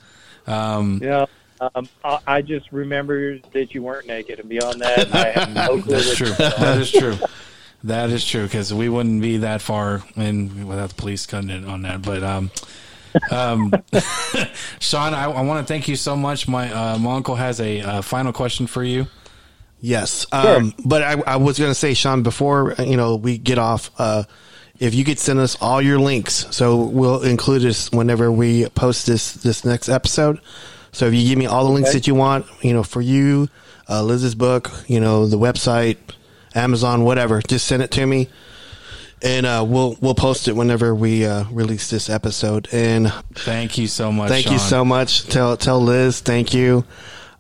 Um, 0.47 0.99
you 1.01 1.09
know, 1.09 1.27
um, 1.75 1.89
I, 2.05 2.19
I 2.27 2.43
just 2.43 2.71
remember 2.73 3.39
that 3.53 3.75
you 3.75 3.83
weren't 3.83 4.07
naked, 4.07 4.41
and 4.41 4.49
beyond 4.49 4.81
that, 4.83 5.15
I 5.15 5.31
have 5.31 5.55
no 5.55 5.81
clue. 5.81 5.95
That's 5.97 6.17
true. 6.17 6.31
That 6.33 6.79
is 6.79 6.91
true. 6.91 7.17
That 7.85 8.11
is 8.11 8.25
true 8.27 8.45
because 8.45 8.73
we 8.75 8.89
wouldn't 8.89 9.23
be 9.23 9.39
that 9.39 9.61
far 9.63 10.03
in 10.17 10.67
without 10.69 10.91
the 10.91 10.95
police 10.95 11.27
cutting 11.27 11.51
in 11.51 11.65
on 11.65 11.83
that. 11.83 12.03
But 12.03 12.23
um, 12.23 12.51
um, 13.31 13.73
Shawn, 14.81 15.15
I, 15.15 15.25
I 15.25 15.43
want 15.43 15.67
to 15.67 15.73
thank 15.73 15.89
you 15.89 15.97
so 15.97 16.17
much. 16.17 16.49
My 16.49 16.73
uh, 16.73 16.99
my 16.99 17.15
uncle 17.17 17.35
has 17.35 17.61
a 17.61 17.81
uh, 17.81 18.03
final 18.03 18.33
question 18.33 18.67
for 18.67 18.83
you. 18.85 19.07
Yes, 19.81 20.27
um, 20.31 20.75
but 20.85 21.03
I, 21.03 21.21
I 21.27 21.37
was 21.37 21.59
going 21.59 21.71
to 21.71 21.75
say, 21.75 21.93
Shawn, 21.95 22.23
before 22.23 22.75
you 22.79 22.97
know 22.97 23.17
we 23.17 23.37
get 23.37 23.59
off, 23.59 23.91
uh, 23.99 24.25
if 24.79 24.95
you 24.95 25.05
could 25.05 25.19
send 25.19 25.41
us 25.41 25.57
all 25.61 25.83
your 25.83 25.99
links, 25.99 26.47
so 26.51 26.85
we'll 26.85 27.23
include 27.23 27.63
this 27.63 27.91
whenever 27.91 28.31
we 28.31 28.69
post 28.71 29.07
this 29.07 29.33
this 29.35 29.65
next 29.65 29.89
episode. 29.89 30.41
So 30.93 31.07
if 31.07 31.15
you 31.15 31.27
give 31.27 31.39
me 31.39 31.47
all 31.47 31.65
the 31.65 31.71
links 31.71 31.91
Okay. 31.91 31.99
that 31.99 32.07
you 32.07 32.15
want, 32.15 32.47
you 32.61 32.75
know, 32.75 32.83
for 32.83 33.01
you, 33.01 33.49
uh, 33.89 34.03
Liz's 34.03 34.35
book, 34.35 34.71
you 34.89 35.01
know, 35.01 35.27
the 35.27 35.39
website, 35.39 35.97
Amazon, 36.55 37.03
whatever, 37.03 37.41
just 37.41 37.67
send 37.67 37.83
it 37.83 37.91
to 37.93 38.07
me, 38.07 38.29
and 39.23 39.47
uh, 39.47 39.65
we'll 39.67 39.97
we'll 40.01 40.15
post 40.15 40.49
it 40.49 40.57
whenever 40.57 40.95
we 40.95 41.25
uh, 41.27 41.45
release 41.51 41.91
this 41.91 42.11
episode. 42.11 42.69
And 42.73 43.13
Thank 43.35 43.79
you 43.79 43.87
so 43.87 44.11
much. 44.13 44.29
Thank 44.29 44.51
you 44.51 44.59
so 44.59 44.85
much. 44.85 45.25
Tell 45.27 45.57
tell 45.57 45.81
Liz, 45.81 46.21
thank 46.21 46.53
you. 46.55 46.85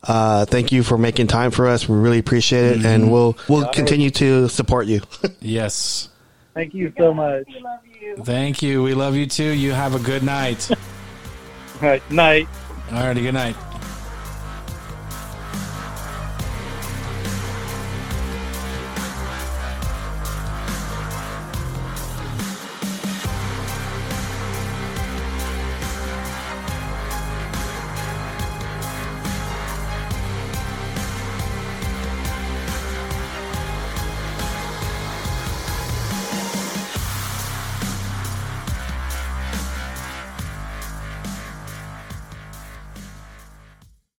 Uh, 0.03 0.45
thank 0.47 0.73
you 0.73 0.83
for 0.83 0.99
making 0.99 1.29
time 1.29 1.53
for 1.53 1.69
us. 1.69 1.89
We 1.89 1.97
really 1.97 2.19
appreciate 2.19 2.65
it, 2.65 2.77
Mm-hmm. 2.79 2.87
and 2.87 3.13
we'll 3.13 3.37
we'll 3.49 3.69
continue 3.69 4.11
to 4.11 4.49
support 4.49 4.87
you. 4.87 5.01
Yes. 5.41 6.09
Thank 6.55 6.75
you 6.75 6.93
so 6.99 7.15
much. 7.15 7.45
We 7.49 7.61
love 7.61 7.81
you. 8.01 8.17
Thank 8.25 8.63
you. 8.63 8.83
We 8.83 8.95
love 8.95 9.15
you 9.17 9.27
too. 9.27 9.45
You 9.45 9.73
have 9.73 9.95
a 9.95 9.99
good 9.99 10.23
night. 10.23 10.71
All 11.83 11.89
right, 11.89 12.11
night. 12.11 12.47
Alrighty. 12.91 13.23
Good 13.23 13.33
night. 13.35 13.57